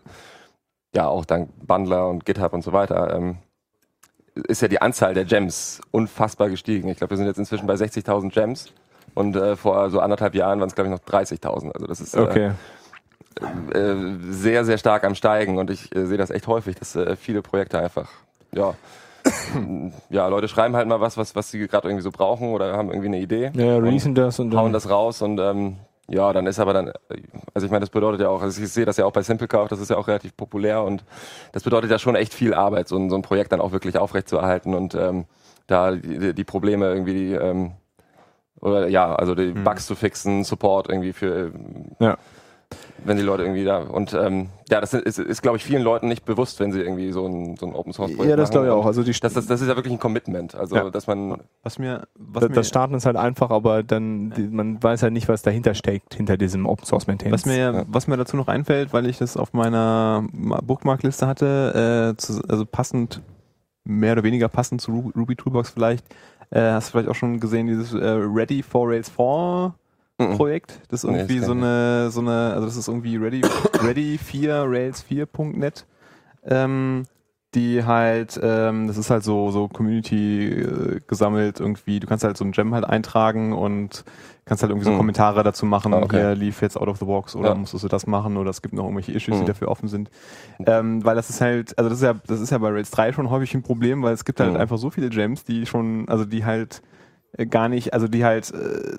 ja, 0.96 1.08
auch 1.08 1.26
dank 1.26 1.50
Bundler 1.66 2.08
und 2.08 2.26
GitHub 2.26 2.54
und 2.54 2.64
so 2.64 2.74
weiter. 2.74 3.14
Ähm, 3.16 3.38
ist 4.48 4.62
ja 4.62 4.68
die 4.68 4.82
Anzahl 4.82 5.14
der 5.14 5.26
Gems 5.26 5.82
unfassbar 5.92 6.50
gestiegen. 6.50 6.88
Ich 6.90 6.98
glaube, 6.98 7.12
wir 7.12 7.18
sind 7.18 7.26
jetzt 7.26 7.40
inzwischen 7.40 7.66
bei 7.68 7.74
60.000 7.74 8.30
Gems. 8.32 8.72
Und 9.16 9.36
äh, 9.36 9.56
vor 9.56 9.90
so 9.90 10.00
anderthalb 10.00 10.36
Jahren 10.36 10.60
waren 10.60 10.68
es, 10.70 10.76
glaube 10.76 10.90
ich, 10.90 10.96
noch 10.96 11.04
30.000. 11.06 11.72
Also 11.74 11.88
das 11.88 12.00
ist 12.00 12.16
äh, 12.16 12.20
Okay. 12.20 12.52
äh, 13.74 13.96
sehr, 14.30 14.64
sehr 14.66 14.78
stark 14.78 15.04
am 15.04 15.16
Steigen 15.16 15.58
und 15.58 15.70
ich 15.72 15.94
äh, 15.96 16.06
sehe 16.06 16.18
das 16.18 16.30
echt 16.30 16.48
häufig, 16.48 16.76
dass 16.76 16.96
äh, 16.96 17.16
viele 17.16 17.42
Projekte 17.42 17.80
einfach, 17.80 18.10
ja, 18.52 18.74
ja, 20.10 20.28
Leute 20.28 20.48
schreiben 20.48 20.76
halt 20.76 20.88
mal 20.88 21.00
was, 21.02 21.18
was, 21.18 21.36
was 21.36 21.52
sie 21.52 21.68
gerade 21.68 21.88
irgendwie 21.88 22.04
so 22.04 22.12
brauchen 22.12 22.50
oder 22.50 22.76
haben 22.76 22.90
irgendwie 22.90 23.08
eine 23.08 23.20
Idee. 23.20 23.52
Ja, 23.56 23.78
releasen 23.78 24.16
das 24.16 24.40
und 24.40 24.54
hauen 24.56 24.66
dann. 24.66 24.74
das 24.74 24.90
raus 24.90 25.22
und 25.22 25.40
ähm, 25.40 25.78
ja, 26.10 26.32
dann 26.32 26.48
ist 26.48 26.60
aber 26.60 26.72
dann, 26.74 26.92
also 27.54 27.66
ich 27.66 27.72
meine, 27.72 27.82
das 27.82 27.90
bedeutet 27.90 28.22
ja 28.22 28.30
auch, 28.30 28.42
also 28.42 28.62
ich 28.62 28.72
sehe 28.72 28.86
das 28.86 28.96
ja 28.98 29.06
auch 29.06 29.12
bei 29.12 29.22
Simplecraft, 29.24 29.68
das 29.70 29.80
ist 29.80 29.90
ja 29.90 29.98
auch 29.98 30.08
relativ 30.08 30.36
populär 30.38 30.84
und 30.84 31.04
das 31.52 31.63
bedeutet 31.63 31.92
ja 31.92 32.00
schon 32.00 32.16
echt 32.16 32.34
viel 32.34 32.54
Arbeit, 32.54 32.88
so 32.88 32.96
ein, 32.98 33.10
so 33.10 33.16
ein 33.18 33.22
Projekt 33.24 33.52
dann 33.52 33.60
auch 33.60 33.74
wirklich 33.74 33.98
aufrechtzuerhalten 33.98 34.74
und 34.74 34.96
ähm, 34.96 35.26
da 35.68 35.92
die, 35.92 36.34
die 36.34 36.44
Probleme 36.46 36.86
irgendwie, 36.88 37.34
ähm, 37.34 37.74
oder 38.62 38.88
ja, 38.88 39.13
also 39.16 39.36
die 39.36 39.54
Mhm. 39.54 39.63
Bugs 39.66 39.86
zu 39.86 39.96
fixen, 39.96 40.44
Support 40.46 40.90
irgendwie 40.90 41.12
für, 41.13 41.52
Ja. 42.00 42.18
Wenn 43.06 43.16
die 43.16 43.24
Leute 43.24 43.44
irgendwie 43.44 43.64
da 43.64 43.78
und 43.80 44.14
ähm, 44.14 44.50
ja, 44.70 44.82
das 44.82 44.94
ist, 44.94 45.18
ist 45.20 45.42
glaube 45.42 45.56
ich 45.58 45.64
vielen 45.64 45.82
Leuten 45.84 46.10
nicht 46.10 46.26
bewusst, 46.26 46.60
wenn 46.60 46.74
sie 46.74 46.82
irgendwie 46.82 47.12
so 47.14 47.26
ein, 47.26 47.56
so 47.56 47.66
ein 47.66 47.74
Open 47.74 47.94
Source 47.94 48.12
Projekt 48.14 48.30
Ja, 48.30 48.36
das 48.36 48.50
glaube 48.52 48.66
ich 48.68 48.72
auch. 48.74 48.86
Also 48.86 49.04
die 49.04 49.14
Das, 49.18 49.34
das, 49.34 49.46
das 49.48 49.62
ist 49.62 49.68
ja 49.70 49.76
wirklich 49.78 49.94
ein 49.94 50.00
Commitment, 50.00 50.56
also 50.56 50.76
Ja. 50.76 50.90
dass 50.90 51.08
man 51.08 51.38
Was 51.64 51.80
mir, 51.80 52.08
was 52.18 52.42
das, 52.42 52.50
mir, 52.50 52.56
das 52.56 52.68
Starten 52.68 52.96
ist 52.96 53.06
halt 53.06 53.16
einfach, 53.16 53.50
aber 53.52 53.84
dann 53.84 54.32
die, 54.32 54.42
man 54.48 54.82
weiß 54.84 55.04
halt 55.04 55.14
nicht, 55.14 55.30
was 55.30 55.42
dahinter 55.42 55.74
steckt, 55.76 56.16
hinter 56.16 56.36
diesem 56.38 56.66
Open 56.66 56.86
Source 56.86 57.08
Maintenance. 57.08 57.34
was 57.34 57.46
mir, 57.46 57.58
Ja. 57.58 57.86
was 57.88 58.08
mir 58.08 58.18
dazu 58.18 58.36
noch 58.36 58.48
einfällt, 58.50 58.92
weil 58.92 59.06
ich 59.06 59.18
das 59.20 59.38
auf 59.38 59.54
meiner 59.54 60.26
Ma- 60.34 60.60
Bookmarkliste 60.62 61.26
hatte, 61.28 62.14
äh, 62.14 62.18
zu, 62.18 62.42
also 62.50 62.66
passend, 62.66 63.22
mehr 63.86 64.12
oder 64.14 64.24
weniger 64.24 64.50
passend 64.50 64.82
zu 64.82 65.12
Ruby, 65.16 65.38
Toolbox 65.38 65.70
vielleicht, 65.70 66.06
äh, 66.50 66.60
hast 66.72 66.90
du 66.90 66.92
vielleicht 66.92 67.10
auch 67.10 67.16
schon 67.16 67.40
gesehen, 67.40 67.68
dieses 67.68 67.94
äh, 67.94 68.06
Ready 68.06 68.62
for 68.64 68.90
Rails 68.90 69.10
4 69.10 69.26
Mhm. 69.70 69.74
Projekt. 70.18 70.82
Das 70.90 71.04
ist 71.04 71.10
Nee, 71.10 71.18
irgendwie 71.18 71.38
das 71.38 71.46
so 71.46 71.52
eine, 71.52 72.10
so 72.12 72.22
eine, 72.22 72.54
also 72.54 72.66
das 72.66 72.76
ist 72.76 72.88
irgendwie 72.88 73.18
Ready, 73.18 73.42
Ready 73.84 74.18
4, 74.18 74.64
Rails 74.68 75.06
4.net. 75.10 75.86
Ähm, 76.44 77.04
die 77.56 77.84
halt, 77.86 78.40
ähm, 78.44 78.88
das 78.88 78.98
ist 78.98 79.10
halt 79.10 79.24
so, 79.24 79.52
so 79.52 79.68
Community 79.70 80.48
äh, 80.50 81.00
gesammelt 81.08 81.60
irgendwie. 81.60 82.00
Du 82.00 82.06
kannst 82.06 82.24
halt 82.24 82.36
so 82.38 82.44
ein 82.44 82.52
Gem 82.52 82.74
halt 82.76 82.84
eintragen 82.86 83.54
und 83.54 84.04
kannst 84.46 84.64
halt 84.64 84.70
irgendwie 84.72 84.86
so 84.86 84.92
Mhm. 84.92 84.98
Kommentare 84.98 85.44
dazu 85.44 85.66
machen. 85.66 85.94
Ah, 85.94 86.02
okay. 86.02 86.18
Hier 86.18 86.36
lief 86.36 86.62
jetzt 86.62 86.78
out 86.78 86.88
of 86.90 86.98
the 87.00 87.06
box 87.06 87.36
oder 87.36 87.50
Ja. 87.50 87.56
musstest 87.56 87.84
du 87.86 87.88
das 87.88 88.06
machen 88.06 88.38
oder 88.38 88.50
es 88.50 88.62
gibt 88.62 88.74
noch 88.74 88.84
irgendwelche 88.84 89.14
Issues, 89.14 89.36
Mhm. 89.38 89.40
die 89.42 89.46
dafür 89.46 89.70
offen 89.70 89.88
sind. 89.88 90.10
Ähm, 90.66 91.04
weil 91.06 91.16
das 91.16 91.30
ist 91.30 91.40
halt, 91.42 91.78
also 91.78 91.90
das 91.90 92.00
ist 92.00 92.04
ja, 92.04 92.16
das 92.28 92.42
ist 92.42 92.50
ja 92.52 92.58
bei 92.58 92.70
Rails 92.70 92.92
3 92.92 93.14
schon 93.14 93.30
häufig 93.30 93.54
ein 93.56 93.64
Problem, 93.64 94.04
weil 94.04 94.14
es 94.14 94.26
gibt 94.26 94.40
halt 94.40 94.52
Mhm. 94.54 94.58
einfach 94.60 94.78
so 94.78 94.90
viele 94.90 95.10
Gems, 95.10 95.44
die 95.46 95.66
schon, 95.66 96.08
also 96.10 96.26
die 96.26 96.44
halt 96.46 96.82
äh, 97.38 97.46
gar 97.46 97.70
nicht, 97.70 97.94
also 97.94 98.08
die 98.08 98.24
halt 98.26 98.52
äh, 98.54 98.98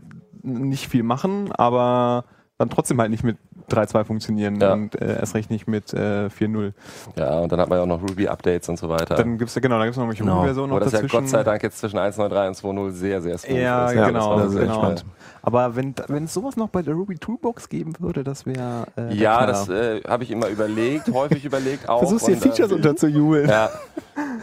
nicht 0.49 0.89
viel 0.89 1.03
machen, 1.03 1.53
aber 1.53 2.25
dann 2.59 2.71
trotzdem 2.71 3.01
halt 3.01 3.11
nicht 3.11 3.25
mit 3.25 3.39
3.2 3.71 4.05
funktionieren 4.05 4.61
Ja. 4.61 4.73
und 4.73 5.01
äh, 5.01 5.19
erst 5.19 5.35
recht 5.35 5.51
nicht 5.51 5.69
mit 5.69 5.93
äh, 5.95 6.27
4.0. 6.29 6.73
ja 7.17 7.39
und 7.39 7.53
dann 7.53 7.61
hat 7.61 7.69
man 7.69 7.79
ja 7.79 7.83
auch 7.85 7.87
noch 7.89 8.03
Ruby-Updates 8.03 8.69
und 8.69 8.79
so 8.79 8.89
weiter. 8.89 9.15
Dann 9.17 9.39
gibt's 9.39 9.55
ja, 9.55 9.61
genau, 9.61 9.79
da 9.79 9.85
gibt's 9.85 9.97
noch 9.97 10.05
irgendwelche 10.05 10.23
Genau. 10.25 10.37
Ruby-Versionen 10.37 10.71
Wo 10.73 10.75
noch 10.77 10.83
das 10.85 10.93
ja 10.93 10.99
dazwischen. 11.03 11.21
Gott 11.21 11.29
sei 11.29 11.45
Dank 11.45 11.63
jetzt 11.63 11.79
zwischen 11.79 11.99
1.9.3 11.99 12.49
und 12.49 12.57
2.0 12.57 12.91
sehr, 12.93 13.21
sehr 13.23 13.39
smooth 13.39 13.57
Ja, 13.59 13.87
ist. 13.87 13.95
Ja, 13.97 14.07
genau, 14.07 14.39
das 14.39 14.55
genau. 14.55 14.95
Aber 15.43 15.77
wenn 15.77 15.95
wenn 16.09 16.25
es 16.25 16.35
sowas 16.35 16.57
noch 16.57 16.69
bei 16.69 16.83
der 16.83 16.95
Ruby 16.95 17.17
Toolbox 17.17 17.69
geben 17.69 17.95
würde, 18.01 18.25
das 18.25 18.45
wäre 18.45 18.87
äh, 18.99 19.15
Ja, 19.15 19.47
das 19.47 19.69
äh, 19.69 20.01
habe 20.07 20.25
ich 20.25 20.31
immer 20.31 20.49
überlegt, 20.49 21.09
häufig 21.13 21.45
überlegt 21.45 21.89
auch. 21.89 22.01
Versuchst 22.01 22.27
dir 22.27 22.33
und, 22.33 22.43
Features 22.43 22.71
äh, 22.71 22.75
unterzujubeln. 22.75 23.49
Ja, 23.49 23.71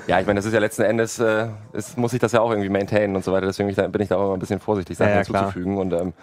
ja 0.07 0.19
ich 0.19 0.25
meine, 0.25 0.37
das 0.39 0.45
ist 0.45 0.53
ja 0.53 0.59
letzten 0.59 0.83
Endes, 0.83 1.19
äh, 1.19 1.47
ist, 1.73 1.97
muss 1.97 2.13
ich 2.13 2.19
das 2.19 2.31
ja 2.31 2.39
auch 2.41 2.49
irgendwie 2.49 2.69
maintainen 2.69 3.15
und 3.15 3.23
so 3.25 3.31
weiter. 3.33 3.45
Deswegen 3.45 3.67
bin 3.67 3.71
ich 3.71 3.75
da, 3.75 3.87
bin 3.87 4.01
ich 4.01 4.07
da 4.09 4.15
auch 4.15 4.25
immer 4.25 4.33
ein 4.35 4.39
bisschen 4.39 4.59
vorsichtig, 4.59 4.97
Sachen 4.97 5.11
Ja, 5.11 5.17
ja, 5.17 5.23
klar. 5.23 5.41
hinzuzufügen. 5.43 5.77
Und, 5.77 5.93
ähm, 5.93 6.13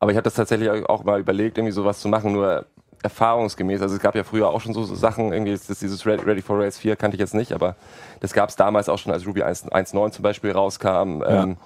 aber 0.00 0.10
ich 0.10 0.16
habe 0.16 0.24
das 0.24 0.34
tatsächlich 0.34 0.68
auch 0.88 1.04
mal 1.04 1.20
überlegt, 1.20 1.56
irgendwie 1.58 1.72
sowas 1.72 2.00
zu 2.00 2.08
machen, 2.08 2.32
nur 2.32 2.66
erfahrungsgemäß. 3.02 3.80
Also 3.80 3.94
es 3.94 4.02
gab 4.02 4.14
ja 4.14 4.24
früher 4.24 4.48
auch 4.48 4.60
schon 4.60 4.74
so, 4.74 4.82
so 4.82 4.94
Sachen, 4.94 5.32
irgendwie 5.32 5.52
ist 5.52 5.70
das 5.70 5.78
dieses 5.78 6.04
Ready 6.04 6.42
for 6.42 6.58
Rails 6.58 6.78
4 6.78 6.96
kannte 6.96 7.14
ich 7.16 7.20
jetzt 7.20 7.34
nicht, 7.34 7.52
aber 7.52 7.76
das 8.20 8.32
gab 8.32 8.48
es 8.50 8.56
damals 8.56 8.88
auch 8.88 8.98
schon, 8.98 9.12
als 9.12 9.26
Ruby 9.26 9.42
1 9.42 9.68
1.9 9.68 10.10
zum 10.10 10.22
Beispiel 10.22 10.50
rauskam. 10.52 11.22
Ähm, 11.26 11.56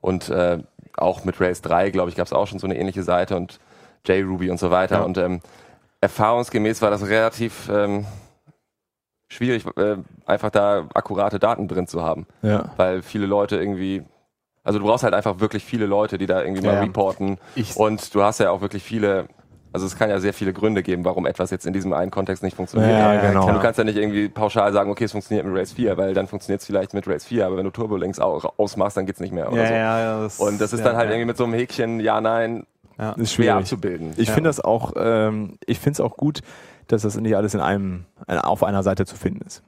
und 0.00 0.28
äh, 0.28 0.58
auch 0.96 1.24
mit 1.24 1.40
Rails 1.40 1.62
3, 1.62 1.90
glaube 1.90 2.10
ich, 2.10 2.16
gab 2.16 2.26
es 2.26 2.32
auch 2.32 2.46
schon 2.46 2.58
so 2.58 2.66
eine 2.66 2.76
ähnliche 2.78 3.02
Seite 3.02 3.36
und 3.36 3.58
JRuby 4.06 4.50
und 4.50 4.58
so 4.60 4.70
weiter. 4.70 4.98
Ja. 4.98 5.02
Und 5.02 5.16
ähm, 5.18 5.40
erfahrungsgemäß 6.00 6.82
war 6.82 6.90
das 6.90 7.06
relativ 7.08 7.68
ähm, 7.72 8.06
schwierig, 9.28 9.64
äh, 9.76 9.96
einfach 10.26 10.50
da 10.50 10.86
akkurate 10.94 11.38
Daten 11.38 11.66
drin 11.68 11.86
zu 11.86 12.02
haben, 12.02 12.26
Ja. 12.42 12.70
weil 12.76 13.02
viele 13.02 13.26
Leute 13.26 13.56
irgendwie, 13.56 14.04
also 14.64 14.78
du 14.78 14.86
brauchst 14.86 15.04
halt 15.04 15.14
einfach 15.14 15.38
wirklich 15.40 15.64
viele 15.64 15.86
Leute, 15.86 16.18
die 16.18 16.26
da 16.26 16.42
irgendwie 16.42 16.64
Ja, 16.66 16.72
mal 16.72 16.80
reporten 16.80 17.38
Ich- 17.54 17.76
und 17.76 18.14
du 18.14 18.22
hast 18.22 18.40
ja 18.40 18.50
auch 18.50 18.60
wirklich 18.62 18.82
viele, 18.82 19.28
also 19.72 19.86
es 19.86 19.96
kann 19.96 20.10
ja 20.10 20.18
sehr 20.18 20.32
viele 20.32 20.52
Gründe 20.52 20.82
geben, 20.82 21.04
warum 21.04 21.26
etwas 21.26 21.50
jetzt 21.50 21.66
in 21.66 21.72
diesem 21.72 21.92
einen 21.92 22.10
Kontext 22.10 22.42
nicht 22.42 22.56
funktioniert. 22.56 22.98
Ja, 22.98 23.14
ja, 23.14 23.20
genau. 23.20 23.52
Du 23.52 23.60
kannst 23.60 23.78
ja 23.78 23.84
nicht 23.84 23.96
irgendwie 23.96 24.28
pauschal 24.28 24.72
sagen, 24.72 24.90
okay, 24.90 25.04
es 25.04 25.12
funktioniert 25.12 25.46
mit 25.46 25.54
Rails 25.54 25.72
4, 25.72 25.96
weil 25.96 26.14
dann 26.14 26.26
funktioniert 26.26 26.62
es 26.62 26.66
vielleicht 26.66 26.94
mit 26.94 27.06
Rails 27.06 27.26
4, 27.26 27.46
aber 27.46 27.56
wenn 27.58 27.64
du 27.64 27.70
Turbolinks 27.70 28.18
auch 28.18 28.58
ausmachst, 28.58 28.96
dann 28.96 29.06
geht's 29.06 29.20
nicht 29.20 29.32
mehr 29.32 29.52
oder 29.52 29.62
ja, 29.62 29.66
so. 29.66 29.74
ja, 29.74 30.00
ja, 30.00 30.22
das, 30.22 30.40
Und 30.40 30.60
das 30.60 30.72
ist 30.72 30.80
ja, 30.80 30.86
dann 30.86 30.96
halt 30.96 31.10
irgendwie 31.10 31.26
mit 31.26 31.36
so 31.36 31.44
einem 31.44 31.54
Häkchen, 31.54 32.00
ja, 32.00 32.20
nein, 32.20 32.66
ja. 32.98 33.12
Ist 33.12 33.32
schwer 33.32 33.56
abzubilden. 33.56 34.12
Ich 34.16 34.30
finde 34.30 34.48
das 34.48 34.60
auch, 34.60 34.92
ähm, 34.96 35.58
ich 35.66 35.80
finde 35.80 35.94
es 35.94 36.00
auch 36.00 36.16
gut, 36.16 36.42
dass 36.86 37.02
das 37.02 37.16
nicht 37.16 37.36
alles 37.36 37.54
in 37.54 37.60
einem, 37.60 38.04
äh, 38.28 38.38
auf 38.38 38.62
einer 38.62 38.82
Seite 38.82 39.04
zu 39.04 39.16
finden 39.16 39.44
ist. 39.44 39.62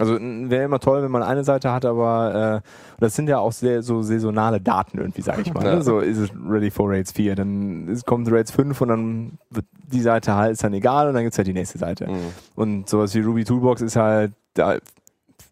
Also 0.00 0.18
wäre 0.20 0.64
immer 0.64 0.80
toll, 0.80 1.02
wenn 1.02 1.10
man 1.10 1.22
eine 1.22 1.44
Seite 1.44 1.72
hat, 1.72 1.84
aber 1.84 2.62
äh, 2.64 2.68
das 3.00 3.14
sind 3.14 3.28
ja 3.28 3.38
auch 3.38 3.52
sehr 3.52 3.82
so 3.82 4.02
saisonale 4.02 4.60
Daten 4.60 4.98
irgendwie, 4.98 5.22
sage 5.22 5.42
ich 5.42 5.52
mal. 5.52 5.62
Ne? 5.62 5.82
So 5.82 6.00
ist 6.00 6.18
es 6.18 6.30
ready 6.48 6.70
for 6.70 6.88
Rails 6.88 7.12
4, 7.12 7.36
dann 7.36 7.86
ist, 7.88 8.06
kommt 8.06 8.30
Rails 8.30 8.50
5 8.50 8.80
und 8.80 8.88
dann 8.88 9.38
wird 9.50 9.66
die 9.92 10.00
Seite 10.00 10.34
halt 10.34 10.52
ist 10.52 10.64
dann 10.64 10.72
egal 10.72 11.08
und 11.08 11.14
dann 11.14 11.24
gibt's 11.24 11.36
halt 11.36 11.48
die 11.48 11.52
nächste 11.52 11.78
Seite. 11.78 12.06
Mhm. 12.06 12.32
Und 12.54 12.88
sowas 12.88 13.14
wie 13.14 13.20
Ruby 13.20 13.44
Toolbox 13.44 13.82
ist 13.82 13.96
halt 13.96 14.32
da 14.54 14.78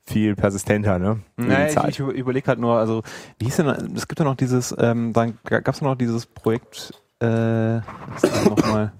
viel 0.07 0.35
persistenter, 0.35 0.99
ne? 0.99 1.21
Naja, 1.37 1.87
ich, 1.87 1.99
ich 1.99 2.01
überlege 2.01 2.47
halt 2.47 2.59
nur, 2.59 2.79
also 2.79 3.03
wie 3.39 3.45
hieß 3.45 3.57
denn, 3.57 3.67
es 3.95 4.09
gibt 4.09 4.19
ja 4.19 4.25
noch 4.25 4.37
dieses, 4.37 4.75
ähm, 4.79 5.13
dann 5.13 5.39
gab 5.45 5.69
es 5.69 5.83
noch 5.83 5.95
dieses 5.97 6.25
Projekt, 6.25 6.95
äh, 7.21 7.77
nochmal? 8.49 8.93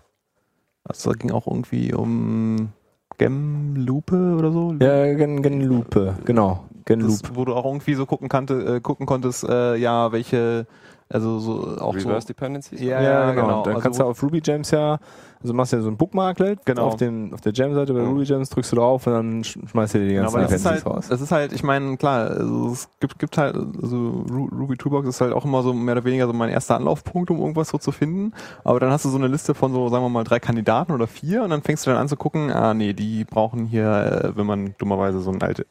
Also 0.85 1.13
da 1.13 1.19
ging 1.19 1.31
auch 1.31 1.47
irgendwie 1.47 1.95
um 1.95 2.73
Gemlupe 3.17 4.37
oder 4.39 4.53
so. 4.53 4.75
ja, 4.81 5.13
Gen, 5.15 5.43
Gen 5.43 5.63
Lupe, 5.63 6.17
genau. 6.25 6.65
Gen 6.85 7.01
Loop. 7.01 7.21
das, 7.23 7.35
wo 7.35 7.45
du 7.45 7.55
auch 7.55 7.65
irgendwie 7.65 7.95
so 7.95 8.07
gucken, 8.07 8.29
kannte, 8.29 8.77
äh, 8.77 8.81
gucken 8.81 9.07
konntest, 9.07 9.45
äh, 9.49 9.77
ja, 9.77 10.13
welche, 10.13 10.67
also 11.09 11.39
so 11.39 11.77
auch 11.81 11.95
Reverse 11.95 12.23
so. 12.27 12.29
Dependencies? 12.29 12.81
Ja, 12.81 13.01
Ja, 13.03 13.31
genau. 13.33 13.43
genau. 13.47 13.63
Dann 13.63 13.75
Also 13.75 13.83
kannst 13.83 14.01
du 14.01 14.05
auf 14.05 14.23
Ruby 14.23 14.41
Gems 14.41 14.71
ja, 14.71 14.99
also 15.43 15.55
machst 15.55 15.73
ja 15.73 15.81
so 15.81 15.89
ein 15.89 15.97
Bookmarklet 15.97 16.65
Genau. 16.67 16.87
auf, 16.87 16.97
den, 16.97 17.33
auf 17.33 17.41
der 17.41 17.53
Gem-Seite 17.53 17.93
bei 17.95 18.01
Mhm. 18.01 18.09
Ruby 18.09 18.25
Gems, 18.25 18.51
drückst 18.51 18.73
du 18.73 18.77
drauf 18.77 19.07
und 19.07 19.13
dann 19.13 19.43
sch- 19.43 19.69
schmeißt 19.69 19.95
du 19.95 19.99
dir 19.99 20.09
die 20.09 20.15
Genau, 20.15 20.33
ganzen 20.33 20.41
ist 20.41 20.51
Dependencies 20.51 20.85
halt, 20.85 20.97
raus. 20.97 21.07
das 21.09 21.21
ist 21.21 21.31
halt, 21.33 21.53
ich 21.53 21.63
meine, 21.63 21.97
klar, 21.97 22.31
also 22.31 22.73
es 22.73 22.89
gibt, 23.01 23.19
gibt 23.19 23.39
halt, 23.39 23.57
also 23.57 23.97
Ru- 24.29 24.51
Ruby 24.59 24.77
Toolbox 24.77 25.09
ist 25.09 25.21
halt 25.21 25.33
auch 25.33 25.45
immer 25.45 25.63
so 25.63 25.73
mehr 25.73 25.95
oder 25.95 26.05
weniger 26.05 26.27
so 26.27 26.33
mein 26.33 26.49
erster 26.51 26.77
Anlaufpunkt, 26.77 27.31
um 27.31 27.39
irgendwas 27.39 27.69
so 27.69 27.79
zu 27.79 27.93
finden. 27.93 28.33
Aber 28.65 28.81
dann 28.81 28.91
hast 28.91 29.05
du 29.05 29.09
so 29.11 29.19
eine 29.19 29.29
Liste 29.29 29.55
von 29.55 29.73
so, 29.73 29.89
sagen 29.89 30.05
wir 30.05 30.09
mal, 30.09 30.25
drei 30.25 30.41
Kandidaten 30.41 30.93
oder 30.93 31.07
vier 31.07 31.43
und 31.45 31.51
dann 31.51 31.63
fängst 31.63 31.87
du 31.87 31.91
dann 31.91 31.99
an 32.01 32.09
zu 32.09 32.17
gucken, 32.17 32.51
ah 32.51 32.75
nee, 32.75 32.93
die 32.93 33.25
brauchen 33.25 33.67
hier, 33.67 33.89
äh, 34.33 34.37
wenn 34.37 34.47
man 34.47 34.75
dummerweise 34.79 35.21
so 35.21 35.31
ein 35.31 35.41
alte, 35.43 35.67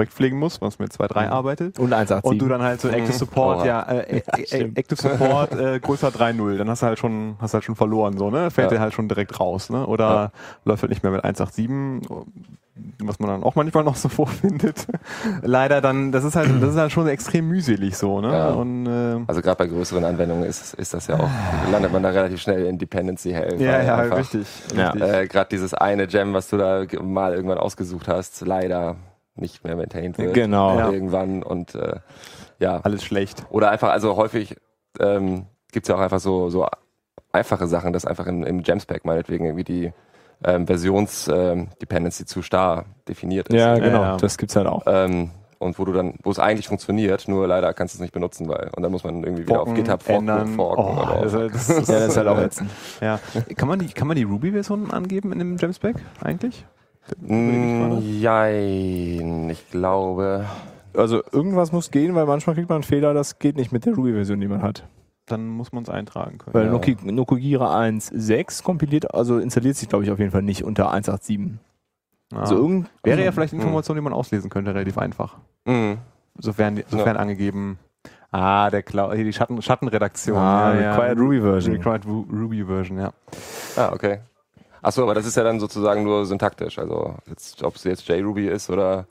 Projekt 0.00 0.14
pflegen 0.14 0.38
musst, 0.38 0.62
was 0.62 0.78
mit 0.78 0.92
2.3 0.92 1.26
Mhm. 1.26 1.32
arbeitet. 1.32 1.78
Und 1.78 1.92
187. 1.92 2.30
Und 2.30 2.38
du 2.38 2.48
dann 2.48 2.62
halt 2.62 2.80
so 2.80 2.88
Active 2.88 3.12
Support, 3.12 3.60
Oh. 3.62 3.66
ja, 3.66 3.82
äh, 3.82 4.22
äh, 4.36 4.42
äh. 4.50 4.70
Active 4.74 4.96
Support 5.00 5.52
äh, 5.54 5.78
größer 5.78 6.08
3.0, 6.08 6.56
dann 6.56 6.70
hast 6.70 6.80
du 6.82 6.86
halt 6.86 6.98
schon, 6.98 7.36
hast 7.38 7.52
halt 7.52 7.64
schon 7.64 7.76
verloren, 7.76 8.16
so, 8.16 8.30
ne? 8.30 8.50
Fällt 8.50 8.70
Ja. 8.70 8.78
dir 8.78 8.80
halt 8.82 8.94
schon 8.94 9.08
direkt 9.08 9.38
raus, 9.38 9.68
ne? 9.68 9.86
Oder 9.86 10.04
Ja. 10.08 10.32
läuft 10.64 10.82
halt 10.82 10.90
nicht 10.90 11.02
mehr 11.02 11.12
mit 11.12 11.22
187, 11.22 12.08
was 13.02 13.18
man 13.18 13.28
dann 13.28 13.42
auch 13.42 13.56
manchmal 13.56 13.84
noch 13.84 13.96
so 13.96 14.08
vorfindet. 14.08 14.86
Leider 15.42 15.82
dann, 15.82 16.12
das 16.12 16.24
ist 16.24 16.34
halt, 16.36 16.48
das 16.62 16.70
ist 16.70 16.76
halt 16.78 16.92
schon 16.92 17.06
extrem 17.08 17.46
mühselig 17.46 17.96
so, 17.98 18.22
ne? 18.22 18.32
Ja. 18.32 18.48
Und 18.52 18.86
äh, 18.86 19.18
Also 19.26 19.42
gerade 19.42 19.56
bei 19.58 19.66
größeren 19.66 20.02
Anwendungen 20.04 20.44
ist, 20.44 20.72
ist 20.74 20.94
das 20.94 21.06
ja 21.08 21.16
auch, 21.20 21.28
landet 21.70 21.92
man 21.92 22.02
da 22.02 22.08
relativ 22.08 22.40
schnell 22.40 22.64
in 22.64 22.78
Dependency 22.78 23.32
Hell. 23.32 23.60
ja, 23.60 23.82
ja, 23.82 23.96
einfach, 23.96 24.16
richtig. 24.16 24.46
Ja. 24.74 24.92
richtig. 24.92 25.12
Äh, 25.12 25.26
gerade 25.26 25.48
dieses 25.50 25.74
eine 25.74 26.06
Gem, 26.06 26.32
was 26.32 26.48
du 26.48 26.56
da 26.56 26.84
mal 27.02 27.34
irgendwann 27.34 27.58
ausgesucht 27.58 28.08
hast, 28.08 28.40
leider 28.46 28.96
nicht 29.40 29.64
mehr 29.64 29.76
maintained 29.76 30.18
wird. 30.18 30.34
Genau. 30.34 30.78
Ja. 30.78 30.90
Irgendwann 30.90 31.42
und 31.42 31.74
äh, 31.74 31.96
ja. 32.58 32.80
Alles 32.82 33.02
schlecht. 33.04 33.44
Oder 33.50 33.70
einfach, 33.70 33.90
also 33.90 34.16
häufig 34.16 34.56
ähm, 34.98 35.46
gibt 35.72 35.84
es 35.86 35.88
ja 35.88 35.96
auch 35.96 36.00
einfach 36.00 36.20
so, 36.20 36.50
so 36.50 36.66
einfache 37.32 37.66
Sachen, 37.66 37.92
dass 37.92 38.04
einfach 38.04 38.26
im, 38.26 38.42
im 38.44 38.62
Gemspec 38.62 39.04
meinetwegen 39.04 39.44
irgendwie 39.44 39.64
die 39.64 39.92
ähm, 40.44 40.66
Versionsdependency 40.66 42.24
zu 42.26 42.42
starr 42.42 42.86
definiert 43.08 43.48
ist. 43.48 43.56
Ja, 43.56 43.74
genau. 43.78 44.02
ja. 44.02 44.16
Das 44.16 44.38
gibt's 44.38 44.56
halt 44.56 44.66
auch. 44.66 44.82
Ähm, 44.86 45.30
und 45.58 45.78
wo 45.78 45.84
du 45.84 45.92
dann, 45.92 46.14
wo 46.22 46.30
es 46.30 46.38
eigentlich 46.38 46.68
funktioniert, 46.68 47.28
nur 47.28 47.46
leider 47.46 47.74
kannst 47.74 47.94
du 47.94 47.96
es 47.98 48.00
nicht 48.00 48.14
benutzen, 48.14 48.48
weil 48.48 48.70
und 48.74 48.82
dann 48.82 48.90
muss 48.90 49.04
man 49.04 49.22
irgendwie 49.22 49.42
wieder 49.42 49.56
Forken, 49.56 49.70
auf 49.72 49.76
GitHub 49.76 50.02
forken, 50.02 50.20
ändern. 50.28 50.48
forken 50.54 50.82
Oh, 50.82 51.02
oder 51.02 51.20
das, 51.22 51.34
auf- 51.34 51.52
das, 51.52 51.66
das, 51.66 51.88
Ja, 51.88 51.94
das 51.98 52.08
ist 52.08 52.16
halt 52.16 52.28
auch 52.28 52.38
ätzend. 52.40 52.70
Ja. 53.02 53.20
Kann 53.56 53.68
man 53.68 53.78
die, 53.78 53.88
kann 53.88 54.08
man 54.08 54.16
die 54.16 54.22
Ruby-Version 54.22 54.90
angeben 54.90 55.32
in 55.32 55.38
dem 55.38 55.56
Gemspec 55.58 55.96
eigentlich? 56.22 56.64
Mm, 57.20 57.98
Jein, 58.00 59.50
ich 59.50 59.70
glaube. 59.70 60.46
Also 60.96 61.22
irgendwas 61.32 61.72
muss 61.72 61.90
gehen, 61.90 62.14
weil 62.14 62.26
manchmal 62.26 62.54
kriegt 62.56 62.68
man 62.68 62.76
einen 62.76 62.82
Fehler, 62.84 63.14
das 63.14 63.38
geht 63.38 63.56
nicht 63.56 63.72
mit 63.72 63.86
der 63.86 63.94
Ruby-Version, 63.94 64.40
die 64.40 64.48
man 64.48 64.62
hat. 64.62 64.84
Dann 65.26 65.46
muss 65.46 65.70
man 65.72 65.84
es 65.84 65.88
eintragen 65.88 66.38
können. 66.38 66.54
Weil 66.54 66.66
Ja. 66.66 67.12
Nokugira 67.12 67.78
1.6 67.78 68.62
kompiliert, 68.64 69.14
also 69.14 69.38
installiert 69.38 69.76
sich, 69.76 69.88
glaube 69.88 70.04
ich, 70.04 70.10
auf 70.10 70.18
jeden 70.18 70.32
Fall 70.32 70.42
nicht 70.42 70.64
unter 70.64 70.90
187. 70.92 71.58
Ah. 72.32 72.40
Also 72.40 72.56
irgend, 72.56 72.88
Wäre 73.04 73.24
ja 73.24 73.30
vielleicht 73.32 73.52
Hm. 73.52 73.60
Information, 73.60 73.96
die 73.96 74.02
man 74.02 74.12
auslesen 74.12 74.50
könnte, 74.50 74.74
relativ 74.74 74.98
einfach. 74.98 75.36
Mm, 75.66 75.94
Sofern, 76.38 76.82
sofern 76.88 77.16
angegeben. 77.16 77.78
Ah, 78.32 78.70
der 78.70 78.82
Cloud, 78.84 79.14
hier 79.14 79.24
die 79.24 79.32
Schatten, 79.32 79.60
Schattenredaktion. 79.60 80.38
Ah, 80.38 80.70
Required 80.70 81.18
Ruby 81.18 81.40
Version. 81.40 81.74
Required 81.76 82.04
Ru- 82.06 82.26
Ruby 82.32 82.64
Version, 82.64 82.98
ja. 82.98 83.10
Ah, 83.76 83.90
okay. 83.92 84.20
Achso, 84.82 85.02
aber 85.02 85.14
das 85.14 85.26
ist 85.26 85.36
ja 85.36 85.44
dann 85.44 85.60
sozusagen 85.60 86.04
nur 86.04 86.26
syntaktisch. 86.26 86.78
Also 86.78 87.14
jetzt, 87.28 87.62
ob 87.62 87.76
es 87.76 87.84
jetzt 87.84 88.06
JRuby 88.08 88.48
ist 88.48 88.70
oder 88.70 89.06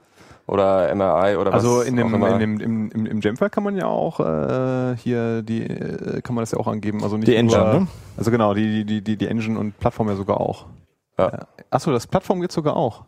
oder 0.47 0.93
MRI 0.95 1.37
oder 1.37 1.53
Also 1.53 1.79
was 1.79 1.85
in 1.85 1.95
dem, 1.95 2.07
auch 2.07 2.13
immer. 2.15 2.29
in 2.33 2.39
dem, 2.39 2.59
im, 2.59 2.91
im, 2.91 3.05
im 3.05 3.19
Gemfile 3.19 3.51
kann 3.51 3.63
man 3.63 3.75
ja 3.75 3.85
auch 3.85 4.19
äh, 4.19 4.95
hier 4.97 5.43
die, 5.43 5.61
äh, 5.61 6.21
kann 6.21 6.33
man 6.33 6.41
das 6.41 6.51
ja 6.51 6.57
auch 6.57 6.67
angeben. 6.67 7.03
Also 7.03 7.17
nicht 7.17 7.27
Die 7.27 7.35
Engine, 7.35 7.63
nur, 7.63 7.73
ne? 7.81 7.87
Also 8.17 8.31
genau, 8.31 8.55
die, 8.55 8.83
die, 8.83 9.01
die, 9.01 9.15
die 9.15 9.27
Engine 9.27 9.59
und 9.59 9.77
Plattform 9.77 10.09
ja 10.09 10.15
sogar 10.15 10.41
auch. 10.41 10.65
Ja. 11.19 11.29
Ja. 11.31 11.47
Achso, 11.69 11.91
das 11.91 12.07
Plattform 12.07 12.41
geht 12.41 12.51
sogar 12.51 12.75
auch. 12.75 13.05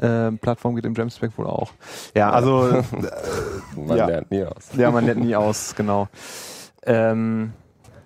Ähm, 0.00 0.38
Plattform 0.38 0.74
geht 0.74 0.84
im 0.84 0.94
Gemspec 0.94 1.36
wohl 1.38 1.46
auch. 1.46 1.70
Ja, 2.16 2.30
also 2.30 2.66
äh, 2.68 2.82
Man 3.76 3.96
ja. 3.96 4.06
lernt 4.06 4.30
nie 4.30 4.44
aus. 4.44 4.70
ja, 4.76 4.90
man 4.90 5.04
lernt 5.04 5.20
nie 5.20 5.36
aus, 5.36 5.74
genau. 5.76 6.08
Ähm, 6.84 7.52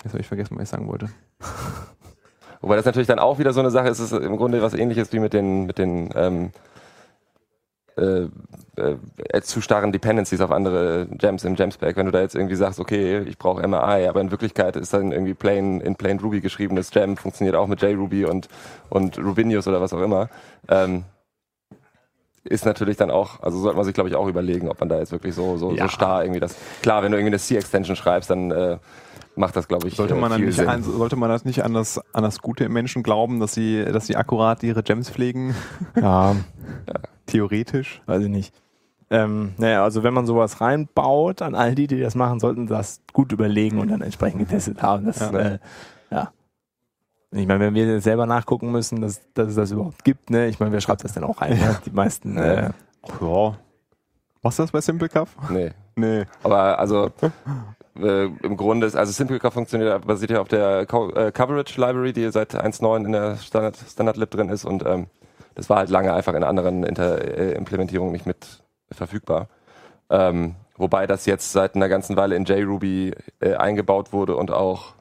jetzt 0.03 0.13
habe 0.13 0.21
ich 0.21 0.27
vergessen, 0.27 0.57
was 0.57 0.65
ich 0.65 0.69
sagen 0.69 0.87
wollte. 0.89 1.09
Wobei 2.61 2.77
das 2.77 2.85
natürlich 2.85 3.07
dann 3.09 3.19
auch 3.19 3.39
wieder 3.39 3.53
so 3.53 3.61
eine 3.61 3.71
Sache 3.71 3.89
ist, 3.89 3.99
ist 4.01 4.13
im 4.13 4.37
Grunde 4.37 4.63
was 4.63 4.75
ähnliches 4.75 5.13
wie 5.13 5.19
mit 5.19 5.33
den, 5.33 5.67
mit 5.67 5.79
den 5.79 6.11
ähm, 6.15 6.51
äh, 7.97 8.27
äh, 8.77 9.41
zu 9.41 9.63
starren 9.63 9.91
Dependencies 9.91 10.43
auf 10.43 10.51
andere 10.51 11.07
Gems 11.13 11.45
im 11.45 11.57
Gemspec. 11.57 11.97
Wenn 11.97 12.05
du 12.07 12.13
da 12.13 12.21
jetzt 12.21 12.35
irgendwie 12.35 12.55
sagst, 12.55 12.79
okay, 12.79 13.21
ich 13.21 13.39
brauche 13.39 13.67
MRI, 13.67 14.07
aber 14.07 14.21
in 14.21 14.31
Wirklichkeit 14.31 14.77
ist 14.77 14.93
dann 14.93 15.13
irgendwie 15.13 15.33
plain, 15.33 15.81
in 15.81 15.97
plain 15.97 16.21
Ruby 16.21 16.43
geschriebenes 16.43 16.91
Gem, 16.91 17.17
funktioniert 17.17 17.57
auch 17.57 17.67
mit 17.67 17.81
JRuby 17.81 18.27
und, 18.27 18.49
und 18.91 19.19
Rubinius 19.19 19.67
oder 19.67 19.81
was 19.81 19.95
auch 19.95 20.03
immer. 20.03 20.29
Ähm, 20.69 21.05
ist 22.45 22.67
natürlich 22.67 22.99
dann 22.99 23.11
auch, 23.11 23.41
also 23.43 23.59
sollte 23.59 23.77
man 23.77 23.85
sich 23.87 23.95
glaube 23.95 24.11
ich 24.11 24.15
auch 24.15 24.29
überlegen, 24.29 24.69
ob 24.69 24.79
man 24.79 24.89
da 24.91 24.99
jetzt 24.99 25.13
wirklich 25.13 25.35
so, 25.35 25.57
so, 25.57 25.73
Ja. 25.73 25.85
so 25.85 25.89
starr 25.89 26.23
irgendwie 26.23 26.41
das, 26.41 26.55
klar, 26.83 27.03
wenn 27.03 27.13
du 27.13 27.19
irgendwie 27.19 27.31
eine 27.31 27.39
C-Extension 27.39 27.97
schreibst, 27.97 28.29
dann 28.29 28.51
äh, 28.51 28.77
macht 29.37 29.55
das 29.57 29.69
glaube 29.69 29.89
ich 29.89 29.95
Sollte 29.97 30.15
äh, 30.15 30.21
man, 30.21 30.31
dann 30.31 30.39
viel 30.41 30.47
nicht 30.49 30.57
Sinn. 30.57 30.83
sollte 30.83 31.17
man 31.17 31.29
das 31.31 31.45
nicht 31.45 31.63
an 31.65 31.75
das, 31.75 32.01
an 32.13 32.23
das 32.23 32.41
Gute 32.41 32.65
im 32.65 32.73
Menschen 32.73 33.03
glauben, 33.03 33.39
dass 33.41 33.55
sie, 33.55 33.85
dass 33.85 34.07
sie 34.07 34.17
akkurat 34.17 34.63
ihre 34.63 34.83
Gems 34.83 35.11
pflegen? 35.11 35.55
Ja, 35.97 36.35
Theoretisch. 37.27 38.03
weiß 38.07 38.23
ich 38.23 38.29
nicht. 38.31 38.55
Ähm, 39.11 39.55
naja, 39.59 39.85
also 39.85 40.03
wenn 40.03 40.15
man 40.15 40.27
sowas 40.27 40.61
reinbaut, 40.61 41.41
an 41.43 41.55
all 41.55 41.75
die, 41.77 41.87
die 41.87 42.01
das 42.01 42.15
machen, 42.17 42.41
sollten 42.41 42.67
das 42.67 43.01
gut 43.13 43.31
überlegen 43.33 43.79
und 43.79 43.89
dann 43.89 44.01
entsprechend 44.03 44.41
getestet 44.41 44.83
haben. 44.83 45.07
Das, 45.07 45.21
Ja. 45.21 45.33
ja. 45.33 45.39
Äh, 45.39 45.59
ja. 46.11 46.33
Ich 47.33 47.47
meine, 47.47 47.61
wenn 47.61 47.75
wir 47.75 48.01
selber 48.01 48.27
nachgucken 48.27 48.71
müssen, 48.73 49.01
dass, 49.01 49.21
dass 49.35 49.49
es 49.49 49.55
das 49.57 49.71
überhaupt 49.71 50.05
gibt, 50.05 50.31
ne? 50.31 50.47
Ich 50.49 50.59
meine, 50.59 50.73
wer 50.73 50.81
schreibt 50.81 51.05
das 51.05 51.13
denn 51.13 51.25
auch 51.25 51.41
rein? 51.41 51.59
Ne? 51.59 51.77
Die 51.85 51.91
meisten. 51.91 52.37
Äh, 52.37 52.71
Ja. 53.21 53.55
Machst 54.43 54.59
du 54.59 54.63
das 54.63 54.71
bei 54.73 54.81
Simplecaf? 54.81 55.37
Nee. 55.51 55.71
Nee. 55.97 56.25
Aber 56.43 56.79
also 56.79 57.11
äh, 58.03 58.25
im 58.43 58.57
Grunde 58.57 58.87
ist, 58.87 58.97
also 58.97 59.13
SimpleCar 59.13 59.51
funktioniert, 59.51 60.07
basiert 60.07 60.31
ja 60.31 60.41
auf 60.41 60.49
der 60.49 60.87
Co 60.87 61.11
äh, 61.11 61.33
Coverage 61.33 61.81
Library, 61.81 62.13
die 62.13 62.31
seit 62.31 62.55
1.9 62.55 63.05
in 63.05 63.13
der 63.13 63.37
Standard, 63.37 63.77
Standard 63.77 64.17
Lib 64.17 64.31
drin 64.31 64.49
ist 64.49 64.65
und 64.65 64.85
ähm, 64.85 65.07
das 65.55 65.71
war 65.71 65.79
halt 65.79 65.91
lange 65.91 66.13
einfach 66.13 66.35
in 66.35 66.45
anderen 66.45 66.85
Inter 66.85 67.23
äh, 67.23 67.53
Implementierungen 67.53 68.13
nicht 68.13 68.27
mit 68.27 68.63
verfügbar. 68.93 69.49
Ähm, 70.11 70.55
wobei 70.77 71.07
das 71.07 71.27
jetzt 71.27 71.53
seit 71.53 71.75
einer 71.75 71.89
ganzen 71.89 72.17
Weile 72.17 72.37
in 72.37 72.45
JRuby 72.45 73.13
äh, 73.41 73.55
eingebaut 73.55 74.13
wurde 74.13 74.37
und 74.37 74.51
auch 74.51 74.95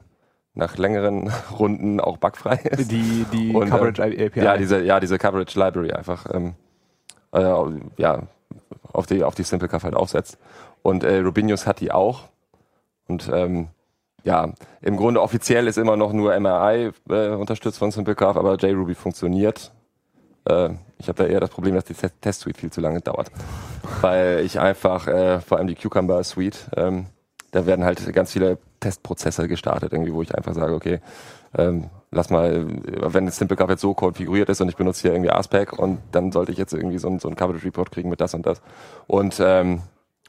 nach 0.54 0.76
längeren 0.78 1.30
Runden 1.58 2.00
auch 2.00 2.16
bugfrei 2.16 2.56
ist. 2.56 2.90
Die, 2.90 3.26
die 3.32 3.50
Und, 3.54 3.68
äh, 3.68 3.70
Coverage 3.70 4.02
API. 4.02 4.40
Ja, 4.42 4.56
diese, 4.56 4.82
ja, 4.82 4.98
diese 4.98 5.18
Coverage 5.18 5.58
Library 5.58 5.92
einfach, 5.92 6.26
ähm, 6.32 6.54
äh, 7.32 7.42
ja, 7.98 8.22
auf 8.92 9.06
die, 9.06 9.22
auf 9.22 9.34
die 9.34 9.42
SimpleCaf 9.42 9.84
halt 9.84 9.94
aufsetzt. 9.94 10.38
Und 10.82 11.04
äh, 11.04 11.18
Rubinius 11.18 11.66
hat 11.66 11.80
die 11.80 11.92
auch. 11.92 12.28
Und 13.08 13.30
ähm, 13.32 13.68
ja, 14.24 14.52
im 14.82 14.96
Grunde 14.96 15.22
offiziell 15.22 15.66
ist 15.68 15.78
immer 15.78 15.96
noch 15.96 16.12
nur 16.12 16.38
MRI 16.38 16.90
äh, 17.08 17.28
unterstützt 17.30 17.78
von 17.78 17.90
SimpleCaf, 17.92 18.36
aber 18.36 18.56
JRuby 18.56 18.94
funktioniert. 18.94 19.72
Äh, 20.48 20.70
ich 20.98 21.08
habe 21.08 21.22
da 21.22 21.26
eher 21.28 21.40
das 21.40 21.50
Problem, 21.50 21.74
dass 21.74 21.84
die 21.84 21.94
Te- 21.94 22.10
Test-Suite 22.20 22.56
viel 22.56 22.70
zu 22.72 22.80
lange 22.80 23.00
dauert. 23.00 23.30
Weil 24.00 24.40
ich 24.44 24.58
einfach, 24.58 25.06
äh, 25.06 25.40
vor 25.40 25.58
allem 25.58 25.68
die 25.68 25.74
Cucumber-Suite, 25.76 26.70
ähm, 26.76 27.06
da 27.52 27.66
werden 27.66 27.84
halt 27.84 28.12
ganz 28.12 28.32
viele 28.32 28.58
Testprozesse 28.80 29.46
gestartet, 29.48 29.92
irgendwie, 29.92 30.12
wo 30.12 30.22
ich 30.22 30.34
einfach 30.34 30.54
sage, 30.54 30.74
okay, 30.74 31.00
ähm, 31.56 31.88
lass 32.10 32.28
mal, 32.30 32.66
wenn 32.66 33.26
das 33.26 33.36
SimpleCaf 33.36 33.70
jetzt 33.70 33.80
so 33.80 33.94
konfiguriert 33.94 34.48
ist 34.48 34.60
und 34.60 34.68
ich 34.68 34.76
benutze 34.76 35.02
hier 35.02 35.12
irgendwie 35.12 35.30
ASPEC 35.30 35.72
und 35.78 36.00
dann 36.12 36.32
sollte 36.32 36.50
ich 36.52 36.58
jetzt 36.58 36.72
irgendwie 36.74 36.98
so, 36.98 37.08
ein- 37.08 37.18
so 37.20 37.28
einen 37.28 37.36
Coverage 37.36 37.64
Report 37.64 37.90
kriegen 37.92 38.08
mit 38.10 38.20
das 38.20 38.34
und 38.34 38.44
das. 38.44 38.60
Und 39.06 39.40
ähm, 39.40 39.82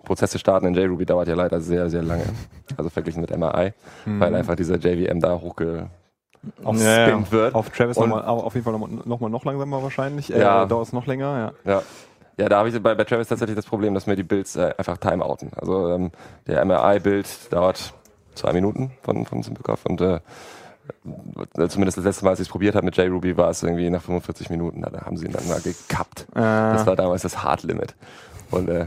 Prozesse 0.08 0.40
starten 0.40 0.66
in 0.66 0.74
JRuby 0.74 1.06
dauert 1.06 1.28
ja 1.28 1.36
leider 1.36 1.60
sehr, 1.62 1.90
sehr 1.90 2.02
lange. 2.02 2.24
Also 2.78 2.90
verglichen 2.90 3.22
mit 3.22 3.36
MRI, 3.38 3.74
Mhm. 4.06 4.20
weil 4.20 4.34
einfach 4.36 4.56
dieser 4.56 4.78
JVM 4.78 5.20
da 5.20 5.40
hochge 5.40 5.88
Ja, 6.64 7.06
spinnt 7.08 7.32
wird. 7.32 7.54
Auf 7.56 7.70
Travis 7.70 7.98
nochmal, 7.98 8.24
auf 8.24 8.54
jeden 8.54 8.64
Fall 8.64 8.74
nochmal 8.74 8.90
noch, 9.06 9.20
mal 9.20 9.30
noch 9.30 9.46
langsamer 9.46 9.84
wahrscheinlich. 9.84 10.34
Äh, 10.34 10.40
Ja. 10.40 10.66
Dauert 10.66 10.88
es 10.88 10.94
noch 10.94 11.06
länger, 11.06 11.54
ja. 11.66 11.72
Ja. 11.74 11.82
Ja, 12.40 12.50
da 12.50 12.60
habe 12.60 12.70
ich 12.70 12.82
bei, 12.84 12.94
bei 12.94 13.04
Travis 13.04 13.28
tatsächlich 13.28 13.56
das 13.56 13.66
Problem, 13.66 13.94
dass 13.96 14.06
mir 14.06 14.16
die 14.16 14.22
Builds 14.24 14.56
äh, 14.56 14.72
einfach 14.78 14.98
timeouten. 14.98 15.50
Also 15.56 15.90
ähm, 15.90 16.12
der 16.46 16.64
MRI-Bild 16.64 17.52
dauert 17.52 17.94
zwei 18.36 18.54
Minuten 18.54 18.92
von, 19.02 19.26
von 19.26 19.42
SimpleCaf 19.42 19.86
und 19.88 20.00
äh, 20.02 20.20
äh, 21.58 21.68
zumindest 21.68 21.98
das 21.98 22.06
letzte 22.06 22.24
Mal, 22.26 22.32
als 22.32 22.40
ich 22.40 22.46
es 22.48 22.52
probiert 22.52 22.76
habe 22.76 22.86
mit 22.86 22.96
JRuby, 22.96 23.38
war 23.38 23.50
es 23.50 23.64
irgendwie 23.64 23.90
nach 23.90 24.02
45 24.04 24.50
Minuten. 24.52 24.82
Da 24.84 25.02
haben 25.06 25.18
sie 25.18 25.26
ihn 25.26 25.32
dann 25.32 25.48
mal 25.48 25.60
gekappt. 25.62 26.28
Das 26.34 26.84
Äh, 26.84 26.86
war 26.88 26.96
damals 26.96 27.24
das 27.24 27.44
Hard 27.44 27.64
Limit. 27.64 27.96
Und 28.52 28.70
äh, 28.70 28.86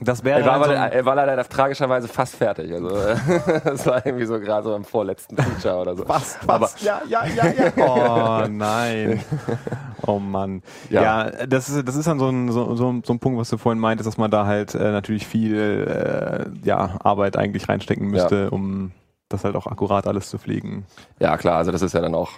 das 0.00 0.24
wäre 0.24 0.40
er, 0.40 0.46
war 0.46 0.52
dann 0.54 0.62
aber, 0.62 0.74
so 0.74 0.80
ein- 0.80 0.92
er 0.92 1.04
war 1.06 1.14
leider 1.14 1.48
tragischerweise 1.48 2.08
fast 2.08 2.36
fertig. 2.36 2.72
Also 2.72 2.88
das 3.64 3.86
war 3.86 4.04
irgendwie 4.04 4.26
so 4.26 4.38
gerade 4.38 4.64
so 4.64 4.74
am 4.74 4.84
vorletzten 4.84 5.36
Feature 5.36 5.76
oder 5.80 5.96
so. 5.96 6.06
Was? 6.08 6.38
Aber 6.46 6.60
Was? 6.62 6.82
ja, 6.82 7.00
ja, 7.08 7.24
ja, 7.26 7.46
ja. 7.46 7.72
Oh 8.44 8.46
nein. 8.48 9.22
Oh 10.06 10.18
Mann. 10.18 10.62
Ja. 10.90 11.02
Ja, 11.26 11.46
das, 11.46 11.68
ist, 11.68 11.88
das 11.88 11.96
ist 11.96 12.06
dann 12.06 12.18
so 12.20 12.28
ein, 12.28 12.52
so, 12.52 12.76
so, 12.76 13.00
so 13.02 13.12
ein 13.12 13.18
Punkt, 13.18 13.40
was 13.40 13.48
du 13.48 13.56
vorhin 13.56 13.80
meintest, 13.80 14.06
dass 14.06 14.18
man 14.18 14.30
da 14.30 14.46
halt 14.46 14.74
äh, 14.74 14.92
natürlich 14.92 15.26
viel 15.26 15.56
äh, 15.88 16.66
ja, 16.66 16.96
Arbeit 17.02 17.36
eigentlich 17.36 17.68
reinstecken 17.68 18.06
müsste, 18.08 18.50
um 18.50 18.92
das 19.30 19.42
halt 19.44 19.56
auch 19.56 19.66
akkurat 19.66 20.06
alles 20.06 20.28
zu 20.28 20.38
pflegen. 20.38 20.86
Ja, 21.18 21.36
klar, 21.38 21.56
also 21.56 21.72
das 21.72 21.82
ist 21.82 21.94
ja 21.94 22.00
dann 22.02 22.14
auch 22.14 22.30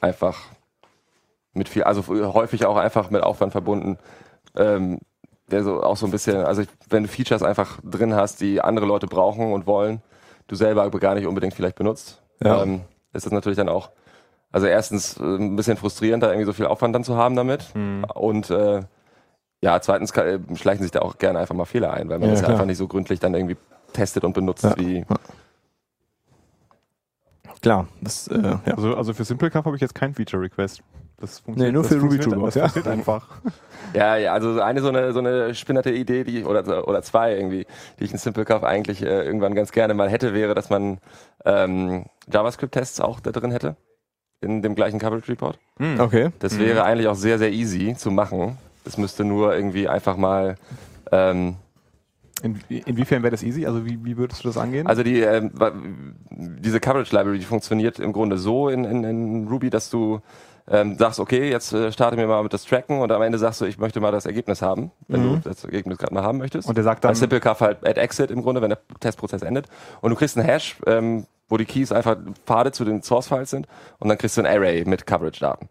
einfach 0.00 0.38
mit 1.54 1.68
viel, 1.68 1.82
also 1.84 2.06
häufig 2.34 2.66
auch 2.66 2.76
einfach 2.76 3.10
mit 3.10 3.22
Aufwand 3.22 3.52
verbunden, 3.52 3.98
ähm, 4.56 4.98
der 5.50 5.64
so 5.64 5.82
auch 5.82 5.96
so 5.96 6.06
ein 6.06 6.12
bisschen, 6.12 6.36
also 6.44 6.62
ich, 6.62 6.68
wenn 6.88 7.02
du 7.02 7.08
Features 7.08 7.42
einfach 7.42 7.78
drin 7.84 8.14
hast, 8.14 8.40
die 8.40 8.60
andere 8.60 8.86
Leute 8.86 9.06
brauchen 9.06 9.52
und 9.52 9.66
wollen, 9.66 10.00
du 10.48 10.54
selber 10.54 10.82
aber 10.84 10.98
gar 10.98 11.14
nicht 11.14 11.26
unbedingt 11.26 11.54
vielleicht 11.54 11.76
benutzt, 11.76 12.22
Ja. 12.42 12.62
ähm, 12.62 12.82
ist 13.12 13.26
das 13.26 13.32
natürlich 13.32 13.56
dann 13.58 13.68
auch, 13.68 13.90
also 14.50 14.66
erstens 14.66 15.18
äh, 15.18 15.22
ein 15.22 15.56
bisschen 15.56 15.76
frustrierend, 15.76 16.22
da 16.22 16.28
irgendwie 16.28 16.46
so 16.46 16.52
viel 16.52 16.66
Aufwand 16.66 16.94
dann 16.94 17.04
zu 17.04 17.16
haben 17.16 17.36
damit 17.36 17.72
und 18.14 18.50
äh, 18.50 18.82
Ja, 19.64 19.80
zweitens 19.80 20.12
kann, 20.12 20.26
äh, 20.26 20.56
schleichen 20.56 20.82
sich 20.82 20.90
da 20.90 21.00
auch 21.02 21.18
gerne 21.18 21.38
einfach 21.38 21.54
mal 21.54 21.64
Fehler 21.66 21.92
ein, 21.92 22.08
weil 22.08 22.18
man 22.18 22.28
Ja, 22.28 22.34
das 22.34 22.40
ja 22.40 22.46
klar. 22.46 22.56
einfach 22.56 22.66
nicht 22.66 22.78
so 22.78 22.88
gründlich 22.88 23.20
dann 23.20 23.34
irgendwie 23.34 23.56
testet 23.92 24.24
und 24.24 24.32
benutzt, 24.32 24.64
Ja. 24.64 24.76
wie 24.76 25.04
Klar, 27.60 27.86
das, 28.00 28.26
äh, 28.28 28.42
ja. 28.42 28.60
Also, 28.74 28.96
also 28.96 29.12
für 29.14 29.24
Simplecaf 29.24 29.64
habe 29.64 29.76
ich 29.76 29.82
jetzt 29.82 29.94
kein 29.94 30.14
Feature 30.14 30.42
Das 31.22 31.42
Nee, 31.46 31.72
nur 31.72 31.84
für 31.84 31.94
Ruby 31.94 32.18
funktioniert- 32.18 32.24
Toolbox, 32.34 32.54
Das 32.54 32.60
ja. 32.60 32.68
funktioniert 32.68 32.98
einfach. 32.98 33.28
Ja, 33.94 34.16
ja, 34.16 34.32
also 34.34 34.60
eine 34.60 34.80
so 34.82 34.88
eine 34.88 35.12
so 35.12 35.18
eine 35.20 35.54
spinnerte 35.54 35.90
Idee, 35.90 36.24
die 36.24 36.44
oder 36.44 36.86
oder 36.88 37.02
zwei 37.02 37.34
irgendwie, 37.34 37.66
die 37.98 38.04
ich 38.04 38.12
in 38.12 38.18
Simplecaf 38.18 38.62
eigentlich 38.64 39.02
äh, 39.02 39.24
irgendwann 39.24 39.54
ganz 39.54 39.72
gerne 39.72 39.94
mal 39.94 40.08
hätte, 40.10 40.34
wäre, 40.34 40.54
dass 40.54 40.68
man 40.70 40.98
ähm, 41.44 42.04
JavaScript-Tests 42.30 43.00
auch 43.00 43.20
da 43.20 43.30
drin 43.32 43.50
hätte 43.52 43.76
in 44.40 44.60
dem 44.62 44.74
gleichen 44.74 44.98
Coverage 44.98 45.28
Report. 45.30 45.58
Okay. 45.98 46.30
Das 46.40 46.54
Mhm. 46.54 46.58
wäre 46.60 46.84
eigentlich 46.84 47.06
auch 47.08 47.14
sehr 47.14 47.38
sehr 47.38 47.52
easy 47.52 47.94
zu 47.96 48.10
machen. 48.10 48.58
Das 48.84 48.98
müsste 48.98 49.24
nur 49.24 49.54
irgendwie 49.54 49.88
einfach 49.88 50.16
mal 50.16 50.56
ähm, 51.12 51.56
In, 52.42 52.58
inwiefern 52.86 53.22
wäre 53.22 53.30
das 53.30 53.42
easy? 53.44 53.66
Also 53.66 53.84
wie, 53.86 54.04
wie 54.04 54.16
würdest 54.16 54.42
du 54.42 54.48
das 54.48 54.56
angehen? 54.56 54.86
Also 54.88 55.02
die, 55.04 55.20
ähm, 55.20 55.52
diese 56.30 56.80
Coverage 56.80 57.14
Library, 57.14 57.38
die 57.38 57.44
funktioniert 57.44 58.00
im 58.00 58.12
Grunde 58.12 58.36
so 58.38 58.68
in, 58.68 58.84
in, 58.84 59.04
in 59.04 59.46
Ruby, 59.48 59.70
dass 59.70 59.90
du 59.90 60.20
ähm, 60.70 60.96
sagst, 60.98 61.18
okay, 61.20 61.50
jetzt 61.50 61.72
äh, 61.72 61.90
starte 61.92 62.16
mir 62.16 62.26
mal 62.26 62.42
mit 62.42 62.52
das 62.52 62.64
Tracken 62.64 63.00
und 63.00 63.10
am 63.12 63.22
Ende 63.22 63.38
sagst 63.38 63.60
du, 63.60 63.64
ich 63.64 63.78
möchte 63.78 64.00
mal 64.00 64.12
das 64.12 64.26
Ergebnis 64.26 64.62
haben, 64.62 64.90
wenn 65.08 65.20
Mhm. 65.22 65.42
du 65.42 65.48
das 65.48 65.64
Ergebnis 65.64 65.98
gerade 65.98 66.14
mal 66.14 66.22
haben 66.22 66.38
möchtest. 66.38 66.68
Und 66.68 66.76
der 66.76 66.84
sagt 66.84 67.00
Bei 67.02 67.08
dann, 67.08 67.16
Simplecaf 67.16 67.60
halt 67.60 67.86
at 67.86 67.98
exit 67.98 68.30
im 68.30 68.42
Grunde, 68.42 68.62
wenn 68.62 68.70
der 68.70 68.78
Testprozess 69.00 69.42
endet. 69.42 69.66
Und 70.00 70.10
du 70.10 70.16
kriegst 70.16 70.36
einen 70.38 70.46
Hash, 70.46 70.76
ähm, 70.86 71.26
wo 71.48 71.56
die 71.56 71.64
Keys 71.64 71.92
einfach 71.92 72.16
Pfade 72.46 72.72
zu 72.72 72.84
den 72.84 73.02
Source-Files 73.02 73.50
sind 73.50 73.66
und 73.98 74.08
dann 74.08 74.16
kriegst 74.18 74.36
du 74.36 74.42
ein 74.42 74.46
Array 74.46 74.84
mit 74.86 75.06
Coverage-Daten. 75.06 75.68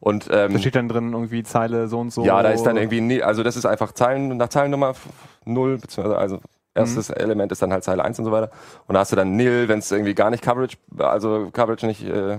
Und 0.00 0.28
ähm, 0.30 0.52
da 0.52 0.58
steht 0.58 0.74
dann 0.76 0.88
drin 0.88 1.12
irgendwie 1.12 1.42
Zeile 1.42 1.88
so 1.88 1.98
und 1.98 2.12
so. 2.12 2.24
ja, 2.24 2.42
da 2.42 2.50
ist 2.50 2.64
dann 2.64 2.76
irgendwie, 2.76 3.00
nie, 3.00 3.22
also 3.22 3.42
das 3.42 3.56
ist 3.56 3.64
einfach 3.64 3.92
Zeilen, 3.92 4.36
nach 4.36 4.48
Zeilennummer 4.50 4.90
f- 4.90 5.08
0, 5.46 5.78
beziehungsweise 5.78 6.18
also 6.18 6.40
erstes 6.74 7.08
Element 7.08 7.50
ist 7.52 7.62
dann 7.62 7.72
halt 7.72 7.84
Zeile 7.84 8.04
1 8.04 8.18
und 8.18 8.24
so 8.26 8.32
weiter. 8.32 8.50
Und 8.86 8.94
da 8.94 9.00
hast 9.00 9.12
du 9.12 9.16
dann 9.16 9.34
nil, 9.36 9.66
wenn 9.68 9.78
es 9.78 9.90
irgendwie 9.90 10.12
gar 10.14 10.28
nicht 10.30 10.42
Coverage, 10.42 10.76
also 10.98 11.48
Coverage 11.52 11.86
nicht, 11.86 12.02
äh, 12.04 12.38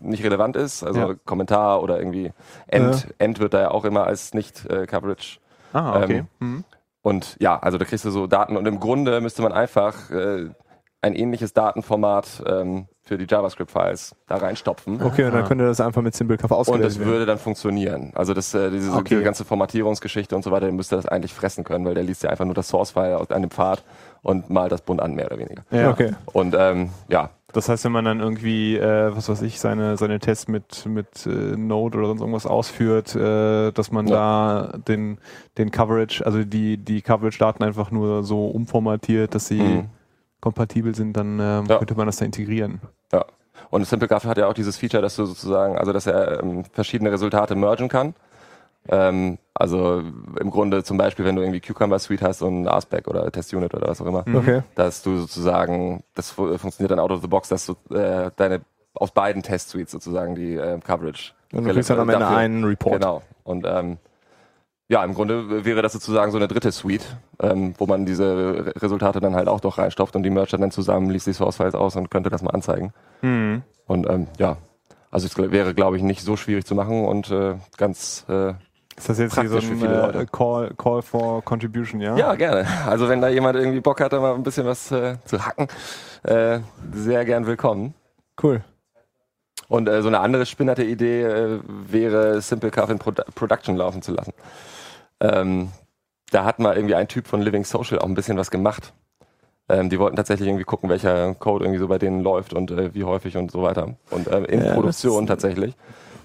nicht 0.00 0.24
relevant 0.24 0.56
ist, 0.56 0.82
also 0.82 1.00
Ja. 1.00 1.14
Kommentar 1.24 1.82
oder 1.82 1.98
irgendwie 1.98 2.32
End, 2.66 3.08
End 3.18 3.38
wird 3.40 3.54
da 3.54 3.60
ja 3.60 3.70
auch 3.70 3.84
immer 3.84 4.04
als 4.06 4.34
nicht 4.34 4.64
äh, 4.66 4.86
Coverage. 4.86 5.38
Ah, 5.72 6.02
okay. 6.02 6.18
ähm, 6.18 6.48
Mhm. 6.48 6.64
Und 7.04 7.36
ja, 7.40 7.58
also 7.58 7.78
da 7.78 7.84
kriegst 7.84 8.04
du 8.04 8.10
so 8.10 8.26
Daten 8.28 8.56
und 8.56 8.66
im 8.66 8.78
Grunde 8.78 9.20
müsste 9.20 9.42
man 9.42 9.52
einfach 9.52 10.10
äh, 10.10 10.50
ein 11.00 11.14
ähnliches 11.16 11.52
Datenformat 11.52 12.44
ähm, 12.46 12.86
für 13.04 13.18
die 13.18 13.26
JavaScript-Files 13.28 14.14
da 14.28 14.36
reinstopfen. 14.36 15.02
Okay, 15.02 15.24
und 15.24 15.32
dann 15.34 15.42
Ah. 15.42 15.48
könnte 15.48 15.66
das 15.66 15.80
einfach 15.80 16.00
mit 16.02 16.14
Simplecaf 16.14 16.52
Und 16.52 16.56
ausgelesen 16.56 16.84
das 16.88 16.98
werden. 17.00 17.10
würde 17.10 17.26
dann 17.26 17.38
funktionieren. 17.38 18.12
Also 18.14 18.34
das, 18.34 18.54
äh, 18.54 18.70
diese, 18.70 18.92
Okay. 18.92 19.02
diese 19.08 19.22
ganze 19.24 19.44
Formatierungsgeschichte 19.44 20.36
und 20.36 20.42
so 20.44 20.52
weiter, 20.52 20.66
der 20.66 20.74
müsste 20.74 20.94
das 20.94 21.06
eigentlich 21.06 21.34
fressen 21.34 21.64
können, 21.64 21.84
weil 21.84 21.94
der 21.94 22.04
liest 22.04 22.22
ja 22.22 22.30
einfach 22.30 22.44
nur 22.44 22.54
das 22.54 22.68
Source-File 22.68 23.14
aus 23.16 23.32
einem 23.32 23.50
Pfad 23.50 23.82
und 24.22 24.48
malt 24.50 24.70
das 24.70 24.82
bunt 24.82 25.02
an, 25.02 25.14
mehr 25.14 25.26
oder 25.26 25.38
weniger. 25.38 25.64
Ja. 25.72 25.90
Okay. 25.90 26.12
Und 26.32 26.54
ähm, 26.56 26.90
ja, 27.08 27.30
Das 27.52 27.68
heißt, 27.68 27.84
wenn 27.84 27.92
man 27.92 28.04
dann 28.04 28.20
irgendwie, 28.20 28.76
äh, 28.76 29.14
was 29.14 29.28
weiß 29.28 29.42
ich, 29.42 29.60
seine, 29.60 29.96
seine 29.96 30.18
Tests 30.18 30.48
mit, 30.48 30.86
mit 30.86 31.26
äh, 31.26 31.28
Node 31.56 31.98
oder 31.98 32.06
sonst 32.08 32.20
irgendwas 32.20 32.46
ausführt, 32.46 33.14
äh, 33.14 33.70
dass 33.72 33.90
man 33.92 34.06
da 34.06 34.72
den, 34.88 35.18
den 35.58 35.70
Coverage, 35.70 36.24
also 36.24 36.44
die, 36.44 36.78
die 36.78 37.02
Coverage-Daten 37.02 37.62
einfach 37.62 37.90
nur 37.90 38.24
so 38.24 38.46
umformatiert, 38.46 39.34
dass 39.34 39.46
sie 39.48 39.60
Mhm. 39.60 39.84
kompatibel 40.40 40.94
sind, 40.94 41.16
dann 41.16 41.38
ähm, 41.40 41.66
Ja. 41.68 41.78
könnte 41.78 41.94
man 41.94 42.06
das 42.06 42.16
da 42.16 42.24
integrieren. 42.24 42.80
ja. 43.12 43.24
Und 43.70 43.86
Simplecaf 43.86 44.24
hat 44.24 44.38
ja 44.38 44.48
auch 44.48 44.54
dieses 44.54 44.76
Feature, 44.76 45.02
dass 45.02 45.16
du 45.16 45.24
sozusagen, 45.24 45.76
also 45.78 45.92
dass 45.92 46.06
er 46.06 46.42
ähm, 46.42 46.64
verschiedene 46.72 47.12
Resultate 47.12 47.54
mergen 47.54 47.88
kann. 47.88 48.14
Ähm, 48.88 49.38
also 49.54 50.02
im 50.40 50.50
Grunde 50.50 50.82
zum 50.82 50.96
Beispiel, 50.98 51.24
wenn 51.24 51.36
du 51.36 51.42
irgendwie 51.42 51.60
Cucumber 51.60 51.98
Suite 51.98 52.22
hast 52.22 52.42
und 52.42 52.66
Aspect 52.66 53.06
oder 53.06 53.30
Test 53.30 53.54
Unit 53.54 53.72
oder 53.74 53.86
was 53.88 54.00
auch 54.00 54.06
immer, 54.06 54.24
Mhm. 54.26 54.36
Okay. 54.36 54.62
dass 54.74 55.02
du 55.02 55.18
sozusagen, 55.18 56.02
das 56.14 56.30
fu- 56.30 56.56
funktioniert 56.58 56.90
dann 56.90 56.98
out 56.98 57.10
of 57.12 57.20
the 57.22 57.28
box, 57.28 57.48
dass 57.48 57.66
du 57.66 57.74
äh, 57.94 58.30
deine 58.36 58.62
aus 58.94 59.10
beiden 59.12 59.42
Test 59.42 59.68
Suites 59.70 59.92
sozusagen 59.92 60.34
die 60.34 60.54
äh, 60.56 60.78
Coverage 60.80 61.32
Und 61.52 61.64
du 61.64 61.72
kriegst 61.72 61.90
dann 61.90 62.00
am 62.00 62.08
Ende 62.08 62.20
dafür- 62.24 62.36
einen 62.36 62.64
Report. 62.64 63.00
Genau. 63.00 63.22
Und 63.44 63.64
ähm, 63.66 63.98
ja, 64.88 65.02
im 65.04 65.14
Grunde 65.14 65.64
wäre 65.64 65.80
das 65.80 65.92
sozusagen 65.92 66.30
so 66.32 66.36
eine 66.36 66.48
dritte 66.48 66.70
Suite, 66.72 67.16
ähm, 67.40 67.74
wo 67.78 67.86
man 67.86 68.04
diese 68.04 68.24
Re- 68.66 68.72
Resultate 68.82 69.20
dann 69.20 69.34
halt 69.34 69.48
auch 69.48 69.60
doch 69.60 69.78
reinstopft 69.78 70.14
und 70.16 70.22
die 70.24 70.30
mercht 70.30 70.52
dann 70.52 70.70
zusammen, 70.70 71.08
liest 71.08 71.26
die 71.26 71.32
Source-Files 71.32 71.74
aus 71.74 71.96
und 71.96 72.10
könnte 72.10 72.28
das 72.30 72.42
mal 72.42 72.50
anzeigen. 72.50 72.92
Mhm. 73.22 73.62
Und 73.86 74.08
ähm, 74.10 74.26
ja, 74.38 74.56
also 75.10 75.26
es 75.26 75.38
wäre, 75.38 75.72
glaube 75.74 75.96
ich, 75.96 76.02
nicht 76.02 76.20
so 76.22 76.36
schwierig 76.36 76.66
zu 76.66 76.74
machen 76.74 77.04
und 77.06 77.30
äh, 77.30 77.54
ganz 77.78 78.26
äh, 78.28 78.52
Ist 78.96 79.08
das 79.08 79.18
jetzt 79.18 79.38
hier 79.38 79.48
so 79.48 79.56
ein 79.56 80.14
äh. 80.14 80.26
Call, 80.30 80.74
Call 80.76 81.02
for 81.02 81.42
Contribution, 81.44 82.00
ja? 82.00 82.16
ja 82.16 82.34
gerne. 82.34 82.66
Also 82.86 83.08
wenn 83.08 83.20
da 83.20 83.28
jemand 83.28 83.56
irgendwie 83.56 83.80
Bock 83.80 84.00
hat, 84.00 84.12
da 84.12 84.20
mal 84.20 84.34
ein 84.34 84.42
bisschen 84.42 84.66
was 84.66 84.90
äh, 84.92 85.16
zu 85.24 85.44
hacken, 85.44 85.68
äh, 86.24 86.60
sehr 86.92 87.24
gern 87.24 87.46
willkommen. 87.46 87.94
Cool. 88.42 88.62
Und 89.68 89.88
äh, 89.88 90.02
so 90.02 90.08
eine 90.08 90.20
andere 90.20 90.44
spinnerte 90.44 90.84
Idee 90.84 91.22
äh, 91.22 91.60
wäre 91.66 92.40
Simplecaf 92.42 92.90
in 92.90 92.98
Produ 92.98 93.22
Production 93.34 93.76
laufen 93.76 94.02
zu 94.02 94.12
lassen. 94.12 94.34
Ähm, 95.20 95.70
da 96.30 96.44
hat 96.44 96.58
mal 96.58 96.76
irgendwie 96.76 96.94
ein 96.94 97.08
Typ 97.08 97.26
von 97.26 97.40
Living 97.40 97.64
Social 97.64 97.98
auch 97.98 98.06
ein 98.06 98.14
bisschen 98.14 98.36
was 98.36 98.50
gemacht. 98.50 98.92
Ähm, 99.68 99.88
die 99.88 99.98
wollten 99.98 100.16
tatsächlich 100.16 100.48
irgendwie 100.48 100.64
gucken, 100.64 100.90
welcher 100.90 101.34
Code 101.34 101.64
irgendwie 101.64 101.78
so 101.78 101.88
bei 101.88 101.98
denen 101.98 102.20
läuft 102.20 102.52
und 102.52 102.70
äh, 102.70 102.94
wie 102.94 103.04
häufig 103.04 103.36
und 103.36 103.50
so 103.50 103.62
weiter. 103.62 103.94
Und 104.10 104.26
in 104.28 104.62
Ja, 104.62 104.74
Produktion 104.74 105.26
tatsächlich. 105.26 105.74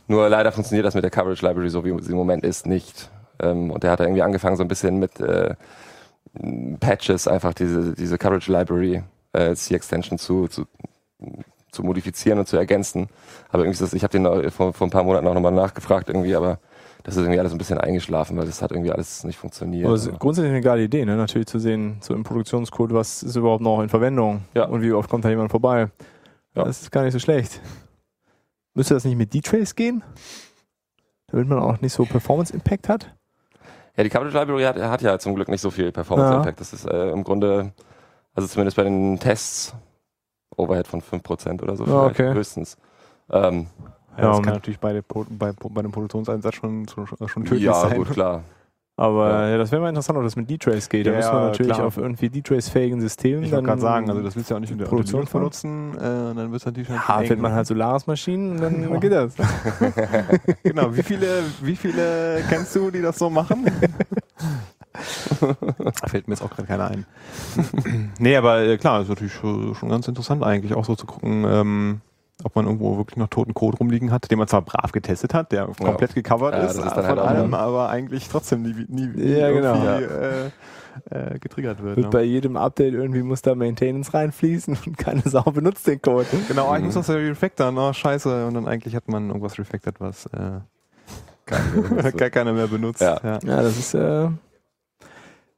Nur 0.07 0.29
leider 0.29 0.51
funktioniert 0.51 0.85
das 0.85 0.95
mit 0.95 1.03
der 1.03 1.11
Coverage 1.11 1.45
Library 1.45 1.69
so, 1.69 1.83
wie 1.83 2.01
sie 2.01 2.11
im 2.11 2.17
Moment 2.17 2.43
ist, 2.45 2.65
nicht. 2.65 3.09
Ähm, 3.39 3.71
und 3.71 3.83
der 3.83 3.91
hat 3.91 3.99
da 3.99 4.05
irgendwie 4.05 4.21
angefangen, 4.21 4.55
so 4.55 4.63
ein 4.63 4.67
bisschen 4.69 4.97
mit 4.99 5.19
äh, 5.19 5.55
Patches 6.79 7.27
einfach 7.27 7.53
diese, 7.53 7.93
diese 7.93 8.17
Coverage 8.17 8.51
Library 8.51 9.03
äh, 9.33 9.53
C-Extension 9.55 10.17
zu, 10.17 10.47
zu, 10.47 10.65
zu 11.71 11.83
modifizieren 11.83 12.39
und 12.39 12.47
zu 12.47 12.57
ergänzen. 12.57 13.07
Aber 13.49 13.63
irgendwie 13.63 13.73
ist 13.73 13.81
das, 13.81 13.93
ich 13.93 14.03
habe 14.03 14.11
den 14.17 14.51
vor, 14.51 14.73
vor 14.73 14.87
ein 14.87 14.91
paar 14.91 15.03
Monaten 15.03 15.27
auch 15.27 15.33
nochmal 15.33 15.51
nachgefragt 15.51 16.09
irgendwie, 16.09 16.35
aber 16.35 16.59
das 17.03 17.15
ist 17.15 17.21
irgendwie 17.21 17.39
alles 17.39 17.51
ein 17.53 17.57
bisschen 17.57 17.77
eingeschlafen, 17.77 18.37
weil 18.37 18.45
das 18.45 18.61
hat 18.61 18.71
irgendwie 18.71 18.91
alles 18.91 19.23
nicht 19.23 19.37
funktioniert. 19.37 19.87
Aber 19.87 19.95
Aber- 19.95 20.17
grundsätzlich 20.17 20.51
eine 20.51 20.61
geile 20.61 20.83
Idee, 20.83 21.05
ne? 21.05 21.15
natürlich 21.15 21.47
zu 21.47 21.59
sehen, 21.59 21.97
so 22.01 22.13
im 22.13 22.23
Produktionscode, 22.23 22.93
was 22.93 23.23
ist 23.23 23.35
überhaupt 23.35 23.61
noch 23.63 23.81
in 23.81 23.89
Verwendung 23.89 24.41
Ja. 24.53 24.65
und 24.65 24.81
wie 24.81 24.91
oft 24.91 25.09
kommt 25.09 25.23
da 25.25 25.29
jemand 25.29 25.51
vorbei. 25.51 25.87
Ja. 26.55 26.63
Das 26.65 26.81
ist 26.81 26.91
gar 26.91 27.03
nicht 27.03 27.13
so 27.13 27.19
schlecht. 27.19 27.61
Müsste 28.77 28.93
das 28.93 29.05
nicht 29.05 29.17
mit 29.17 29.33
D-Trace 29.33 29.73
gehen? 29.73 30.03
Damit 31.31 31.47
man 31.47 31.57
auch 31.57 31.81
nicht 31.81 31.93
so 31.93 32.05
Performance-Impact 32.05 32.87
hat? 32.89 33.15
Ja, 33.95 34.03
die 34.03 34.09
Coverage 34.11 34.37
Library 34.37 34.61
hat, 34.65 34.77
hat 34.77 35.01
ja 35.01 35.17
zum 35.17 35.33
Glück 35.33 35.47
nicht 35.49 35.61
so 35.61 35.71
viel 35.71 35.91
Performance 35.91 36.31
Ja. 36.31 36.37
Impact. 36.37 36.59
Das 36.59 36.73
ist 36.73 36.85
äh, 36.85 37.09
im 37.09 37.23
Grunde, 37.23 37.73
also 38.35 38.47
zumindest 38.47 38.77
bei 38.77 38.83
den 38.83 39.19
Tests, 39.19 39.73
Overhead 40.55 40.85
von 40.87 41.01
5% 41.01 41.63
oder 41.63 41.75
so 41.75 41.85
Ja, 41.85 42.03
vielleicht 42.03 42.19
okay. 42.19 42.33
höchstens. 42.33 42.77
Ähm, 43.31 43.65
Ja, 44.15 44.27
das 44.27 44.37
Ja, 44.37 44.43
kann 44.43 44.53
natürlich 44.53 44.79
bei, 44.79 44.93
der, 44.93 45.01
bei, 45.01 45.53
bei 45.53 45.81
dem 45.81 45.91
Produktionseinsatz 45.91 46.53
schon, 46.53 46.87
schon, 46.87 47.07
schon 47.07 47.45
tödlich 47.45 47.63
ja, 47.63 47.73
sein. 47.73 47.97
gut, 47.97 48.11
klar. 48.11 48.43
Aber 48.99 49.29
Ja. 49.29 49.49
ja. 49.49 49.57
das 49.59 49.71
wäre 49.71 49.79
mal 49.81 49.89
interessant, 49.89 50.17
ob 50.17 50.23
das 50.23 50.35
mit 50.35 50.49
D-Trace 50.49 50.89
geht. 50.89 51.05
Da 51.05 51.11
Ja, 51.11 51.17
müssen 51.17 51.31
wir 51.31 51.39
ja, 51.39 51.45
natürlich 51.45 51.71
klar. 51.73 51.85
auf 51.85 51.97
irgendwie 51.97 52.29
D-Trace-fähigen 52.29 52.99
Systemen 52.99 53.43
Ich 53.43 53.51
wollte 53.51 53.65
gerade 53.67 53.79
sagen, 53.81 54.09
also 54.09 54.23
das 54.23 54.35
willst 54.35 54.49
du 54.49 54.53
ja 54.53 54.57
auch 54.57 54.61
nicht 54.61 54.71
in 54.71 54.79
der 54.79 54.85
Produktion 54.87 55.23
benutzen, 55.31 55.95
äh, 55.95 55.99
dann 56.01 56.51
wird 56.51 56.55
es 56.61 56.65
natürlich 56.65 56.89
ja, 56.89 56.99
schon 57.05 57.15
findet 57.19 57.39
man 57.39 57.51
halt 57.53 57.67
Solaris-Maschinen 57.67 58.51
und 58.53 58.61
dann 58.61 58.81
Ja. 58.91 58.97
geht 58.99 59.11
das. 59.11 59.33
Genau, 60.63 60.95
wie 60.95 61.03
viele, 61.03 61.43
wie 61.61 61.75
viele 61.75 62.41
kennst 62.49 62.75
du, 62.75 62.89
die 62.89 63.01
das 63.03 63.19
so 63.19 63.29
machen? 63.29 63.65
da 64.91 66.07
fällt 66.07 66.27
mir 66.27 66.33
jetzt 66.33 66.41
auch 66.41 66.49
gerade 66.49 66.67
keiner 66.67 66.89
ein. 66.89 67.05
nee, 68.17 68.35
aber 68.35 68.61
äh, 68.63 68.77
klar, 68.77 69.01
ist 69.01 69.09
natürlich 69.09 69.33
schon 69.33 69.75
schon 69.75 69.89
ganz 69.89 70.07
interessant 70.07 70.43
eigentlich, 70.43 70.73
auch 70.73 70.85
so 70.85 70.95
zu 70.95 71.05
gucken, 71.05 71.45
ähm, 71.47 72.01
ob 72.43 72.55
man 72.55 72.65
irgendwo 72.65 72.97
wirklich 72.97 73.17
noch 73.17 73.27
toten 73.29 73.53
Code 73.53 73.77
rumliegen 73.77 74.11
hat, 74.11 74.29
den 74.29 74.37
man 74.37 74.47
zwar 74.47 74.61
brav 74.61 74.91
getestet 74.91 75.33
hat, 75.33 75.51
der 75.51 75.65
komplett 75.67 76.13
gecovert 76.13 76.53
Ja, 76.53 76.65
ist, 76.65 76.77
ist 76.77 76.83
von 76.93 77.05
halt 77.07 77.19
allem, 77.19 77.49
noch- 77.51 77.57
aber 77.59 77.89
eigentlich 77.89 78.29
trotzdem 78.29 78.61
nie, 78.61 78.73
nie, 78.87 79.07
nie 79.07 79.37
Ja, 79.39 79.51
genau. 79.51 79.75
irgendwie 79.75 80.03
äh, 81.09 81.35
äh, 81.35 81.39
getriggert 81.39 81.81
wird. 81.83 81.95
Wird 81.97 82.05
Ne? 82.07 82.11
bei 82.11 82.23
jedem 82.23 82.55
Update 82.57 82.93
irgendwie 82.93 83.23
muss 83.23 83.41
da 83.41 83.55
Maintenance 83.55 84.13
reinfließen 84.13 84.77
und 84.85 84.97
keine 84.97 85.21
Sau 85.21 85.41
benutzt 85.43 85.87
den 85.87 86.01
Code. 86.01 86.25
Genau, 86.47 86.75
ich 86.75 86.83
muss 86.83 86.93
das 86.93 87.07
ja 87.07 87.15
refactoren, 87.15 87.77
oh 87.77 87.91
scheiße, 87.93 88.45
und 88.47 88.53
dann 88.53 88.67
eigentlich 88.67 88.95
hat 88.95 89.07
man 89.07 89.27
irgendwas 89.27 89.57
refactored, 89.57 89.99
was 89.99 90.27
äh, 90.27 90.59
gar 92.17 92.29
keiner 92.29 92.53
mehr 92.53 92.67
benutzt. 92.67 93.01
Ja. 93.01 93.19
Ja, 93.23 93.39
das 93.41 93.77
ist 93.77 93.93
äh, 93.93 94.25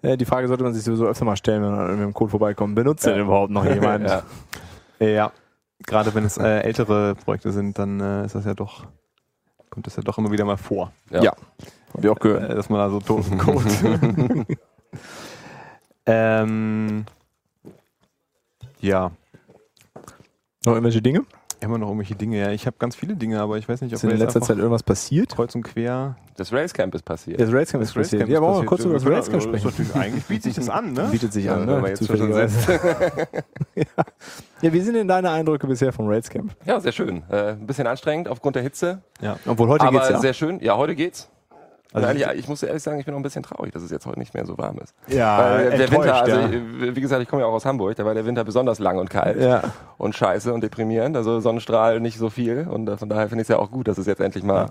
äh, 0.02 0.16
die 0.18 0.26
Frage 0.26 0.48
sollte 0.48 0.64
man 0.64 0.74
sich 0.74 0.84
sowieso 0.84 1.08
öfter 1.08 1.26
mal 1.26 1.36
stellen, 1.36 1.62
wenn 1.64 1.72
man 1.72 1.88
irgendwie 1.88 2.04
im 2.06 2.14
Code 2.14 2.32
vorbeikommt. 2.32 2.76
Benutzt 2.76 3.06
Ja. 3.06 3.14
denn 3.14 3.22
überhaupt 3.24 3.52
noch 3.52 3.66
jemand? 3.74 4.10
Ja. 5.00 5.32
Gerade 5.86 6.14
wenn 6.14 6.26
es 6.26 6.38
äh, 6.38 6.60
ältere 6.62 7.16
Projekte 7.16 7.52
sind, 7.52 7.80
dann 7.80 8.00
äh, 8.00 8.26
ist 8.26 8.36
das 8.36 8.46
ja 8.46 8.54
doch, 8.54 8.86
kommt 9.70 9.88
das 9.88 9.96
ja 9.96 10.04
doch 10.04 10.18
immer 10.18 10.32
wieder 10.32 10.46
mal 10.46 10.58
vor, 10.58 10.92
Ja. 11.10 11.24
Ja. 11.24 11.34
Hab 11.94 12.04
ich 12.04 12.10
auch 12.10 12.20
gehört. 12.20 12.50
äh, 12.52 12.56
dass 12.56 12.70
man 12.70 12.80
da 12.80 12.90
so 12.90 13.00
toten 13.00 13.38
Code. 13.38 14.46
ähm, 16.06 17.06
ja, 18.82 19.12
Noch 20.66 20.74
irgendwelche 20.74 21.02
Dinge? 21.02 21.26
Immer 21.62 21.78
noch 21.78 21.88
irgendwelche 21.88 22.16
Dinge. 22.16 22.40
Ja, 22.40 22.52
ich 22.52 22.66
habe 22.66 22.78
ganz 22.80 22.96
viele 22.96 23.16
Dinge, 23.16 23.42
aber 23.42 23.58
ich 23.58 23.68
weiß 23.68 23.82
nicht, 23.82 23.92
ob 23.92 23.96
Ist 23.98 24.04
in 24.04 24.18
letzter 24.18 24.42
Zeit 24.42 24.58
irgendwas 24.58 24.84
passiert? 24.84 25.36
kreuz 25.36 25.54
und 25.56 25.64
quer. 25.64 26.16
Das 26.38 26.54
Racecamp 26.54 26.96
ist 26.96 27.04
passiert. 27.04 27.40
Das 27.42 27.52
Racecamp 27.52 27.84
ist 27.84 27.94
passiert. 27.94 28.30
Ja, 28.30 28.42
wollen 28.42 28.54
wir 28.54 28.60
mal 28.60 28.66
kurz 28.66 28.86
über 28.86 28.94
das 28.94 29.06
Racecamp 29.06 29.32
Ja, 29.32 29.38
ist 29.38 29.44
sprechen. 29.44 29.66
natürlich- 29.68 29.96
Eigentlich 29.96 30.26
bietet 30.26 30.44
sich 30.44 30.56
das 30.56 30.70
an, 30.70 30.94
ne? 30.94 31.10
Bietet 31.12 31.34
sich 31.34 31.46
Ja, 31.46 31.56
an, 31.56 31.62
wenn 31.62 31.68
man 31.68 31.82
ne? 31.82 31.90
jetzt 31.90 32.08
schon 32.08 32.32
ja. 32.32 32.48
ja, 34.62 34.74
wie 34.74 34.80
sind 34.82 34.94
denn 34.94 35.08
deine 35.10 35.32
Eindrücke 35.32 35.68
bisher 35.68 35.92
vom 35.92 36.08
Racecamp? 36.08 36.56
Ja, 36.66 36.80
sehr 36.80 36.94
schön. 36.94 37.24
Äh, 37.30 37.52
ein 37.52 37.68
bisschen 37.68 37.88
anstrengend 37.88 38.30
aufgrund 38.30 38.56
der 38.56 38.64
Hitze, 38.64 39.02
Ja. 39.22 39.38
Obwohl 39.46 39.68
heute 39.68 39.86
aber 39.86 40.00
geht's 40.00 40.10
ja. 40.12 40.20
sehr 40.20 40.34
schön. 40.34 40.62
Ja, 40.62 40.78
heute 40.78 40.96
geht's. 40.96 41.30
Also 41.92 42.08
Also 42.08 42.20
ich, 42.20 42.40
ich 42.40 42.48
muss 42.48 42.62
ehrlich 42.64 42.84
sagen, 42.84 43.00
ich 43.00 43.06
bin 43.06 43.14
noch 43.14 43.20
ein 43.20 43.24
bisschen 43.24 43.44
traurig, 43.44 43.74
dass 43.74 43.82
es 43.82 43.90
jetzt 43.92 44.06
heute 44.06 44.20
nicht 44.20 44.34
mehr 44.34 44.46
so 44.46 44.58
warm 44.58 44.78
ist. 44.78 44.94
Ja, 45.08 45.40
Weil 45.56 45.70
der 45.78 45.92
Winter, 45.92 46.16
also 46.22 46.36
ja. 46.36 46.48
äh, 46.48 46.96
wie 46.96 47.02
gesagt, 47.02 47.22
ich 47.24 47.28
komme 47.28 47.42
ja 47.42 47.48
auch 47.48 47.54
aus 47.54 47.66
Hamburg, 47.66 47.96
da 47.96 48.06
war 48.06 48.14
der 48.14 48.26
Winter 48.26 48.44
besonders 48.44 48.80
lang 48.80 49.00
und 49.00 49.10
kalt 49.10 49.42
Ja. 49.42 49.62
und 49.98 50.16
scheiße 50.16 50.54
und 50.54 50.62
deprimierend. 50.62 51.18
Also 51.18 51.40
Sonnenstrahl 51.40 52.00
nicht 52.00 52.18
so 52.20 52.30
viel 52.30 52.68
und 52.70 52.88
äh, 52.88 52.98
von 52.98 53.10
daher 53.10 53.28
finde 53.30 53.42
ich 53.42 53.46
es 53.50 53.54
ja 53.54 53.58
auch 53.60 53.72
gut, 53.72 53.88
dass 53.88 53.98
es 53.98 54.06
jetzt 54.06 54.22
endlich 54.22 54.44
mal 54.44 54.68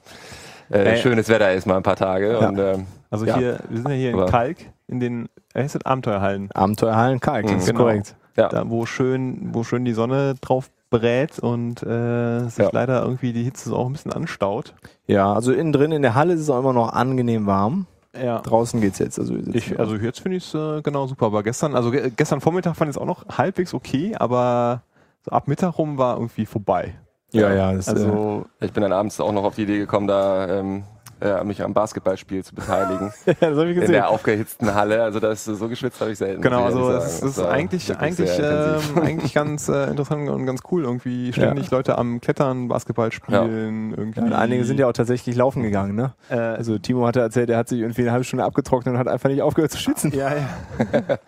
äh, 0.71 0.95
Äh, 0.95 0.97
schönes 0.99 1.29
Wetter 1.29 1.53
ist, 1.53 1.67
mal 1.67 1.77
ein 1.77 1.83
paar 1.83 1.97
Tage. 1.97 2.33
Ja. 2.33 2.49
Und, 2.49 2.59
ähm, 2.59 2.87
Also 3.11 3.25
ja. 3.25 3.37
hier, 3.37 3.59
wir 3.69 3.79
sind 3.81 3.89
ja 3.91 3.97
hier 3.97 4.11
in 4.11 4.27
Kalk, 4.27 4.57
in 4.87 5.01
den, 5.01 5.29
er 5.55 5.65
heißt 5.65 5.75
das 5.75 5.85
Abenteuerhallen. 5.87 6.51
Abenteuerhallen 6.53 7.21
Kalk, 7.21 7.45
das 7.47 7.53
Mhm. 7.53 7.59
ist 7.59 7.67
Genau. 7.67 7.81
korrekt. 7.81 8.15
ja. 8.37 8.49
Da, 8.49 8.69
wo 8.71 8.87
schön, 8.87 9.49
wo 9.53 9.65
schön 9.65 9.85
die 9.85 9.93
Sonne 9.95 10.35
drauf 10.41 10.71
brät 10.91 11.39
und 11.39 11.83
äh, 11.83 12.49
sich 12.49 12.65
Ja. 12.65 12.71
leider 12.73 13.03
irgendwie 13.03 13.33
die 13.33 13.43
Hitze 13.45 13.69
so 13.71 13.77
auch 13.77 13.87
ein 13.87 13.93
bisschen 13.93 14.13
anstaut. 14.13 14.75
Ja, 15.07 15.33
also 15.33 15.53
innen 15.53 15.73
drin 15.73 15.93
in 15.93 16.03
der 16.03 16.15
Halle 16.15 16.35
ist 16.35 16.41
es 16.41 16.51
auch 16.51 16.59
immer 16.59 16.73
noch 16.73 16.93
angenehm 16.93 17.47
warm. 17.47 17.87
Ja. 18.21 18.39
Draußen 18.41 18.81
geht's 18.81 18.99
jetzt. 18.99 19.19
Also, 19.19 19.35
Ich, 19.53 19.79
also 19.79 19.97
jetzt 19.97 20.21
finde 20.21 20.39
ich 20.39 20.47
es 20.47 20.55
äh, 20.55 20.81
genau 20.83 21.07
super. 21.07 21.27
Aber 21.27 21.43
gestern, 21.43 21.75
also 21.77 21.91
ge 21.91 22.11
gestern 22.17 22.41
Vormittag 22.41 22.75
fand 22.75 22.89
ich 22.91 22.97
es 22.97 23.01
auch 23.01 23.07
noch 23.07 23.27
halbwegs 23.37 23.75
okay, 23.75 24.17
aber 24.19 24.83
so 25.25 25.31
ab 25.31 25.47
Mittag 25.47 25.79
rum 25.79 25.99
war 25.99 26.17
irgendwie 26.17 26.47
vorbei. 26.47 26.95
ja, 27.33 27.53
ja, 27.53 27.73
das, 27.75 27.89
also, 27.89 28.07
Also 28.07 28.47
Ich 28.61 28.73
bin 28.73 28.83
dann 28.83 28.93
abends 28.93 29.21
auch 29.21 29.33
noch 29.33 29.45
auf 29.45 29.55
die 29.57 29.63
Idee 29.65 29.79
gekommen, 29.79 30.07
da 30.09 30.49
ähm, 30.49 30.85
äh, 31.21 31.43
mich 31.45 31.63
am 31.63 31.75
Basketballspiel 31.75 32.45
zu 32.45 32.55
beteiligen. 32.55 33.13
ja, 33.27 33.35
das 33.41 33.51
habe 33.51 33.65
ich 33.65 33.75
in 33.75 33.81
gesehen. 33.81 33.93
der 33.93 34.09
aufgehitzten 34.09 34.75
Halle. 34.75 35.03
Also 35.03 35.21
das 35.21 35.45
so 35.45 35.69
geschwitzt 35.69 36.01
habe 36.01 36.13
ich 36.13 36.19
selten. 36.19 36.43
genau, 36.43 36.65
also 36.65 36.91
es 36.93 37.23
ist 37.23 37.39
eigentlich, 37.41 37.97
eigentlich, 37.97 38.31
ähm, 38.41 38.81
eigentlich 39.03 39.35
ganz 39.35 39.69
äh, 39.69 39.91
interessant 39.91 40.29
und 40.29 40.47
ganz 40.47 40.61
cool. 40.71 40.85
Irgendwie 40.85 41.33
ständig 41.33 41.71
Leute 41.71 41.99
am 41.99 42.21
Klettern, 42.21 42.69
Basketball 42.69 43.13
spielen. 43.13 43.95
Irgendwie. 43.97 44.21
ja, 44.21 44.27
und 44.27 44.33
einige 44.33 44.65
sind 44.65 44.79
ja 44.79 44.89
auch 44.89 44.93
tatsächlich 44.93 45.37
laufen 45.37 45.63
gegangen, 45.63 45.95
ne? 45.95 46.13
äh, 46.31 46.37
Also 46.37 46.79
Timo 46.79 47.07
hatte 47.07 47.21
erzählt, 47.21 47.51
er 47.51 47.59
hat 47.59 47.69
sich 47.69 47.81
irgendwie 47.81 48.03
eine 48.03 48.13
halbe 48.13 48.25
Stunde 48.25 48.45
abgetrocknet 48.45 48.95
und 48.95 48.99
hat 48.99 49.09
einfach 49.09 49.29
nicht 49.29 49.43
aufgehört 49.43 49.71
zu 49.71 49.79
schwitzen. 49.79 50.13
ja, 50.13 50.31
ja. 50.35 51.19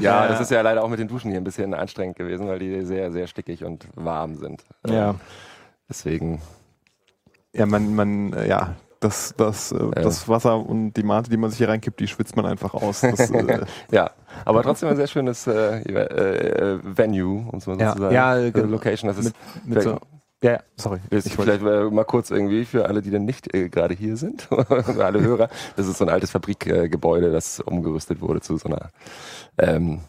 Ja, 0.00 0.28
das 0.28 0.40
ist 0.40 0.50
ja 0.50 0.60
leider 0.60 0.82
auch 0.84 0.88
mit 0.88 0.98
den 0.98 1.08
Duschen 1.08 1.30
hier 1.30 1.40
ein 1.40 1.44
bisschen 1.44 1.74
anstrengend 1.74 2.16
gewesen, 2.16 2.46
weil 2.48 2.58
die 2.58 2.82
sehr, 2.84 3.10
sehr 3.12 3.26
stickig 3.26 3.64
und 3.64 3.88
warm 3.94 4.36
sind. 4.36 4.64
Ja. 4.86 5.14
Deswegen, 5.88 6.40
ja, 7.52 7.66
man, 7.66 7.94
man, 7.94 8.32
äh, 8.34 8.48
ja, 8.48 8.74
das, 9.00 9.34
das, 9.36 9.72
äh, 9.72 9.90
das 9.92 10.28
Wasser 10.28 10.58
und 10.58 10.92
die 10.94 11.02
Mate, 11.02 11.30
die 11.30 11.36
man 11.36 11.50
sich 11.50 11.58
hier 11.58 11.68
reinkippt, 11.68 12.00
die 12.00 12.08
schwitzt 12.08 12.36
man 12.36 12.46
einfach 12.46 12.74
aus. 12.74 13.00
Das, 13.00 13.30
äh, 13.30 13.60
ja. 13.90 14.10
Aber 14.44 14.62
trotzdem 14.62 14.88
ein 14.88 14.96
sehr 14.96 15.06
schönes 15.06 15.46
äh, 15.46 15.80
äh, 15.80 16.78
Venue, 16.82 17.46
um 17.50 17.58
es 17.58 17.66
mal 17.66 17.74
so 17.74 17.80
Ja. 17.80 17.92
zu 17.94 17.98
sagen. 18.02 18.14
Ja, 18.14 18.50
genau. 18.50 18.68
Location, 18.68 19.08
das 19.08 19.18
ist 19.18 19.34
mit 19.64 19.82
so, 19.82 19.98
ja, 20.42 20.52
ja, 20.52 20.60
sorry. 20.76 21.00
Du 21.10 21.20
vielleicht 21.20 21.62
äh, 21.62 21.90
mal 21.90 22.04
kurz 22.04 22.30
irgendwie 22.30 22.64
für 22.64 22.86
alle, 22.86 23.02
die 23.02 23.10
dann 23.10 23.24
nicht 23.24 23.52
äh, 23.54 23.68
gerade 23.68 23.94
hier 23.94 24.16
sind, 24.16 24.48
alle 24.98 25.20
Hörer, 25.20 25.48
das 25.76 25.88
ist 25.88 25.98
so 25.98 26.04
ein 26.04 26.10
altes 26.10 26.30
Fabrikgebäude, 26.30 27.32
das 27.32 27.58
umgerüstet 27.60 28.20
wurde 28.20 28.40
zu 28.40 28.56
so 28.56 28.68
einer 28.68 28.90
ähm, 29.58 30.00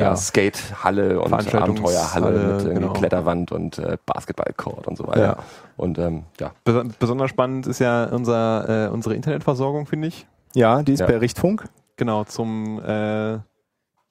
ja. 0.00 0.16
Skatehalle 0.16 1.20
und 1.20 1.32
Abenteuerhalle 1.32 2.30
mit 2.30 2.40
irgendwie 2.64 2.74
genau. 2.74 2.92
Kletterwand 2.92 3.52
und 3.52 3.78
äh, 3.78 3.96
Basketballcourt 4.06 4.86
und 4.86 4.96
so 4.98 5.06
weiter. 5.06 5.22
Ja. 5.22 5.36
Und 5.76 5.98
ähm, 5.98 6.24
ja, 6.38 6.52
Bes 6.64 6.84
besonders 6.98 7.30
spannend 7.30 7.66
ist 7.66 7.78
ja 7.78 8.04
unser, 8.04 8.86
äh, 8.86 8.88
unsere 8.90 9.14
Internetversorgung, 9.14 9.86
finde 9.86 10.08
ich. 10.08 10.26
Ja, 10.54 10.82
die 10.82 10.92
ist 10.94 11.00
Ja. 11.00 11.06
per 11.06 11.20
Richtfunk. 11.20 11.64
Genau, 11.96 12.24
zum 12.24 12.78
äh, 12.84 13.38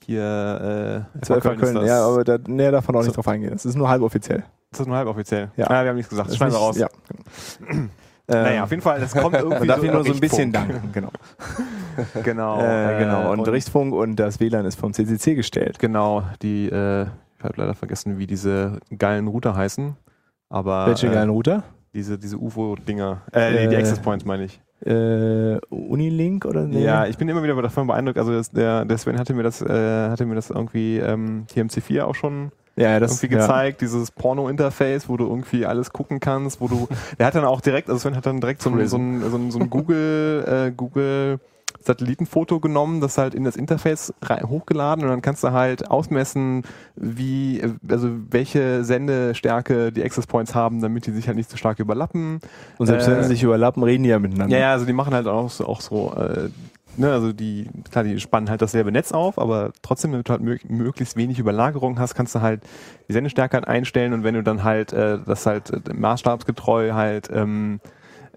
hier 0.06 1.06
äh, 1.16 1.20
ist 1.22 1.42
Köln. 1.42 1.76
das. 1.76 1.86
Ja, 1.88 2.06
aber 2.08 2.24
da, 2.24 2.38
näher 2.48 2.72
davon 2.72 2.96
auch 2.96 3.00
nicht 3.02 3.10
So- 3.10 3.16
drauf 3.16 3.28
eingehen. 3.28 3.52
Das 3.52 3.66
ist 3.66 3.76
nur 3.76 3.90
halboffiziell. 3.90 4.44
ist 4.72 4.80
das 4.80 4.88
nur 4.88 4.96
halboffiziell? 4.96 5.52
Ja. 5.58 5.68
Ah, 5.70 5.84
wir 5.84 5.90
haben 5.90 5.96
nichts 5.98 6.10
gesagt. 6.10 6.28
Das 6.28 6.34
ist 6.34 6.38
schneiden 6.38 6.54
wir 6.56 6.72
nicht- 6.72 6.82
raus. 6.82 6.90
Ja. 7.70 7.78
Naja, 8.30 8.58
Ähm, 8.58 8.64
auf 8.64 8.70
jeden 8.70 8.82
Fall, 8.82 9.00
das 9.00 9.14
kommt 9.14 9.36
irgendwie 9.36 9.60
man 9.60 9.68
darf 9.68 9.80
so 9.80 9.86
ihn 9.86 9.92
nur 9.92 10.04
so 10.04 10.14
ein 10.14 10.20
bisschen 10.20 10.52
danken, 10.52 10.92
genau. 10.94 11.10
Genau. 12.24 12.62
Äh, 12.62 13.00
genau. 13.00 13.32
Und, 13.32 13.40
und 13.40 13.50
Richtfunk 13.50 13.94
und 13.94 14.16
das 14.16 14.40
WLAN 14.40 14.66
ist 14.66 14.80
vom 14.80 14.94
CCC 14.94 15.36
gestellt. 15.36 15.80
Genau, 15.80 16.24
die, 16.42 16.68
äh, 16.70 17.04
ich 17.04 17.44
habe 17.44 17.54
leider 17.58 17.74
vergessen, 17.74 18.18
wie 18.20 18.28
diese 18.28 18.80
geilen 18.98 19.28
Router 19.28 19.56
heißen. 19.56 19.96
Aber 20.50 20.88
Welche 20.88 21.08
äh, 21.08 21.14
geilen 21.14 21.30
Router? 21.30 21.64
diese, 21.94 22.18
diese 22.18 22.38
UFO-Dinger. 22.38 23.22
Äh, 23.32 23.68
die 23.68 23.76
Äh, 23.76 23.78
Access 23.80 24.00
Points 24.00 24.24
meine 24.26 24.46
ich. 24.46 24.62
Äh, 24.86 25.58
Unilink 25.70 26.46
oder 26.46 26.64
nee? 26.66 26.84
Ja, 26.84 27.06
ich 27.06 27.18
bin 27.18 27.28
immer 27.28 27.44
wieder 27.44 27.62
davon 27.62 27.88
beeindruckt. 27.88 28.18
Also 28.18 28.32
das, 28.32 28.50
der, 28.52 28.86
der 28.86 28.98
Sven 28.98 29.20
hatte 29.20 29.34
mir 29.34 29.44
das, 29.44 29.62
äh, 29.62 30.10
hatte 30.10 30.26
mir 30.26 30.36
das 30.36 30.50
irgendwie 30.52 30.98
ähm, 31.00 31.46
hier 31.54 31.62
im 31.62 31.68
C4 31.68 32.04
auch 32.04 32.16
schon 32.16 32.52
ja, 32.80 32.92
ja, 32.92 33.00
das 33.00 33.22
irgendwie 33.22 33.36
ja. 33.36 33.42
gezeigt, 33.42 33.82
dieses 33.82 34.12
Porno-Interface, 34.12 35.10
wo 35.10 35.18
du 35.18 35.26
irgendwie 35.26 35.66
alles 35.66 35.92
gucken 35.92 36.20
kannst, 36.20 36.62
wo 36.62 36.68
du, 36.68 36.88
der 37.20 37.28
hat 37.28 37.36
dann 37.36 37.46
auch 37.46 37.62
direkt, 37.62 37.90
also 37.90 38.00
Sven 38.00 38.16
hat 38.16 38.26
dann 38.26 38.40
direkt 38.40 38.62
so 38.62 38.70
ein, 38.70 38.88
so 38.88 38.98
ein, 38.98 39.22
so 39.30 39.38
ein, 39.38 39.52
so 39.52 39.60
ein 39.60 39.70
Google, 39.70 40.46
äh, 40.48 40.72
Google 40.72 41.40
Satellitenfoto 41.82 42.60
genommen, 42.60 43.02
das 43.02 43.18
halt 43.18 43.36
in 43.36 43.44
das 43.44 43.56
Interface 43.56 44.14
rein, 44.22 44.48
hochgeladen 44.48 45.04
und 45.04 45.10
dann 45.10 45.22
kannst 45.22 45.44
du 45.44 45.52
halt 45.52 45.90
ausmessen, 45.90 46.64
wie, 46.96 47.60
äh, 47.60 47.74
also 47.90 48.10
welche 48.30 48.84
Sendestärke 48.84 49.92
die 49.92 50.04
Access 50.04 50.28
Points 50.28 50.56
haben, 50.56 50.82
damit 50.82 51.06
die 51.06 51.12
sich 51.12 51.28
halt 51.28 51.38
nicht 51.38 51.50
so 51.50 51.58
stark 51.58 51.80
überlappen. 51.80 52.40
Und 52.78 52.88
selbst 52.88 53.08
Äh, 53.08 53.12
wenn 53.12 53.24
sie 53.24 53.30
sich 53.30 53.44
überlappen, 53.44 53.84
reden 53.84 54.04
die 54.04 54.10
ja 54.10 54.20
miteinander. 54.20 54.56
Ja, 54.56 54.62
ja, 54.62 54.72
also 54.72 54.86
die 54.86 54.94
machen 54.94 55.14
halt 55.14 55.28
auch 55.28 55.50
so, 55.50 55.66
auch 55.66 55.82
so 55.82 56.14
äh, 56.16 56.50
ne, 57.00 57.12
also 57.12 57.34
die, 57.34 57.70
klar, 57.90 58.04
die 58.04 58.20
spannen 58.20 58.50
halt 58.50 58.62
dasselbe 58.62 58.92
Netz 58.92 59.12
auf, 59.12 59.40
aber 59.40 59.72
trotzdem, 59.82 60.12
damit 60.12 60.28
du 60.28 60.32
halt 60.32 60.42
mög 60.42 60.70
möglichst 60.70 61.16
wenig 61.16 61.40
Überlagerung 61.40 61.98
hast, 62.00 62.14
kannst 62.14 62.36
du 62.36 62.42
halt 62.42 62.62
die 63.08 63.14
Sendestärke 63.14 63.58
halt 63.58 63.68
einstellen 63.68 64.14
und 64.14 64.24
wenn 64.24 64.36
du 64.36 64.44
dann 64.44 64.64
halt 64.64 64.94
äh, 64.94 65.20
das 65.26 65.46
halt 65.46 65.72
äh, 65.72 65.94
maßstabsgetreu 65.94 66.94
halt 66.94 67.30
ähm, 67.32 67.80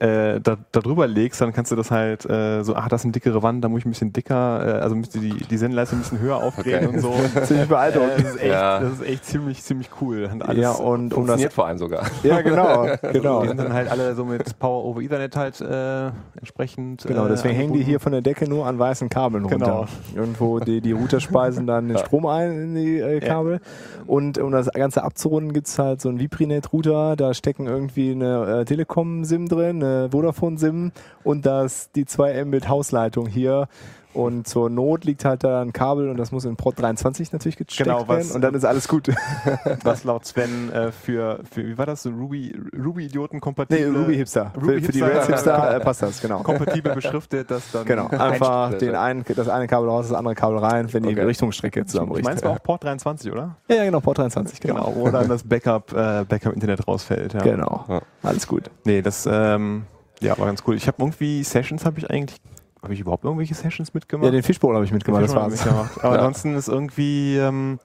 äh, 0.00 0.40
da, 0.40 0.56
da 0.72 0.80
drüber 0.80 1.06
legst, 1.06 1.40
dann 1.40 1.52
kannst 1.52 1.70
du 1.72 1.76
das 1.76 1.90
halt 1.90 2.28
äh, 2.28 2.62
so, 2.62 2.74
ach, 2.74 2.88
das 2.88 3.02
ist 3.02 3.04
eine 3.06 3.12
dickere 3.12 3.42
Wand, 3.42 3.62
da 3.64 3.68
muss 3.68 3.80
ich 3.80 3.86
ein 3.86 3.90
bisschen 3.90 4.12
dicker, 4.12 4.78
äh, 4.78 4.80
also 4.80 4.94
müsste 4.96 5.18
die, 5.20 5.30
die 5.30 5.56
Sendeleiste 5.56 5.96
ein 5.96 6.00
bisschen 6.00 6.18
höher 6.20 6.36
aufdrehen 6.36 6.86
Okay. 6.86 6.86
und 6.96 7.00
so. 7.00 7.10
Ziemlich 7.44 7.64
Äh, 7.64 7.66
beeindruckend. 7.66 8.12
das, 8.18 8.34
ist 8.34 8.40
echt, 8.40 8.52
Ja. 8.52 8.80
das 8.80 8.92
ist 8.94 9.02
echt 9.06 9.24
ziemlich, 9.24 9.62
ziemlich 9.62 9.90
cool. 10.00 10.28
Und 10.32 10.42
alles, 10.48 10.62
ja, 10.62 10.70
und 10.72 10.88
um 10.92 11.08
das. 11.08 11.14
funktioniert 11.14 11.52
vor 11.52 11.66
allem 11.66 11.78
sogar. 11.78 12.06
Ja, 12.22 12.40
genau, 12.40 12.86
genau. 13.12 13.42
Die 13.42 13.48
sind 13.48 13.58
dann 13.60 13.72
halt 13.72 13.90
alle 13.90 14.14
so 14.14 14.24
mit 14.24 14.58
Power 14.58 14.84
over 14.84 15.00
Ethernet 15.00 15.36
halt 15.36 15.60
äh, 15.60 16.10
entsprechend. 16.38 17.04
Genau, 17.06 17.26
äh, 17.26 17.28
deswegen 17.28 17.54
hängen 17.54 17.72
die 17.72 17.82
hier 17.82 18.00
von 18.00 18.12
der 18.12 18.20
Decke 18.22 18.48
nur 18.48 18.66
an 18.66 18.78
weißen 18.78 19.08
Kabeln 19.08 19.46
Genau. 19.46 19.80
runter. 19.80 19.88
Irgendwo 20.14 20.58
die, 20.60 20.80
die 20.80 20.92
Router 20.92 21.20
speisen 21.20 21.66
dann 21.66 21.88
den 21.88 21.98
Strom 21.98 22.26
ein 22.26 22.52
in 22.52 22.74
die 22.74 22.98
äh, 22.98 23.20
Kabel. 23.20 23.60
Und 24.06 24.38
um 24.38 24.50
das 24.52 24.68
Ganze 24.72 25.02
abzurunden, 25.04 25.52
gibt's 25.52 25.78
halt 25.78 26.00
so 26.00 26.08
einen 26.08 26.18
Viprinet-Router, 26.20 27.16
da 27.16 27.34
stecken 27.34 27.66
irgendwie 27.66 28.12
eine 28.12 28.60
äh, 28.60 28.64
Telekom-SIM 28.64 29.48
drin, 29.48 29.82
eine 29.82 29.91
Vodafone-SIM 30.10 30.92
und 31.24 31.46
das 31.46 31.90
die 31.92 32.04
2 32.04 32.44
Mbit 32.44 32.68
Hausleitung 32.68 33.26
hier. 33.26 33.68
Und 34.14 34.46
zur 34.46 34.68
Not 34.68 35.04
liegt 35.04 35.24
halt 35.24 35.42
da 35.44 35.62
ein 35.62 35.72
Kabel 35.72 36.08
und 36.10 36.16
das 36.18 36.32
muss 36.32 36.44
in 36.44 36.56
Port 36.56 36.78
23 36.80 37.32
natürlich 37.32 37.56
gesteckt 37.56 37.88
Genau, 37.88 38.06
was- 38.06 38.16
werden 38.28 38.32
und 38.36 38.40
dann 38.42 38.54
ist 38.54 38.64
alles 38.64 38.86
gut. 38.88 39.08
was 39.84 40.04
laut 40.04 40.26
Sven 40.26 40.70
äh, 40.72 40.92
für, 40.92 41.40
für, 41.50 41.66
wie 41.66 41.78
war 41.78 41.86
das, 41.86 42.02
so 42.02 42.10
Ruby, 42.10 42.54
Ruby-Idioten 42.76 43.40
kompatibel? 43.40 43.90
nee, 43.90 43.98
Ruby 43.98 44.16
Hipster. 44.16 44.52
Ruby 44.56 44.80
für, 44.80 44.86
für 44.86 44.92
die 44.92 45.00
Rails 45.00 45.26
Hipster 45.26 45.72
äh, 45.72 45.76
äh, 45.76 45.80
passt 45.80 46.02
das, 46.02 46.20
genau. 46.20 46.40
kompatibel 46.42 46.94
beschriftet, 46.94 47.50
das 47.50 47.70
dann. 47.72 47.84
Genau, 47.86 48.08
einfach 48.08 48.74
den 48.74 48.94
einen, 48.94 49.24
das 49.34 49.48
eine 49.48 49.66
Kabel 49.66 49.88
raus, 49.88 50.08
das 50.08 50.16
andere 50.16 50.34
Kabel 50.34 50.58
rein, 50.58 50.92
wenn 50.92 51.02
die 51.04 51.10
Okay. 51.12 51.22
Richtungsstrecke 51.24 51.80
Ich 51.80 51.86
zusammenbricht. 51.86 52.24
meine, 52.24 52.36
es 52.36 52.44
war 52.44 52.52
auch 52.52 52.62
Port 52.62 52.84
23, 52.84 53.30
oder? 53.32 53.56
Ja, 53.68 53.76
ja, 53.76 53.84
genau, 53.84 54.00
Port 54.00 54.18
23, 54.18 54.60
genau. 54.60 54.74
Genau, 54.74 54.92
wo 54.96 55.10
dann 55.10 55.28
das 55.28 55.42
Backup, 55.42 55.92
äh, 55.92 56.24
Backup-Internet 56.28 56.86
rausfällt. 56.86 57.34
Ja. 57.34 57.40
Genau. 57.42 57.84
Ja. 57.88 58.02
Alles 58.22 58.46
gut. 58.46 58.70
Nee, 58.84 59.00
das, 59.02 59.26
ähm, 59.30 59.84
ja, 60.20 60.38
war 60.38 60.46
ganz 60.46 60.62
cool. 60.66 60.76
Ich 60.76 60.86
habe 60.86 60.96
irgendwie 61.00 61.42
Sessions, 61.44 61.84
habe 61.84 61.98
ich 61.98 62.08
eigentlich, 62.10 62.38
habe 62.82 62.94
ich 62.94 63.00
überhaupt 63.00 63.24
irgendwelche 63.24 63.54
Sessions 63.54 63.94
mitgemacht? 63.94 64.24
Ja, 64.26 64.30
den 64.32 64.42
Fishbowl 64.42 64.74
habe 64.74 64.84
ich 64.84 64.92
mitgemacht, 64.92 65.22
das 65.22 65.34
war's. 65.34 65.52
mitgemacht. 65.52 66.04
Aber 66.04 66.14
Ja. 66.14 66.18
ansonsten 66.20 66.54
ist 66.56 66.68
irgendwie, 66.68 67.36
ähm, 67.36 67.78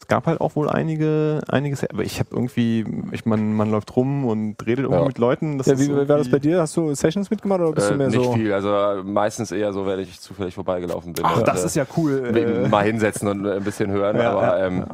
es 0.00 0.08
gab 0.08 0.26
halt 0.26 0.40
auch 0.40 0.56
wohl 0.56 0.68
einige, 0.68 1.40
einiges, 1.48 1.84
aber 1.88 2.02
ich 2.02 2.18
habe 2.18 2.30
irgendwie, 2.32 2.84
ich 3.12 3.26
man, 3.26 3.52
man 3.54 3.70
läuft 3.70 3.94
rum 3.96 4.24
und 4.24 4.56
redet 4.66 4.84
irgendwie 4.86 5.00
Ja. 5.02 5.06
mit 5.06 5.18
Leuten. 5.18 5.58
Das 5.58 5.66
Ja, 5.68 5.78
wie 5.78 5.94
war 5.94 6.04
das 6.18 6.30
bei 6.30 6.38
dir? 6.38 6.60
Hast 6.62 6.76
du 6.76 6.94
Sessions 6.94 7.30
mitgemacht 7.30 7.60
oder 7.60 7.72
bist 7.72 7.88
Äh, 7.88 7.92
du 7.92 7.98
mehr 7.98 8.08
nicht 8.08 8.16
so? 8.24 8.32
viel, 8.32 8.52
also 8.52 9.02
meistens 9.04 9.52
eher 9.52 9.72
so, 9.72 9.86
wenn 9.86 10.00
ich 10.00 10.18
zufällig 10.20 10.54
vorbeigelaufen 10.54 11.12
bin. 11.12 11.24
Ach, 11.26 11.38
und, 11.38 11.46
das 11.46 11.62
äh, 11.62 11.66
ist 11.66 11.76
ja 11.76 11.84
cool. 11.96 12.32
Äh, 12.34 12.68
mal 12.68 12.84
hinsetzen 12.84 13.28
und 13.28 13.44
äh, 13.46 13.56
ein 13.56 13.64
bisschen 13.64 13.90
hören. 13.90 14.16
Ja, 14.16 14.32
aber 14.32 14.58
ja, 14.58 14.66
ähm, 14.66 14.84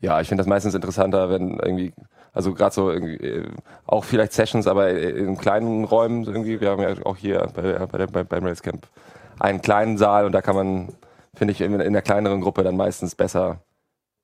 ja. 0.00 0.20
ich 0.20 0.28
finde 0.28 0.40
das 0.42 0.48
meistens 0.48 0.74
interessanter, 0.74 1.28
wenn 1.28 1.58
irgendwie, 1.58 1.92
also 2.32 2.54
gerade 2.54 2.74
so 2.74 2.90
irgendwie, 2.90 3.16
äh, 3.16 3.48
auch 3.86 4.04
vielleicht 4.04 4.32
Sessions, 4.32 4.66
aber 4.66 4.88
äh, 4.90 5.10
in 5.10 5.36
kleinen 5.36 5.84
Räumen 5.84 6.24
irgendwie. 6.24 6.60
Wir 6.60 6.70
haben 6.70 6.82
ja 6.82 6.90
auch 7.04 7.16
hier 7.16 7.48
bei, 7.54 7.62
bei 7.86 7.98
der, 7.98 8.06
bei, 8.06 8.22
beim 8.24 8.44
Racecamp 8.44 8.86
einen 9.38 9.62
kleinen 9.62 9.98
Saal 9.98 10.26
und 10.26 10.32
da 10.32 10.42
kann 10.42 10.54
man, 10.54 10.88
finde 11.34 11.52
ich, 11.52 11.60
in, 11.60 11.78
in 11.80 11.92
der 11.92 12.02
kleineren 12.02 12.40
Gruppe 12.40 12.62
dann 12.62 12.76
meistens 12.76 13.14
besser 13.14 13.58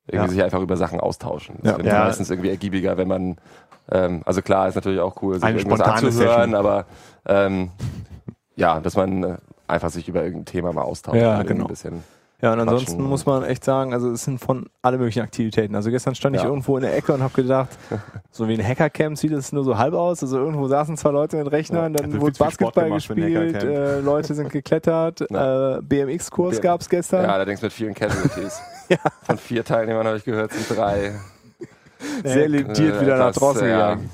irgendwie 0.09 0.27
Ja. 0.27 0.33
sich 0.35 0.43
einfach 0.45 0.61
über 0.61 0.77
Sachen 0.77 1.01
austauschen. 1.01 1.57
Das 1.63 1.73
Ja. 1.73 1.79
ich 1.81 1.87
Ja. 1.87 2.05
meistens 2.05 2.31
irgendwie 2.31 2.51
ergiebiger, 2.51 2.97
wenn 2.97 3.09
man, 3.09 3.37
ähm, 3.91 4.23
also 4.25 4.41
klar, 4.43 4.69
ist 4.69 4.75
natürlich 4.77 5.01
auch 5.01 5.21
cool, 5.23 5.35
sich 5.35 5.45
Eine 5.45 5.59
irgendwas 5.59 5.81
anzuhören, 5.81 6.51
Session. 6.51 6.55
aber 6.55 6.85
ähm, 7.27 7.71
ja, 8.55 8.79
dass 8.81 8.95
man 8.97 9.23
äh, 9.25 9.37
einfach 9.67 9.91
sich 9.91 10.09
über 10.09 10.23
irgendein 10.23 10.45
Thema 10.47 10.73
mal 10.73 10.83
austauscht. 10.83 11.17
Ja, 11.21 11.43
genau. 11.43 11.65
Ein 11.65 11.69
bisschen, 11.69 12.05
Ja, 12.43 12.53
und 12.53 12.61
ansonsten 12.61 12.93
Quatschen. 12.93 13.09
muss 13.09 13.25
man 13.25 13.45
echt 13.45 13.65
sagen, 13.65 13.95
also 13.95 14.11
es 14.11 14.25
sind 14.25 14.39
von 14.39 14.67
alle 14.83 14.99
möglichen 14.99 15.23
Aktivitäten. 15.23 15.75
Also 15.75 15.91
gestern 15.91 16.15
stand 16.15 16.37
ich 16.37 16.43
Ja. 16.43 16.49
irgendwo 16.49 16.77
in 16.77 16.83
der 16.83 16.95
Ecke 16.95 17.15
und 17.15 17.23
habe 17.23 17.33
gedacht, 17.33 17.71
so 18.31 18.47
wie 18.47 18.55
ein 18.55 18.63
Hackercamp 18.67 19.17
sieht 19.17 19.33
es 19.33 19.53
nur 19.53 19.65
so 19.65 19.79
halb 19.79 19.95
aus. 19.95 20.23
Also 20.23 20.39
irgendwo 20.39 20.69
saßen 20.69 20.99
zwei 20.99 21.11
Leute 21.13 21.39
mit 21.39 21.51
Rechnern, 21.51 21.95
Ja, 21.95 22.01
dann 22.03 22.13
wird 22.13 22.21
wurde 22.23 22.39
Basketball 22.39 22.91
gespielt, 22.91 23.63
äh, 23.65 24.01
Leute 24.01 24.35
sind 24.35 24.51
geklettert, 24.51 25.21
äh, 25.31 25.81
BMX-Kurs 25.83 26.57
BM 26.57 26.63
gab's 26.63 26.89
gestern. 26.91 27.23
ja, 27.25 27.33
allerdings 27.33 27.63
mit 27.63 27.73
vielen 27.73 27.95
Casualties. 27.95 28.61
Ja. 28.89 28.99
Von 29.23 29.37
vier 29.37 29.65
Teilnehmern 29.65 30.07
habe 30.07 30.19
ich 30.19 30.25
gehört, 30.25 30.53
sind 30.53 30.79
drei. 30.79 31.11
Sehr 32.23 32.49
limitiert 32.49 32.99
äh, 32.99 33.01
wieder 33.01 33.19
nach 33.19 33.33
draußen 33.33 33.67
ja. 33.67 33.95
gegangen. 33.95 34.11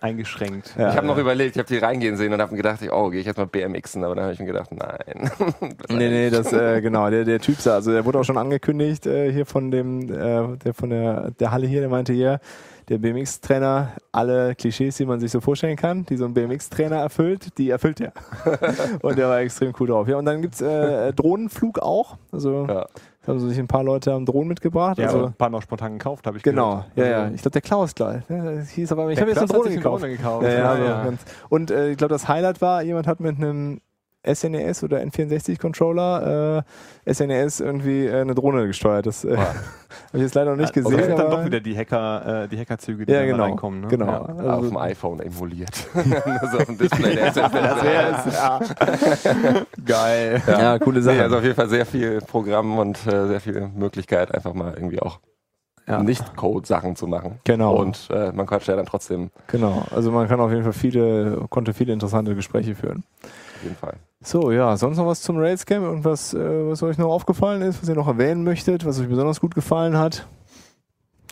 Eingeschränkt. 0.00 0.74
Ja. 0.78 0.90
Ich 0.90 0.96
habe 0.96 1.06
noch 1.06 1.16
überlegt, 1.16 1.56
ich 1.56 1.58
habe 1.58 1.68
die 1.68 1.78
reingehen 1.78 2.16
sehen 2.16 2.32
und 2.32 2.40
habe 2.40 2.52
mir 2.52 2.58
gedacht, 2.58 2.80
oh, 2.90 3.08
gehe 3.08 3.20
ich 3.20 3.26
jetzt 3.26 3.38
mal 3.38 3.46
BMXen, 3.46 4.04
aber 4.04 4.14
dann 4.14 4.24
habe 4.24 4.34
ich 4.34 4.38
mir 4.40 4.46
gedacht, 4.46 4.70
nein. 4.72 5.30
Nee, 5.88 6.08
nee, 6.10 6.30
das, 6.30 6.52
äh, 6.52 6.80
genau, 6.82 7.08
der, 7.08 7.24
der 7.24 7.40
Typ 7.40 7.58
sah, 7.58 7.74
also 7.74 7.92
der 7.92 8.04
wurde 8.04 8.20
auch 8.20 8.24
schon 8.24 8.36
angekündigt 8.36 9.06
äh, 9.06 9.32
hier 9.32 9.46
von 9.46 9.70
dem, 9.70 10.02
äh, 10.02 10.56
der 10.58 10.74
von 10.74 10.90
der, 10.90 11.30
der 11.38 11.50
Halle 11.50 11.66
hier, 11.66 11.80
der 11.80 11.88
meinte 11.88 12.12
hier, 12.12 12.40
der 12.88 12.98
BMX-Trainer, 12.98 13.92
alle 14.12 14.54
Klischees, 14.54 14.96
die 14.96 15.06
man 15.06 15.18
sich 15.18 15.32
so 15.32 15.40
vorstellen 15.40 15.76
kann, 15.76 16.06
die 16.06 16.16
so 16.16 16.24
ein 16.24 16.34
BMX-Trainer 16.34 16.96
erfüllt, 16.96 17.58
die 17.58 17.70
erfüllt 17.70 18.00
er. 18.00 18.12
und 19.02 19.18
der 19.18 19.28
war 19.28 19.40
extrem 19.40 19.72
cool 19.80 19.88
drauf. 19.88 20.06
Ja, 20.06 20.16
und 20.18 20.24
dann 20.24 20.40
gibt's 20.42 20.60
äh, 20.60 21.12
Drohnenflug 21.12 21.80
auch. 21.80 22.16
Also 22.30 22.66
Ja. 22.68 22.86
Haben 23.28 23.40
sich 23.40 23.58
ein 23.58 23.66
paar 23.66 23.82
Leute 23.84 24.12
haben 24.12 24.24
Drohnen 24.26 24.48
mitgebracht. 24.48 24.98
Ja, 24.98 25.06
also, 25.06 25.26
ein 25.26 25.32
paar 25.34 25.50
noch 25.50 25.62
spontan 25.62 25.92
gekauft, 25.98 26.26
habe 26.26 26.36
ich 26.36 26.42
Genau, 26.42 26.70
gehört. 26.70 26.86
ja, 26.96 27.06
ja. 27.06 27.22
Also, 27.22 27.34
Ich 27.34 27.42
glaube, 27.42 27.52
der 27.52 27.62
Klaus 27.62 27.94
gleich. 27.94 28.28
Ne? 28.28 28.56
Das 28.58 28.70
hieß 28.70 28.92
aber, 28.92 29.10
ich 29.10 29.20
habe 29.20 29.30
jetzt 29.30 29.38
eine 29.38 29.48
Drohne 29.48 29.70
gekauft. 29.70 30.02
Drohne 30.02 30.16
gekauft. 30.16 30.44
Ja, 30.44 30.50
ja, 30.52 30.70
also 30.70 30.84
ja. 30.84 31.12
Und 31.48 31.70
äh, 31.70 31.90
ich 31.90 31.96
glaube, 31.96 32.12
das 32.12 32.28
Highlight 32.28 32.60
war, 32.60 32.82
jemand 32.82 33.06
hat 33.06 33.20
mit 33.20 33.36
einem 33.36 33.80
SNES 34.32 34.82
oder 34.82 34.98
N64-Controller 34.98 36.64
äh, 37.06 37.14
SNES 37.14 37.60
irgendwie 37.60 38.06
äh, 38.06 38.20
eine 38.20 38.34
Drohne 38.34 38.66
gesteuert. 38.66 39.06
Das 39.06 39.24
äh, 39.24 39.36
habe 39.36 39.54
ich 40.14 40.22
jetzt 40.22 40.34
leider 40.34 40.50
noch 40.50 40.56
nicht 40.56 40.76
das 40.76 40.84
gesehen. 40.84 41.04
sind 41.04 41.18
dann 41.18 41.30
doch 41.30 41.44
wieder 41.44 41.60
die 41.60 41.76
Hacker, 41.76 42.44
äh, 42.44 42.48
die 42.48 42.58
Hackerzüge, 42.58 43.06
die 43.06 43.12
ja, 43.12 43.20
dann 43.20 43.28
da 43.28 43.32
genau. 43.32 43.44
reinkommen. 43.44 43.80
Ne? 43.82 43.88
genau. 43.88 44.06
Ja. 44.06 44.22
Also, 44.24 44.50
auf 44.50 44.68
dem 44.68 44.76
iPhone 44.76 45.20
emuliert. 45.20 45.88
Nur 45.94 46.50
so 46.50 46.58
auf 46.58 46.66
dem 46.66 46.78
Display. 46.78 47.14
Der 47.14 47.28
ist 47.28 47.36
das 47.36 47.52
wäre 47.52 48.22
es. 48.26 48.34
Ja. 48.34 48.60
Geil. 49.84 50.42
Ja. 50.46 50.78
coole 50.78 51.02
Sache. 51.02 51.16
Nee, 51.16 51.22
also 51.22 51.36
auf 51.38 51.42
jeden 51.42 51.54
Fall 51.54 51.68
sehr 51.68 51.86
viel 51.86 52.20
Programm 52.20 52.78
und 52.78 53.06
äh, 53.06 53.26
sehr 53.26 53.40
viele 53.40 53.68
Möglichkeit, 53.68 54.34
einfach 54.34 54.54
mal 54.54 54.74
irgendwie 54.74 55.00
auch 55.00 55.20
Ja. 55.86 56.02
Nicht-Code-Sachen 56.02 56.96
zu 56.96 57.06
machen. 57.06 57.38
Genau. 57.44 57.76
Und 57.76 58.08
äh, 58.10 58.32
man 58.32 58.46
quatscht 58.46 58.68
ja 58.68 58.76
dann 58.76 58.86
trotzdem 58.86 59.30
genau. 59.46 59.84
Also 59.94 60.10
man 60.10 60.28
kann 60.28 60.40
auf 60.40 60.50
jeden 60.50 60.64
Fall 60.64 60.72
viele, 60.72 61.46
konnte 61.48 61.74
viele 61.74 61.92
interessante 61.92 62.34
Gespräche 62.34 62.74
führen. 62.74 63.04
Auf 63.56 63.62
jeden 63.62 63.76
Fall. 63.76 63.96
So, 64.22 64.50
ja, 64.50 64.76
sonst 64.76 64.96
noch 64.96 65.06
was 65.06 65.22
zum 65.22 65.38
Railscam? 65.38 65.84
Irgendwas, 65.84 66.34
äh, 66.34 66.38
was 66.68 66.82
euch 66.82 66.98
noch 66.98 67.10
aufgefallen 67.10 67.62
ist, 67.62 67.82
was 67.82 67.88
ihr 67.88 67.94
noch 67.94 68.08
erwähnen 68.08 68.44
möchtet, 68.44 68.84
was 68.84 69.00
euch 69.00 69.08
besonders 69.08 69.40
gut 69.40 69.54
gefallen 69.54 69.96
hat? 69.96 70.26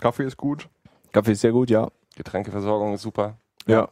Kaffee 0.01 0.25
ist 0.25 0.37
gut. 0.37 0.69
Kaffee 1.13 1.33
ist 1.33 1.41
sehr 1.41 1.53
gut, 1.53 1.71
ja. 1.71 1.89
Getränkeversorgung 2.17 2.95
ist 2.95 3.03
super. 3.03 3.37
Ja. 3.67 3.89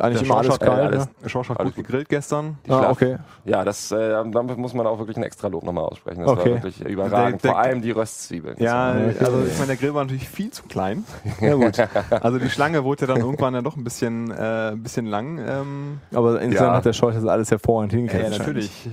Eigentlich 0.00 0.22
Der 0.22 0.26
immer 0.28 0.38
alles 0.38 0.54
hat, 0.54 0.60
kalt. 0.60 0.78
äh, 0.78 0.82
alles- 0.82 1.06
ne? 1.22 1.28
Schorsch 1.28 1.48
hat 1.50 1.60
Alles 1.60 1.70
gut 1.70 1.76
gut. 1.76 1.86
gegrillt 1.86 2.08
gestern. 2.08 2.58
Die 2.66 2.70
Ah, 2.72 2.78
Schlaf- 2.80 2.90
okay. 2.90 3.16
Ja, 3.44 3.64
das, 3.64 3.92
äh, 3.92 4.24
damit 4.28 4.58
muss 4.58 4.74
man 4.74 4.88
auch 4.88 4.98
wirklich 4.98 5.16
ein 5.16 5.22
extra 5.22 5.46
Lob 5.46 5.62
nochmal 5.62 5.84
aussprechen. 5.84 6.22
Das 6.22 6.30
Okay. 6.30 6.54
war 6.54 6.62
wirklich 6.64 6.80
überragend. 6.84 7.44
Der- 7.44 7.50
der- 7.50 7.50
Vor 7.52 7.58
allem 7.60 7.80
die 7.80 7.92
Röstzwiebeln. 7.92 8.56
Ja, 8.58 8.90
Okay. 8.90 9.14
also 9.20 9.44
ich 9.46 9.54
meine, 9.54 9.68
der 9.68 9.76
Grill 9.76 9.94
war 9.94 10.02
natürlich 10.02 10.28
viel 10.28 10.50
zu 10.50 10.64
klein. 10.64 11.04
Ja, 11.40 11.54
gut. 11.54 11.78
Also 12.10 12.38
die 12.40 12.50
Schlange 12.50 12.82
wurde 12.82 13.02
ja 13.06 13.14
dann 13.14 13.18
irgendwann 13.22 13.54
ja 13.54 13.62
doch 13.62 13.76
ein 13.76 13.84
bisschen, 13.84 14.32
äh, 14.32 14.70
ein 14.72 14.82
bisschen 14.82 15.06
lang. 15.06 15.38
Ähm, 15.38 16.00
Aber 16.12 16.40
insgesamt 16.40 16.70
Ja. 16.70 16.76
hat 16.76 16.84
der 16.86 16.92
Schorsch 16.92 17.14
das 17.14 17.26
alles 17.26 17.52
hervorragend 17.52 17.92
ja, 17.92 17.98
hingekriegt. 17.98 18.38
natürlich. 18.38 18.88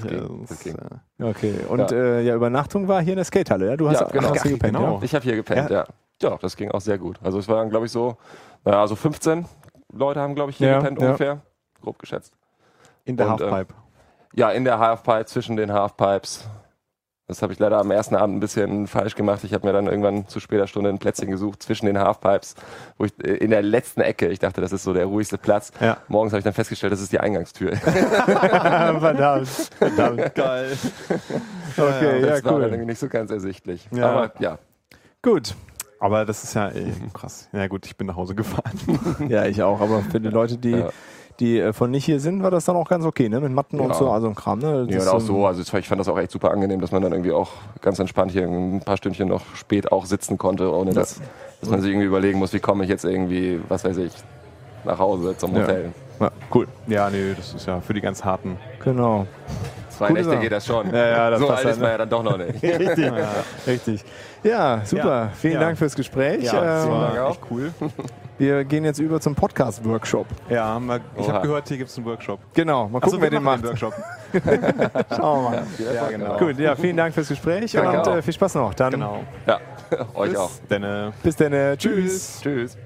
Das 0.47 0.59
ging. 0.59 0.75
äh, 0.75 1.23
Okay. 1.23 1.53
Und 1.67 1.79
Ja. 1.91 1.97
Äh, 1.97 2.21
ja, 2.25 2.35
Übernachtung 2.35 2.87
war 2.87 3.01
hier 3.01 3.13
in 3.13 3.17
der 3.17 3.25
Skatehalle, 3.25 3.67
ja? 3.69 3.75
Du 3.77 3.89
hast, 3.89 4.01
Ja, 4.01 4.07
genau. 4.07 4.29
hast 4.35 4.43
gepennt, 4.43 4.61
genau. 4.75 4.97
ja? 4.97 4.99
Ich 5.03 5.15
habe 5.15 5.23
hier 5.23 5.35
gepennt, 5.35 5.69
ja. 5.71 5.85
ja. 6.21 6.37
das 6.41 6.55
ging 6.55 6.69
auch 6.71 6.81
sehr 6.81 6.97
gut. 6.99 7.17
Also 7.23 7.39
es 7.39 7.47
waren, 7.47 7.69
glaube 7.71 7.87
ich, 7.87 7.91
so, 7.91 8.17
naja, 8.65 8.85
so 8.87 8.95
15 8.95 9.45
Leute 9.93 10.19
haben, 10.19 10.35
glaube 10.35 10.51
ich, 10.51 10.57
hier 10.57 10.67
Ja, 10.69 10.77
gepennt 10.79 11.01
ja. 11.01 11.07
ungefähr. 11.07 11.41
Grob 11.81 11.99
geschätzt. 11.99 12.33
in 13.05 13.17
der 13.17 13.27
Und, 13.29 13.41
äh, 13.41 13.49
Halfpipe. 13.49 13.73
Ja, 14.33 14.51
in 14.51 14.63
der 14.63 14.79
Halfpipe, 14.79 15.25
zwischen 15.25 15.55
den 15.57 15.73
Halfpipes. 15.73 16.47
Das 17.27 17.41
habe 17.41 17.53
ich 17.53 17.59
leider 17.59 17.77
am 17.79 17.91
ersten 17.91 18.15
Abend 18.15 18.35
ein 18.35 18.39
bisschen 18.41 18.87
falsch 18.87 19.15
gemacht. 19.15 19.43
Ich 19.45 19.53
habe 19.53 19.65
mir 19.65 19.71
dann 19.71 19.87
irgendwann 19.87 20.27
zu 20.27 20.41
später 20.41 20.67
Stunde 20.67 20.89
ein 20.89 20.99
Plätzchen 20.99 21.31
gesucht 21.31 21.63
zwischen 21.63 21.85
den 21.85 21.97
Halfpipes, 21.97 22.55
wo 22.97 23.05
ich 23.05 23.13
äh, 23.23 23.35
in 23.35 23.51
der 23.51 23.61
letzten 23.61 24.01
Ecke, 24.01 24.27
ich 24.27 24.39
dachte, 24.39 24.59
das 24.59 24.73
ist 24.73 24.83
so 24.83 24.91
der 24.93 25.05
ruhigste 25.05 25.37
Platz. 25.37 25.71
Ja. 25.79 25.97
Morgens 26.09 26.33
habe 26.33 26.39
ich 26.39 26.43
dann 26.43 26.53
festgestellt, 26.53 26.91
das 26.91 26.99
ist 27.01 27.11
die 27.13 27.19
Eingangstür. 27.19 27.73
Verdammt. 27.77 29.47
Verdammt. 29.47 30.35
Geil. 30.35 30.77
Okay, 31.77 32.19
ja, 32.21 32.27
das 32.27 32.43
war 32.43 32.51
dann 32.51 32.61
cool. 32.61 32.63
irgendwie 32.67 32.85
nicht 32.85 32.99
so 32.99 33.07
ganz 33.07 33.31
ersichtlich. 33.31 33.87
Ja. 33.91 34.09
Aber 34.09 34.31
ja, 34.39 34.57
Gut. 35.21 35.55
Aber 36.01 36.25
das 36.25 36.43
ist 36.43 36.55
ja 36.55 36.67
ey, 36.69 36.91
krass. 37.13 37.47
Ja 37.53 37.67
gut, 37.67 37.85
ich 37.85 37.95
bin 37.95 38.07
nach 38.07 38.15
Hause 38.15 38.33
gefahren. 38.33 38.73
Ja, 39.29 39.45
ich 39.45 39.61
auch. 39.61 39.79
Aber 39.79 40.01
für 40.01 40.19
die 40.19 40.29
Leute, 40.29 40.57
die, 40.57 40.71
Ja. 40.71 40.89
die 41.39 41.59
äh, 41.59 41.73
von 41.73 41.91
nicht 41.91 42.05
hier 42.05 42.19
sind, 42.19 42.41
war 42.41 42.49
das 42.49 42.65
dann 42.65 42.75
auch 42.75 42.89
ganz 42.89 43.05
okay, 43.05 43.29
ne? 43.29 43.39
Mit 43.39 43.51
Matten 43.51 43.79
und 43.79 43.89
Ja. 43.89 43.93
so, 43.93 44.09
also 44.09 44.27
ein 44.27 44.33
Kram, 44.33 44.57
ne? 44.57 44.87
Ja, 44.89 44.97
Das, 44.97 45.07
und 45.07 45.13
auch 45.13 45.19
so, 45.19 45.45
also 45.45 45.61
ich 45.77 45.87
fand 45.87 46.01
das 46.01 46.07
auch 46.07 46.17
echt 46.17 46.31
super 46.31 46.49
angenehm, 46.49 46.81
dass 46.81 46.91
man 46.91 47.03
dann 47.03 47.11
irgendwie 47.11 47.31
auch 47.31 47.51
ganz 47.81 47.99
entspannt 47.99 48.31
hier 48.31 48.47
ein 48.47 48.79
paar 48.83 48.97
Stündchen 48.97 49.27
noch 49.27 49.43
spät 49.55 49.91
auch 49.91 50.05
sitzen 50.07 50.39
konnte, 50.39 50.73
ohne 50.73 50.91
dass, 50.91 51.21
dass 51.59 51.69
man 51.69 51.81
sich 51.81 51.91
irgendwie 51.91 52.07
überlegen 52.07 52.39
muss, 52.39 52.51
wie 52.51 52.59
komme 52.59 52.83
ich 52.83 52.89
jetzt 52.89 53.05
irgendwie, 53.05 53.61
was 53.69 53.85
weiß 53.85 53.97
ich, 53.97 54.11
nach 54.83 54.97
Hause 54.97 55.37
zum 55.37 55.53
Ja. 55.55 55.61
Hotel. 55.61 55.91
Ja, 56.19 56.31
cool. 56.53 56.67
Ja, 56.87 57.09
nee, 57.11 57.33
das 57.37 57.53
ist 57.53 57.67
ja 57.67 57.79
für 57.79 57.93
die 57.93 58.01
ganz 58.01 58.23
harten. 58.25 58.57
Genau. 58.83 59.27
Zwei 59.89 60.09
Nächte 60.13 60.37
geht 60.39 60.51
das 60.51 60.65
schon. 60.65 60.89
Ja, 60.91 61.05
ja, 61.07 61.29
das 61.29 61.39
so 61.39 61.45
passt 61.47 61.59
alt 61.59 61.65
halt, 61.65 61.75
ist 61.75 61.79
man 61.79 61.87
ne? 61.89 61.91
ja 61.91 61.97
dann 61.99 62.09
doch 62.09 62.23
noch 62.23 62.37
nicht. 62.37 62.63
Richtig. 62.63 63.05
Ja, 63.05 63.43
Richtig. 63.67 64.03
Ja, 64.43 64.81
super. 64.85 65.05
Ja. 65.25 65.29
Vielen 65.39 65.53
Ja. 65.55 65.59
Dank 65.59 65.77
fürs 65.77 65.95
Gespräch. 65.95 66.43
ja 66.43 66.53
das 66.61 66.85
Ähm, 66.85 66.91
Dank 66.91 67.15
war 67.15 67.25
auch. 67.25 67.31
echt 67.31 67.41
cool. 67.51 67.71
wir 68.39 68.63
gehen 68.65 68.83
jetzt 68.85 68.99
über 68.99 69.19
zum 69.21 69.35
Podcast-Workshop. 69.35 70.25
Ja, 70.49 70.79
wir, 70.79 70.99
ich 71.17 71.29
habe 71.29 71.47
gehört, 71.47 71.67
hier 71.67 71.77
gibt 71.77 71.89
es 71.89 71.97
einen 71.97 72.05
Workshop. 72.07 72.39
Genau. 72.53 72.87
Mal 72.87 72.99
gucken, 72.99 73.03
Achso, 73.07 73.21
wer 73.21 73.29
den 73.29 73.43
machen 73.43 73.61
macht. 73.61 73.73
den 73.73 73.81
Workshop. 73.81 73.93
Schauen 75.15 75.43
wir 75.43 75.49
mal. 75.51 75.63
Ja, 75.93 76.07
genau. 76.07 76.37
Gut, 76.37 76.57
ja, 76.57 76.75
vielen 76.75 76.97
Dank 76.97 77.13
fürs 77.13 77.27
Gespräch 77.27 77.71
Danke 77.73 77.99
und 77.99 78.07
auch. 78.07 78.15
äh, 78.17 78.21
viel 78.21 78.33
Spaß 78.33 78.55
noch. 78.55 78.73
Dann 78.73 78.91
Genau. 78.91 79.23
Ja, 79.45 79.59
euch 80.15 80.35
auch. 80.37 80.49
Bis 80.49 80.61
dann. 80.69 80.83
äh, 80.83 81.11
bis 81.21 81.35
dann. 81.35 81.77
Tschüss. 81.77 82.39
Tschüss. 82.41 82.77